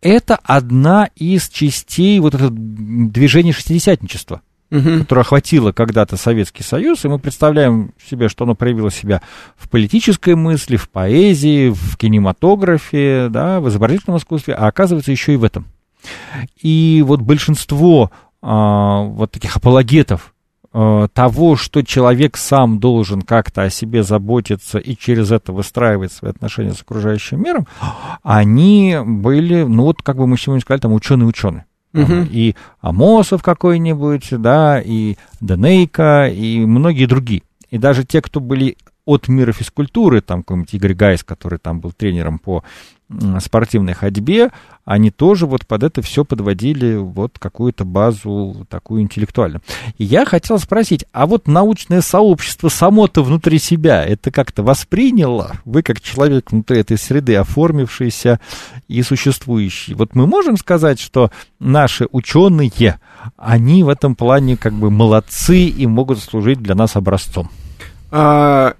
это 0.00 0.38
одна 0.42 1.10
из 1.16 1.50
частей 1.50 2.18
вот 2.18 2.34
этого 2.34 2.50
движения 2.50 3.52
шестидесятничества, 3.52 4.40
угу. 4.70 5.00
которое 5.00 5.20
охватило 5.20 5.72
когда-то 5.72 6.16
Советский 6.16 6.62
Союз, 6.62 7.04
и 7.04 7.08
мы 7.08 7.18
представляем 7.18 7.92
себе, 8.08 8.30
что 8.30 8.44
оно 8.44 8.54
проявило 8.54 8.90
себя 8.90 9.20
в 9.56 9.68
политической 9.68 10.34
мысли, 10.34 10.76
в 10.76 10.88
поэзии, 10.88 11.68
в 11.68 11.98
кинематографе, 11.98 13.28
да, 13.28 13.60
в 13.60 13.68
изобразительном 13.68 14.18
искусстве, 14.18 14.54
а 14.54 14.66
оказывается 14.66 15.12
еще 15.12 15.34
и 15.34 15.36
в 15.36 15.44
этом. 15.44 15.66
И 16.62 17.04
вот 17.06 17.20
большинство 17.20 18.10
а, 18.40 19.02
вот 19.02 19.30
таких 19.30 19.56
апологетов 19.56 20.31
того, 20.72 21.56
что 21.56 21.82
человек 21.82 22.36
сам 22.36 22.78
должен 22.78 23.22
как-то 23.22 23.62
о 23.62 23.70
себе 23.70 24.02
заботиться 24.02 24.78
и 24.78 24.96
через 24.96 25.30
это 25.30 25.52
выстраивать 25.52 26.12
свои 26.12 26.30
отношения 26.30 26.72
с 26.72 26.80
окружающим 26.80 27.42
миром, 27.42 27.66
они 28.22 28.96
были, 29.04 29.64
ну 29.64 29.84
вот 29.84 30.02
как 30.02 30.16
бы 30.16 30.26
мы 30.26 30.38
сегодня 30.38 30.62
сказали, 30.62 30.80
там 30.80 30.92
ученые-ученые. 30.94 31.66
Uh-huh. 31.92 32.26
И 32.30 32.56
Амосов 32.80 33.42
какой-нибудь, 33.42 34.28
да, 34.30 34.80
и 34.80 35.16
Денейка, 35.42 36.26
и 36.26 36.64
многие 36.64 37.04
другие. 37.04 37.42
И 37.68 37.76
даже 37.76 38.04
те, 38.04 38.22
кто 38.22 38.40
были 38.40 38.78
от 39.04 39.28
мира 39.28 39.52
физкультуры, 39.52 40.20
там 40.20 40.42
какой-нибудь 40.42 40.72
Игорь 40.74 40.94
Гайс, 40.94 41.22
который 41.24 41.58
там 41.58 41.80
был 41.80 41.92
тренером 41.92 42.38
по 42.38 42.64
спортивной 43.40 43.94
ходьбе, 43.94 44.50
они 44.84 45.10
тоже 45.10 45.46
вот 45.46 45.66
под 45.66 45.84
это 45.84 46.02
все 46.02 46.24
подводили 46.24 46.96
вот 46.96 47.38
какую-то 47.38 47.84
базу 47.84 48.66
такую 48.68 49.02
интеллектуальную. 49.02 49.62
И 49.98 50.04
я 50.04 50.24
хотел 50.24 50.58
спросить, 50.58 51.04
а 51.12 51.26
вот 51.26 51.46
научное 51.46 52.00
сообщество 52.00 52.68
само-то 52.68 53.22
внутри 53.22 53.58
себя 53.58 54.04
это 54.04 54.30
как-то 54.30 54.62
восприняло? 54.62 55.52
Вы 55.64 55.82
как 55.82 56.00
человек 56.00 56.50
внутри 56.50 56.80
этой 56.80 56.98
среды, 56.98 57.36
оформившийся 57.36 58.40
и 58.88 59.02
существующий. 59.02 59.94
Вот 59.94 60.14
мы 60.14 60.26
можем 60.26 60.56
сказать, 60.56 60.98
что 60.98 61.30
наши 61.60 62.08
ученые, 62.10 62.98
они 63.36 63.84
в 63.84 63.88
этом 63.88 64.16
плане 64.16 64.56
как 64.56 64.72
бы 64.72 64.90
молодцы 64.90 65.66
и 65.66 65.86
могут 65.86 66.18
служить 66.18 66.60
для 66.60 66.74
нас 66.74 66.96
образцом? 66.96 67.50
А, 68.10 68.74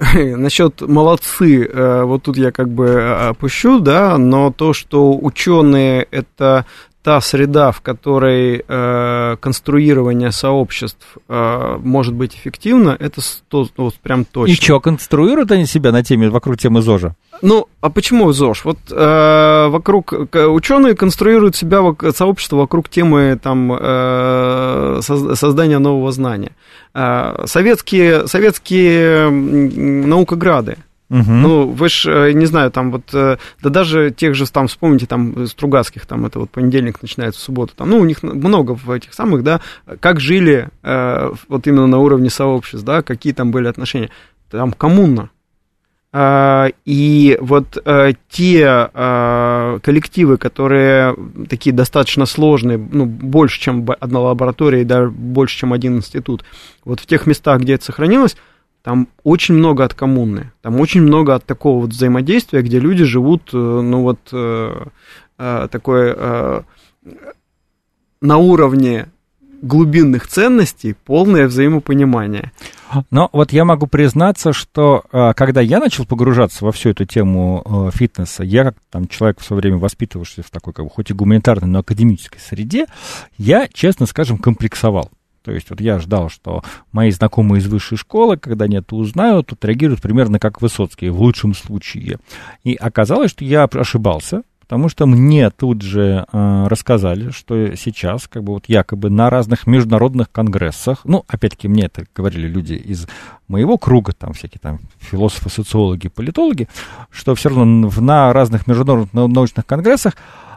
насчет 0.14 0.80
молодцы, 0.80 1.64
э, 1.64 2.02
вот 2.04 2.22
тут 2.24 2.36
я 2.36 2.52
как 2.52 2.68
бы 2.68 2.86
э, 2.86 3.28
опущу, 3.28 3.80
да, 3.80 4.18
но 4.18 4.50
то, 4.50 4.72
что 4.72 5.16
ученые 5.16 6.06
это 6.10 6.66
та 7.04 7.20
среда, 7.20 7.70
в 7.70 7.82
которой 7.82 8.64
э, 8.66 9.36
конструирование 9.38 10.32
сообществ 10.32 11.18
э, 11.28 11.76
может 11.82 12.14
быть 12.14 12.34
эффективно, 12.34 12.96
это 12.98 13.20
сто, 13.20 13.68
ну, 13.76 13.92
прям 14.02 14.24
точно. 14.24 14.52
И 14.52 14.56
что, 14.56 14.80
конструируют 14.80 15.52
они 15.52 15.66
себя 15.66 15.92
на 15.92 16.02
теме, 16.02 16.30
вокруг 16.30 16.56
темы 16.56 16.80
ЗОЖа? 16.80 17.14
Ну, 17.42 17.68
а 17.82 17.90
почему 17.90 18.32
ЗОЖ? 18.32 18.64
Вот 18.64 18.78
э, 18.90 19.66
вокруг 19.68 20.14
ученые 20.32 20.94
конструируют 20.94 21.56
себя 21.56 21.82
сообщество 22.14 22.56
вокруг 22.56 22.88
темы 22.88 23.38
там 23.42 23.70
э, 23.78 25.00
создания 25.02 25.78
нового 25.78 26.10
знания. 26.10 26.52
Э, 26.94 27.44
советские 27.44 28.26
советские 28.28 29.28
наукограды 29.28 30.78
Угу. 31.10 31.30
Ну, 31.30 31.68
вы 31.68 31.88
ж, 31.88 32.06
э, 32.06 32.32
не 32.32 32.46
знаю, 32.46 32.70
там 32.70 32.90
вот, 32.90 33.10
э, 33.12 33.36
да 33.62 33.70
даже 33.70 34.10
тех 34.10 34.34
же, 34.34 34.50
там, 34.50 34.68
вспомните, 34.68 35.06
там, 35.06 35.46
Стругацких, 35.46 36.06
там, 36.06 36.24
это 36.24 36.40
вот 36.40 36.50
понедельник 36.50 37.02
начинается, 37.02 37.40
суббота, 37.40 37.74
там, 37.76 37.90
ну, 37.90 37.98
у 37.98 38.04
них 38.06 38.22
много 38.22 38.74
в 38.74 38.90
этих 38.90 39.12
самых, 39.12 39.42
да, 39.42 39.60
как 40.00 40.18
жили 40.18 40.70
э, 40.82 41.32
вот 41.48 41.66
именно 41.66 41.86
на 41.86 41.98
уровне 41.98 42.30
сообществ, 42.30 42.86
да, 42.86 43.02
какие 43.02 43.34
там 43.34 43.50
были 43.50 43.68
отношения, 43.68 44.08
там, 44.50 44.72
коммуна, 44.72 45.30
а, 46.16 46.68
и 46.84 47.36
вот 47.40 47.76
те 48.30 48.88
коллективы, 49.82 50.36
которые 50.38 51.16
такие 51.50 51.74
достаточно 51.74 52.24
сложные, 52.24 52.78
ну, 52.78 53.04
больше, 53.04 53.60
чем 53.60 53.84
одна 53.98 54.20
лаборатория, 54.20 54.82
и 54.82 54.84
даже 54.84 55.10
больше, 55.10 55.58
чем 55.58 55.72
один 55.72 55.96
институт, 55.96 56.44
вот 56.84 57.00
в 57.00 57.06
тех 57.06 57.26
местах, 57.26 57.62
где 57.62 57.74
это 57.74 57.84
сохранилось, 57.84 58.36
там 58.84 59.08
очень 59.22 59.54
много 59.54 59.82
от 59.82 59.94
коммуны, 59.94 60.52
там 60.60 60.78
очень 60.78 61.00
много 61.00 61.34
от 61.34 61.46
такого 61.46 61.80
вот 61.80 61.90
взаимодействия, 61.90 62.60
где 62.60 62.78
люди 62.78 63.02
живут, 63.04 63.48
э, 63.54 63.56
ну 63.56 64.02
вот, 64.02 64.20
э, 64.30 64.86
э, 65.38 65.68
такое 65.70 66.14
э, 66.14 66.62
на 68.20 68.36
уровне 68.36 69.06
глубинных 69.62 70.26
ценностей 70.26 70.94
полное 71.06 71.46
взаимопонимание. 71.46 72.52
Но 73.10 73.30
вот 73.32 73.52
я 73.54 73.64
могу 73.64 73.86
признаться, 73.86 74.52
что 74.52 75.04
э, 75.10 75.32
когда 75.34 75.62
я 75.62 75.80
начал 75.80 76.04
погружаться 76.04 76.66
во 76.66 76.70
всю 76.70 76.90
эту 76.90 77.06
тему 77.06 77.62
э, 77.64 77.96
фитнеса, 77.96 78.44
я 78.44 78.64
как 78.64 78.76
там 78.90 79.08
человек 79.08 79.40
в 79.40 79.44
свое 79.44 79.62
время 79.62 79.78
воспитывавшийся 79.78 80.42
в 80.42 80.50
такой, 80.50 80.74
как 80.74 80.84
бы, 80.84 80.90
хоть 80.90 81.10
и 81.10 81.14
гуманитарной, 81.14 81.68
но 81.68 81.78
академической 81.78 82.38
среде, 82.38 82.84
я, 83.38 83.66
честно 83.72 84.04
скажем, 84.04 84.36
комплексовал. 84.36 85.10
То 85.44 85.52
есть 85.52 85.68
вот 85.68 85.80
я 85.80 85.98
ждал, 85.98 86.30
что 86.30 86.62
мои 86.90 87.10
знакомые 87.10 87.60
из 87.60 87.66
высшей 87.66 87.98
школы, 87.98 88.38
когда 88.38 88.64
они 88.64 88.76
это 88.76 88.96
узнают, 88.96 89.52
отреагируют 89.52 90.00
примерно 90.00 90.38
как 90.38 90.62
Высоцкий, 90.62 91.10
в 91.10 91.20
лучшем 91.20 91.54
случае. 91.54 92.18
И 92.64 92.74
оказалось, 92.74 93.30
что 93.30 93.44
я 93.44 93.64
ошибался, 93.64 94.42
потому 94.60 94.88
что 94.88 95.04
мне 95.04 95.50
тут 95.50 95.82
же 95.82 96.24
э, 96.32 96.66
рассказали, 96.66 97.30
что 97.30 97.76
сейчас, 97.76 98.26
как 98.26 98.42
бы 98.42 98.54
вот 98.54 98.64
якобы 98.68 99.10
на 99.10 99.28
разных 99.28 99.66
международных 99.66 100.32
конгрессах, 100.32 101.00
ну, 101.04 101.24
опять-таки 101.28 101.68
мне 101.68 101.84
это 101.84 102.06
говорили 102.16 102.48
люди 102.48 102.72
из 102.72 103.06
моего 103.46 103.76
круга, 103.76 104.14
там 104.14 104.32
всякие 104.32 104.60
там 104.60 104.80
философы, 104.98 105.50
социологи, 105.50 106.08
политологи, 106.08 106.68
что 107.10 107.34
все 107.34 107.50
равно 107.50 107.90
на 107.98 108.32
разных 108.32 108.66
международных 108.66 109.12
научных 109.12 109.66
конгрессах 109.66 110.14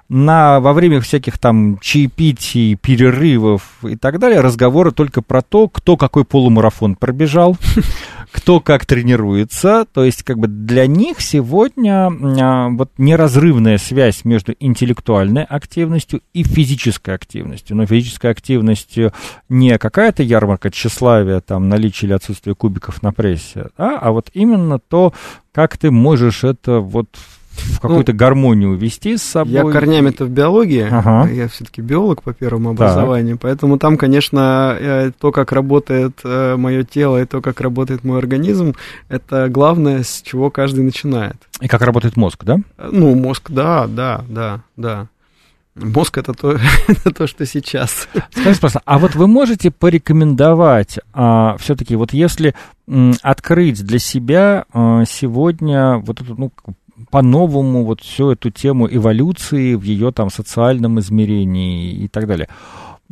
на, 0.09 0.59
во 0.59 0.73
время 0.73 1.01
всяких 1.01 1.37
там 1.37 1.79
чаепитий, 1.79 2.75
перерывов 2.75 3.63
и 3.83 3.95
так 3.95 4.19
далее 4.19 4.39
разговоры 4.39 4.91
только 4.91 5.21
про 5.21 5.41
то, 5.41 5.67
кто 5.67 5.97
какой 5.97 6.23
полумарафон 6.23 6.95
пробежал, 6.95 7.57
кто 8.31 8.59
как 8.59 8.85
тренируется. 8.85 9.85
То 9.91 10.05
есть, 10.05 10.23
как 10.23 10.39
бы 10.39 10.47
для 10.47 10.87
них 10.87 11.19
сегодня 11.19 12.07
а, 12.07 12.69
вот 12.69 12.91
неразрывная 12.97 13.77
связь 13.77 14.23
между 14.23 14.55
интеллектуальной 14.59 15.43
активностью 15.43 16.21
и 16.33 16.43
физической 16.43 17.13
активностью. 17.13 17.75
Но 17.75 17.85
физическая 17.85 18.31
активность 18.31 18.97
не 19.49 19.77
какая-то 19.77 20.23
ярмарка 20.23 20.71
тщеславия, 20.71 21.41
там, 21.41 21.67
наличие 21.67 22.07
или 22.07 22.13
отсутствие 22.13 22.55
кубиков 22.55 23.01
на 23.03 23.11
прессе, 23.11 23.67
да, 23.77 23.97
а 23.99 24.11
вот 24.11 24.29
именно 24.33 24.79
то, 24.79 25.13
как 25.51 25.77
ты 25.77 25.91
можешь 25.91 26.43
это 26.43 26.79
вот 26.79 27.09
в 27.57 27.79
какую-то 27.79 28.11
ну, 28.13 28.17
гармонию 28.17 28.75
вести 28.75 29.17
с 29.17 29.23
собой. 29.23 29.53
Я 29.53 29.63
корнями-то 29.63 30.25
в 30.25 30.29
биологии, 30.29 30.87
ага. 30.89 31.29
я 31.29 31.47
все-таки 31.47 31.81
биолог 31.81 32.23
по 32.23 32.33
первому 32.33 32.71
образованию, 32.71 33.35
так. 33.35 33.41
поэтому 33.43 33.77
там, 33.77 33.97
конечно, 33.97 34.75
э, 34.79 35.11
то, 35.17 35.31
как 35.31 35.51
работает 35.51 36.19
э, 36.23 36.55
мое 36.57 36.83
тело 36.83 37.21
и 37.21 37.25
то, 37.25 37.41
как 37.41 37.61
работает 37.61 38.03
мой 38.03 38.19
организм, 38.19 38.75
это 39.09 39.49
главное, 39.49 40.03
с 40.03 40.21
чего 40.21 40.49
каждый 40.49 40.83
начинает. 40.83 41.35
И 41.61 41.67
как 41.67 41.81
работает 41.81 42.17
мозг, 42.17 42.43
да? 42.43 42.57
Ну, 42.77 43.15
мозг, 43.15 43.49
да, 43.49 43.87
да, 43.87 44.23
да, 44.27 44.61
да. 44.75 45.07
Мозг 45.75 46.17
это 46.17 46.33
то, 46.33 46.57
это 46.87 47.11
то, 47.11 47.27
что 47.27 47.45
сейчас. 47.45 48.07
Скажите, 48.31 48.59
просто, 48.59 48.81
а 48.85 48.97
вот 48.97 49.15
вы 49.15 49.27
можете 49.27 49.71
порекомендовать 49.71 50.99
а, 51.13 51.55
все-таки, 51.57 51.95
вот 51.95 52.13
если 52.13 52.55
м, 52.87 53.13
открыть 53.21 53.83
для 53.83 53.99
себя 53.99 54.65
а, 54.73 55.03
сегодня 55.05 55.97
вот 55.97 56.21
эту, 56.21 56.35
ну, 56.35 56.51
по-новому 57.11 57.85
вот 57.85 58.01
всю 58.01 58.31
эту 58.31 58.49
тему 58.49 58.87
эволюции 58.89 59.75
в 59.75 59.83
ее 59.83 60.11
там 60.11 60.29
социальном 60.29 60.99
измерении 60.99 61.93
и 61.93 62.07
так 62.07 62.27
далее. 62.27 62.47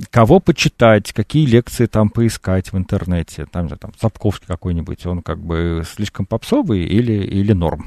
кого 0.09 0.39
почитать, 0.39 1.13
какие 1.13 1.45
лекции 1.45 1.85
там 1.85 2.09
поискать 2.09 2.71
в 2.73 2.77
интернете. 2.77 3.45
Там 3.51 3.69
же 3.69 3.77
там 3.77 3.91
Сапковский 3.99 4.47
какой-нибудь, 4.47 5.05
он 5.05 5.21
как 5.21 5.39
бы 5.39 5.83
слишком 5.89 6.25
попсовый 6.25 6.83
или, 6.83 7.13
или 7.13 7.53
норм? 7.53 7.85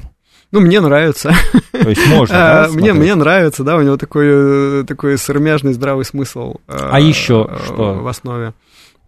Ну, 0.51 0.61
мне 0.61 0.79
нравится. 0.81 1.31
То 1.71 1.89
есть 1.89 2.07
можно, 2.07 2.35
да, 2.37 2.65
А, 2.65 2.69
Мне, 2.69 2.93
мне 2.93 3.13
нравится, 3.13 3.63
да, 3.63 3.75
у 3.77 3.81
него 3.81 3.97
такой, 3.97 4.81
э, 4.81 4.83
такой 4.87 5.17
сыромяжный 5.17 5.73
здравый 5.73 6.05
смысл. 6.05 6.55
э, 6.67 6.75
А 6.91 6.99
еще 6.99 7.47
э, 7.49 7.57
что? 7.65 7.93
В 7.95 8.07
основе. 8.07 8.53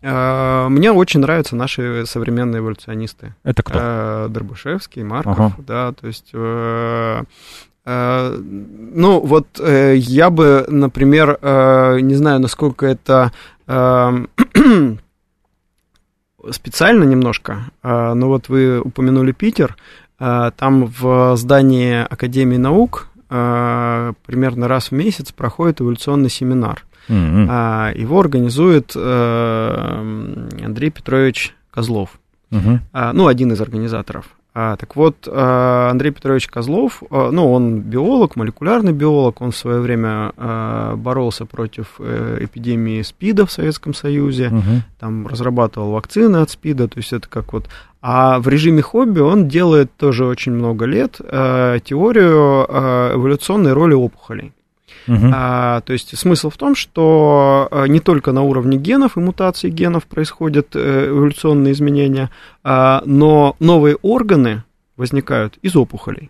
Э, 0.02 0.68
Мне 0.70 0.91
очень 0.91 1.20
нравятся 1.20 1.56
наши 1.56 2.06
современные 2.06 2.60
эволюционисты. 2.60 3.34
Это 3.43 3.62
кто? 3.64 3.80
Э, 3.82 4.28
Дробышевский, 4.30 5.04
Марков, 5.04 5.38
Ага. 5.39 5.56
да, 5.60 5.91
то 5.93 6.08
есть... 6.08 6.30
э, 6.34 7.24
э, 7.86 8.38
Ну, 8.38 9.20
вот 9.20 9.47
э, 9.60 9.95
я 9.97 10.30
бы, 10.30 10.66
например, 10.68 11.38
э, 11.41 11.99
не 12.02 12.16
знаю, 12.16 12.39
насколько 12.39 12.86
это 12.86 13.32
специально 16.52 17.04
немножко, 17.04 17.66
но 17.84 18.28
вот 18.28 18.49
вы 18.49 18.82
упомянули 18.82 19.32
Питер, 19.32 19.78
там 20.18 20.86
в 20.86 21.36
здании 21.38 22.04
Академии 22.04 22.58
наук 22.58 23.08
примерно 23.30 24.68
раз 24.68 24.88
в 24.91 24.91
месяц 24.93 25.32
проходит 25.32 25.80
эволюционный 25.82 26.30
семинар. 26.30 26.84
М-м. 27.10 27.47
А, 27.49 27.91
Его 27.95 28.20
организует 28.20 28.91
э, 28.95 30.64
Андрей 30.64 30.89
Петрович 30.91 31.54
Козлов. 31.72 32.10
Мгм. 32.52 32.82
А, 32.93 33.14
ну, 33.14 33.28
один 33.28 33.52
из 33.54 33.62
организаторов. 33.62 34.26
А, 34.54 34.76
так 34.76 34.97
вот, 34.97 35.30
а, 35.32 35.89
Андрей 35.89 36.12
Петрович 36.12 36.47
Козлов, 36.47 37.02
а, 37.10 37.32
ну, 37.32 37.49
он 37.54 37.80
биолог, 37.80 38.36
молекулярный 38.36 38.91
биолог, 38.91 39.39
он 39.41 39.52
в 39.52 39.56
свое 39.58 39.80
время 39.80 40.34
а, 40.36 40.95
боролся 40.97 41.45
против 41.45 41.95
э, 41.99 42.39
эпидемии 42.41 43.02
СПИДа 43.02 43.45
в 43.45 43.52
Советском 43.52 43.93
Союзе, 43.93 44.49
Мгм. 44.49 44.84
там 44.99 45.28
разрабатывал 45.28 45.91
вакцины 45.91 46.38
от 46.38 46.49
СПИДа, 46.49 46.89
то 46.89 46.97
есть 46.99 47.14
это 47.14 47.30
как 47.30 47.54
вот... 47.54 47.70
А 48.04 48.39
в 48.39 48.47
режиме 48.49 48.82
хобби 48.82 49.20
он 49.20 49.47
делает 49.47 49.95
тоже 49.95 50.26
очень 50.26 50.52
много 50.54 50.86
лет 50.86 51.18
э, 51.20 51.78
теорию 51.86 52.66
э, 52.68 53.14
эволюционной 53.16 53.74
роли 53.74 53.93
опухолей. 53.93 54.54
Мгм. 55.08 55.32
А, 55.34 55.82
то 55.82 55.94
есть 55.94 56.18
смысл 56.18 56.50
в 56.50 56.58
том, 56.58 56.76
что 56.76 57.68
а, 57.72 57.86
не 57.86 58.00
только 58.00 58.32
на 58.32 58.44
уровне 58.44 58.78
генов 58.78 59.18
и 59.18 59.20
мутаций 59.20 59.70
генов 59.70 60.06
происходят 60.06 60.76
э, 60.76 61.08
эволюционные 61.10 61.74
изменения, 61.74 62.30
а, 62.64 63.02
но 63.06 63.56
новые 63.60 63.96
органы 64.02 64.64
возникают 64.98 65.58
из 65.62 65.76
опухолей. 65.76 66.30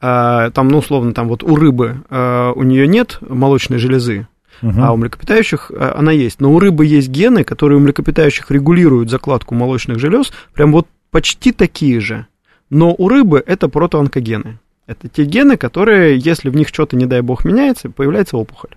А, 0.00 0.50
Там, 0.50 0.68
ну, 0.68 0.78
условно, 0.78 1.14
там 1.14 1.28
вот 1.28 1.42
у 1.42 1.56
рыбы 1.56 2.02
а, 2.10 2.52
у 2.52 2.62
нее 2.62 2.86
нет 2.86 3.18
молочной 3.26 3.78
железы, 3.78 4.28
Мгм. 4.62 4.82
а 4.82 4.92
у 4.92 4.96
млекопитающих 4.96 5.70
а, 5.74 5.94
она 5.98 6.12
есть. 6.12 6.40
Но 6.40 6.52
у 6.52 6.58
рыбы 6.58 6.84
есть 6.84 7.08
гены, 7.08 7.44
которые 7.44 7.78
у 7.78 7.80
млекопитающих 7.80 8.50
регулируют 8.50 9.10
закладку 9.10 9.54
молочных 9.54 9.98
желез, 9.98 10.32
прям 10.52 10.72
вот 10.72 10.86
почти 11.10 11.52
такие 11.52 12.00
же. 12.00 12.26
Но 12.68 12.94
у 12.96 13.08
рыбы 13.08 13.42
это 13.46 13.68
протоонкогены. 13.68 14.58
Это 14.86 15.08
те 15.08 15.24
гены, 15.24 15.56
которые, 15.56 16.16
если 16.16 16.48
в 16.48 16.56
них 16.56 16.68
что-то, 16.68 16.96
не 16.96 17.06
дай 17.06 17.20
бог, 17.20 17.44
меняется, 17.44 17.90
появляется 17.90 18.36
опухоль. 18.36 18.70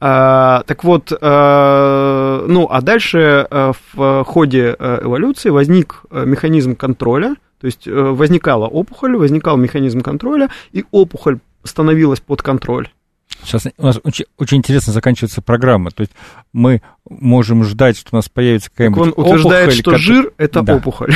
А, 0.00 0.62
так 0.66 0.84
вот, 0.84 1.12
а, 1.20 2.44
ну, 2.46 2.66
а 2.70 2.80
дальше 2.82 3.46
а, 3.48 3.72
в 3.94 4.24
ходе 4.24 4.76
а, 4.78 5.02
эволюции 5.02 5.50
возник 5.50 6.02
а, 6.10 6.24
механизм 6.24 6.76
контроля, 6.76 7.36
то 7.60 7.66
есть 7.66 7.86
а, 7.86 8.12
возникала 8.12 8.66
опухоль, 8.66 9.16
возникал 9.16 9.56
механизм 9.56 10.00
контроля, 10.00 10.50
и 10.72 10.84
опухоль 10.90 11.38
становилась 11.62 12.20
под 12.20 12.42
контроль. 12.42 12.88
Сейчас 13.44 13.66
у 13.78 13.86
нас 13.86 13.98
очень, 14.02 14.24
очень 14.38 14.58
интересно 14.58 14.92
заканчивается 14.92 15.40
программа. 15.42 15.90
То 15.90 16.02
есть 16.02 16.12
мы 16.52 16.82
можем 17.08 17.62
ждать, 17.62 17.96
что 17.96 18.08
у 18.12 18.16
нас 18.16 18.28
появится 18.28 18.68
Так 18.68 18.76
какая-нибудь 18.78 19.16
он 19.16 19.24
утверждает, 19.24 19.66
опухоль, 19.68 19.78
что 19.80 19.90
ко- 19.92 19.98
жир 19.98 20.32
это 20.38 20.62
Да. 20.62 20.74
опухоль. 20.76 21.14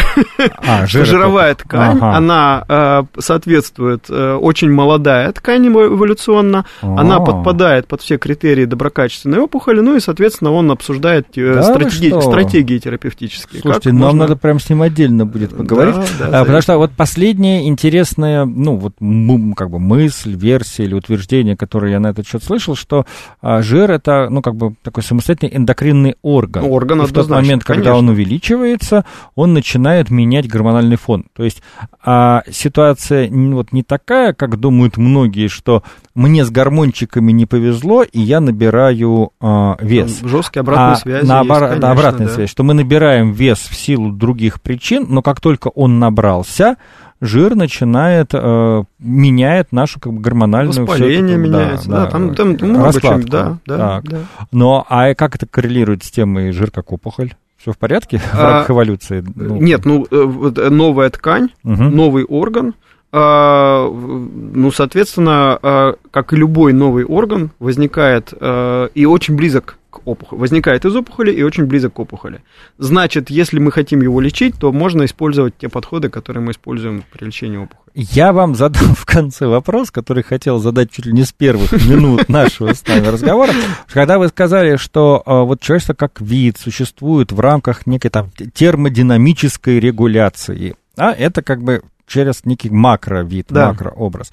А, 0.65 0.87
жир 0.87 1.05
Жировая 1.05 1.53
опухоль. 1.55 1.67
ткань, 1.69 1.97
Ага. 1.97 2.17
она 2.17 2.65
э, 2.69 3.21
соответствует 3.21 4.05
э, 4.09 4.35
очень 4.35 4.71
молодая 4.71 5.33
ткань 5.33 5.67
эво- 5.67 5.87
эволюционно, 5.89 6.65
она 6.81 7.17
А. 7.17 7.21
подпадает 7.21 7.89
под 7.89 8.03
все 8.03 8.19
критерии 8.19 8.67
доброкачественной 8.67 9.39
опухоли, 9.41 9.81
ну 9.81 9.97
и, 9.97 10.01
соответственно, 10.01 10.53
он 10.53 10.71
обсуждает 10.71 11.27
э, 11.37 11.55
Да 11.55 11.63
стратеги- 11.63 12.21
стратегии 12.21 12.79
терапевтические. 12.79 13.61
Слушайте, 13.61 13.91
Как 13.91 13.93
нам 13.99 14.03
можно- 14.03 14.21
надо 14.25 14.37
прям 14.37 14.61
с 14.61 14.69
ним 14.71 14.83
отдельно 14.83 15.27
будет 15.27 15.57
поговорить. 15.57 15.97
Да, 16.21 16.29
да, 16.29 16.41
А, 16.41 16.45
потому 16.45 16.63
что 16.63 16.77
вот 16.79 16.93
последняя 16.93 17.67
интересная, 17.67 18.45
ну, 18.45 18.77
вот 18.77 18.95
как 19.57 19.71
бы 19.71 19.81
мысль, 19.81 20.35
версия 20.37 20.85
или 20.85 20.95
утверждение, 20.95 21.57
которое 21.57 21.91
я 21.93 21.99
на 22.01 22.10
этот 22.11 22.27
счет 22.27 22.43
слышал, 22.43 22.77
что 22.77 23.07
а, 23.41 23.63
жир 23.63 23.91
это, 23.91 24.29
ну, 24.31 24.43
как 24.43 24.57
бы 24.57 24.75
такой 24.83 25.03
самостоятельный 25.03 25.57
эндокринный 25.57 26.17
орган. 26.23 26.65
Орган 26.65 27.03
И 27.03 27.07
в 27.07 27.13
тот 27.13 27.29
момент, 27.29 27.65
когда 27.65 27.91
конечно. 27.91 27.99
он 27.99 28.09
увеличивается, 28.11 29.05
он 29.35 29.55
начинает 29.55 30.11
менять 30.11 30.49
гормональный 30.49 30.97
фон. 30.97 31.25
То 31.35 31.45
есть 31.45 31.63
а, 32.05 32.43
ситуация 32.51 33.29
вот 33.31 33.73
не 33.73 33.83
такая, 33.83 34.33
как 34.33 34.59
думают 34.59 34.97
многие, 34.97 35.49
что 35.49 35.83
мне 36.15 36.45
с 36.45 36.51
гормончиками 36.51 37.33
не 37.33 37.47
повезло, 37.47 38.03
и 38.03 38.21
я 38.21 38.41
набираю 38.41 39.31
а, 39.41 39.77
вес. 39.81 40.21
Жесткие 40.23 40.61
обратные 40.61 40.93
А 40.93 40.97
связи. 40.97 41.27
наобор- 41.27 41.63
есть, 41.71 41.81
да, 41.81 41.89
конечно, 41.89 41.91
обратная 41.91 42.27
да. 42.29 42.35
связь, 42.35 42.51
что 42.51 42.63
мы 42.63 42.75
набираем 42.75 43.33
вес 43.33 43.59
в 43.59 43.75
силу 43.75 44.11
других 44.13 44.61
причин, 44.61 45.07
но 45.09 45.23
как 45.23 45.41
только 45.41 45.69
он 45.69 45.99
набрался, 45.99 46.77
жир 47.21 47.55
начинает, 47.55 48.31
э, 48.33 48.83
меняет 48.99 49.73
нашу 49.73 50.01
как 50.01 50.13
бы, 50.13 50.21
гормональную... 50.21 50.87
Воспаление 50.87 51.37
это, 51.37 51.43
меняется, 51.43 51.89
да, 51.91 52.07
там, 52.07 52.35
там 52.35 52.57
много 52.61 52.85
раскладку. 52.85 53.21
чего, 53.21 53.31
да, 53.31 53.59
да, 53.67 53.77
Так. 53.77 54.05
да. 54.05 54.19
Но 54.53 54.87
а 54.89 55.15
как 55.15 55.35
это 55.37 55.47
коррелирует 55.47 56.03
с 56.05 56.11
темой 56.11 56.53
жир 56.53 56.71
как 56.71 56.93
опухоль? 56.93 57.33
Все 57.59 57.73
в 57.73 57.79
порядке 57.79 58.19
в 58.19 58.35
А, 58.35 58.43
рамках 58.43 58.71
эволюции? 58.71 59.23
Ну, 59.35 59.57
Нет, 59.61 59.85
ну, 59.85 60.07
э, 60.11 60.53
э, 60.57 60.69
новая 60.71 61.11
ткань, 61.11 61.51
мгм. 61.63 61.95
новый 61.95 62.25
орган, 62.25 62.75
а, 63.13 63.87
в- 63.87 64.57
ну, 64.57 64.71
соответственно, 64.71 65.59
а, 65.63 65.95
как 66.11 66.33
и 66.33 66.37
любой 66.37 66.73
новый 66.73 67.05
орган, 67.05 67.51
возникает 67.59 68.33
а, 68.41 68.87
и 68.95 69.05
очень 69.05 69.37
близок 69.37 69.77
к 69.91 70.07
опухоли. 70.07 70.41
Возникает 70.41 70.85
из 70.85 70.95
опухоли 70.95 71.33
и 71.33 71.43
очень 71.43 71.67
близок 71.67 71.95
к 71.95 71.99
опухоли. 71.99 72.43
Значит, 72.79 73.31
если 73.31 73.59
мы 73.59 73.73
хотим 73.73 74.01
его 74.01 74.21
лечить, 74.21 74.57
то 74.59 74.73
можно 74.73 75.05
использовать 75.05 75.57
те 75.59 75.69
подходы, 75.69 76.09
которые 76.09 76.43
мы 76.43 76.53
используем 76.53 77.05
при 77.13 77.25
лечении 77.27 77.59
опухоли. 77.59 77.81
Я 77.95 78.33
вам 78.33 78.55
задам 78.55 78.95
в 78.97 79.05
конце 79.05 79.47
вопрос, 79.47 79.91
который 79.91 80.23
хотел 80.23 80.59
задать 80.59 80.91
чуть 80.93 81.07
ли 81.07 81.13
не 81.13 81.25
с 81.25 81.33
первых 81.33 81.73
минут 81.87 82.29
нашего 82.29 82.73
с 82.73 82.87
вами 82.87 83.07
разговора. 83.09 83.53
Когда 83.89 84.19
вы 84.19 84.29
сказали, 84.29 84.77
что 84.77 85.23
э, 85.27 85.43
вот 85.43 85.61
человечество 85.61 85.95
как 85.95 86.21
вид 86.21 86.59
существует 86.59 87.33
в 87.33 87.41
рамках 87.41 87.87
некой 87.87 88.11
там 88.11 88.31
термодинамической 88.55 89.81
регуляции, 89.81 90.75
а 90.97 91.13
это 91.13 91.43
как 91.43 91.63
бы 91.63 91.83
через 92.07 92.45
некий 92.45 92.71
макровид, 92.71 93.47
Да. 93.49 93.69
макрообраз. 93.69 94.33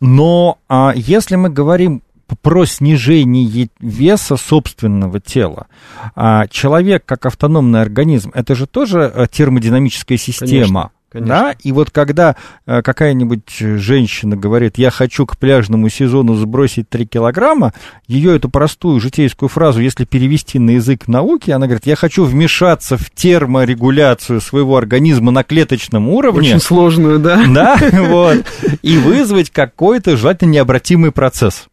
Но 0.00 0.58
а, 0.68 0.92
если 0.94 1.36
мы 1.36 1.48
говорим 1.48 2.02
про 2.42 2.64
снижение 2.64 3.68
веса 3.80 4.36
собственного 4.36 5.20
тела. 5.20 5.66
А 6.14 6.46
человек 6.48 7.04
как 7.04 7.26
автономный 7.26 7.82
организм, 7.82 8.30
это 8.34 8.54
же 8.54 8.66
тоже 8.66 9.10
э, 9.14 9.26
термодинамическая 9.30 10.18
система. 10.18 10.90
Конечно. 11.14 11.34
Да, 11.34 11.54
и 11.62 11.70
вот 11.70 11.90
когда 11.92 12.34
э, 12.66 12.82
какая-нибудь 12.82 13.48
женщина 13.56 14.36
говорит, 14.36 14.78
я 14.78 14.90
хочу 14.90 15.26
к 15.26 15.38
пляжному 15.38 15.88
сезону 15.88 16.34
сбросить 16.34 16.88
3 16.88 17.06
килограмма, 17.06 17.72
ее 18.08 18.34
эту 18.34 18.48
простую 18.48 18.98
житейскую 18.98 19.48
фразу, 19.48 19.80
если 19.80 20.04
перевести 20.06 20.58
на 20.58 20.70
язык 20.70 21.06
науки, 21.06 21.52
она 21.52 21.66
говорит, 21.66 21.86
я 21.86 21.94
хочу 21.94 22.24
вмешаться 22.24 22.96
в 22.96 23.10
терморегуляцию 23.10 24.40
своего 24.40 24.76
организма 24.76 25.30
на 25.30 25.44
клеточном 25.44 26.08
уровне. 26.08 26.48
Очень 26.48 26.60
сложную, 26.60 27.20
да? 27.20 27.44
Да, 27.46 27.78
вот. 27.92 28.44
И 28.82 28.98
вызвать 28.98 29.50
какой-то 29.50 30.16
желательно 30.16 30.50
необратимый 30.50 31.12
процесс. 31.12 31.68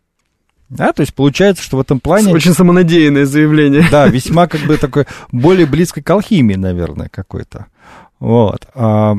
Да, 0.72 0.94
то 0.94 1.02
есть 1.02 1.14
получается, 1.14 1.62
что 1.62 1.76
в 1.76 1.82
этом 1.82 2.00
плане... 2.00 2.34
Очень 2.34 2.54
самонадеянное 2.54 3.26
заявление. 3.26 3.86
Да, 3.92 4.08
весьма 4.08 4.48
как 4.48 4.62
бы 4.62 4.78
такой 4.78 5.06
более 5.32 5.66
близко 5.66 6.02
к 6.02 6.10
алхимии, 6.10 6.56
наверное, 6.56 7.10
какой-то. 7.10 7.66
Вот. 8.22 8.66
А, 8.74 9.14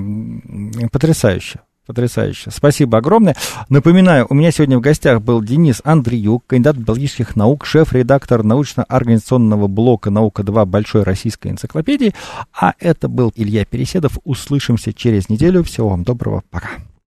потрясающе. 0.91 1.61
Потрясающе. 1.85 2.51
Спасибо 2.51 2.99
огромное. 2.99 3.37
Напоминаю, 3.69 4.27
у 4.31 4.35
меня 4.35 4.51
сегодня 4.51 4.79
в 4.79 4.81
гостях 4.81 5.21
был 5.21 5.43
Денис 5.43 5.83
Андреюк, 5.85 6.47
кандидат 6.47 6.77
биологических 6.77 7.37
наук, 7.37 7.67
шеф-редактор 7.67 8.43
научно-организационного 8.43 9.67
блока 9.67 10.09
«Наука-2» 10.09 10.65
Большой 10.65 11.03
российской 11.03 11.49
энциклопедии. 11.49 12.15
А 12.59 12.73
это 12.79 13.09
был 13.09 13.31
Илья 13.35 13.67
Переседов. 13.67 14.19
Услышимся 14.25 14.95
через 14.95 15.29
неделю. 15.29 15.65
Всего 15.65 15.91
вам 15.91 16.05
доброго. 16.05 16.45
Пока. 16.51 16.71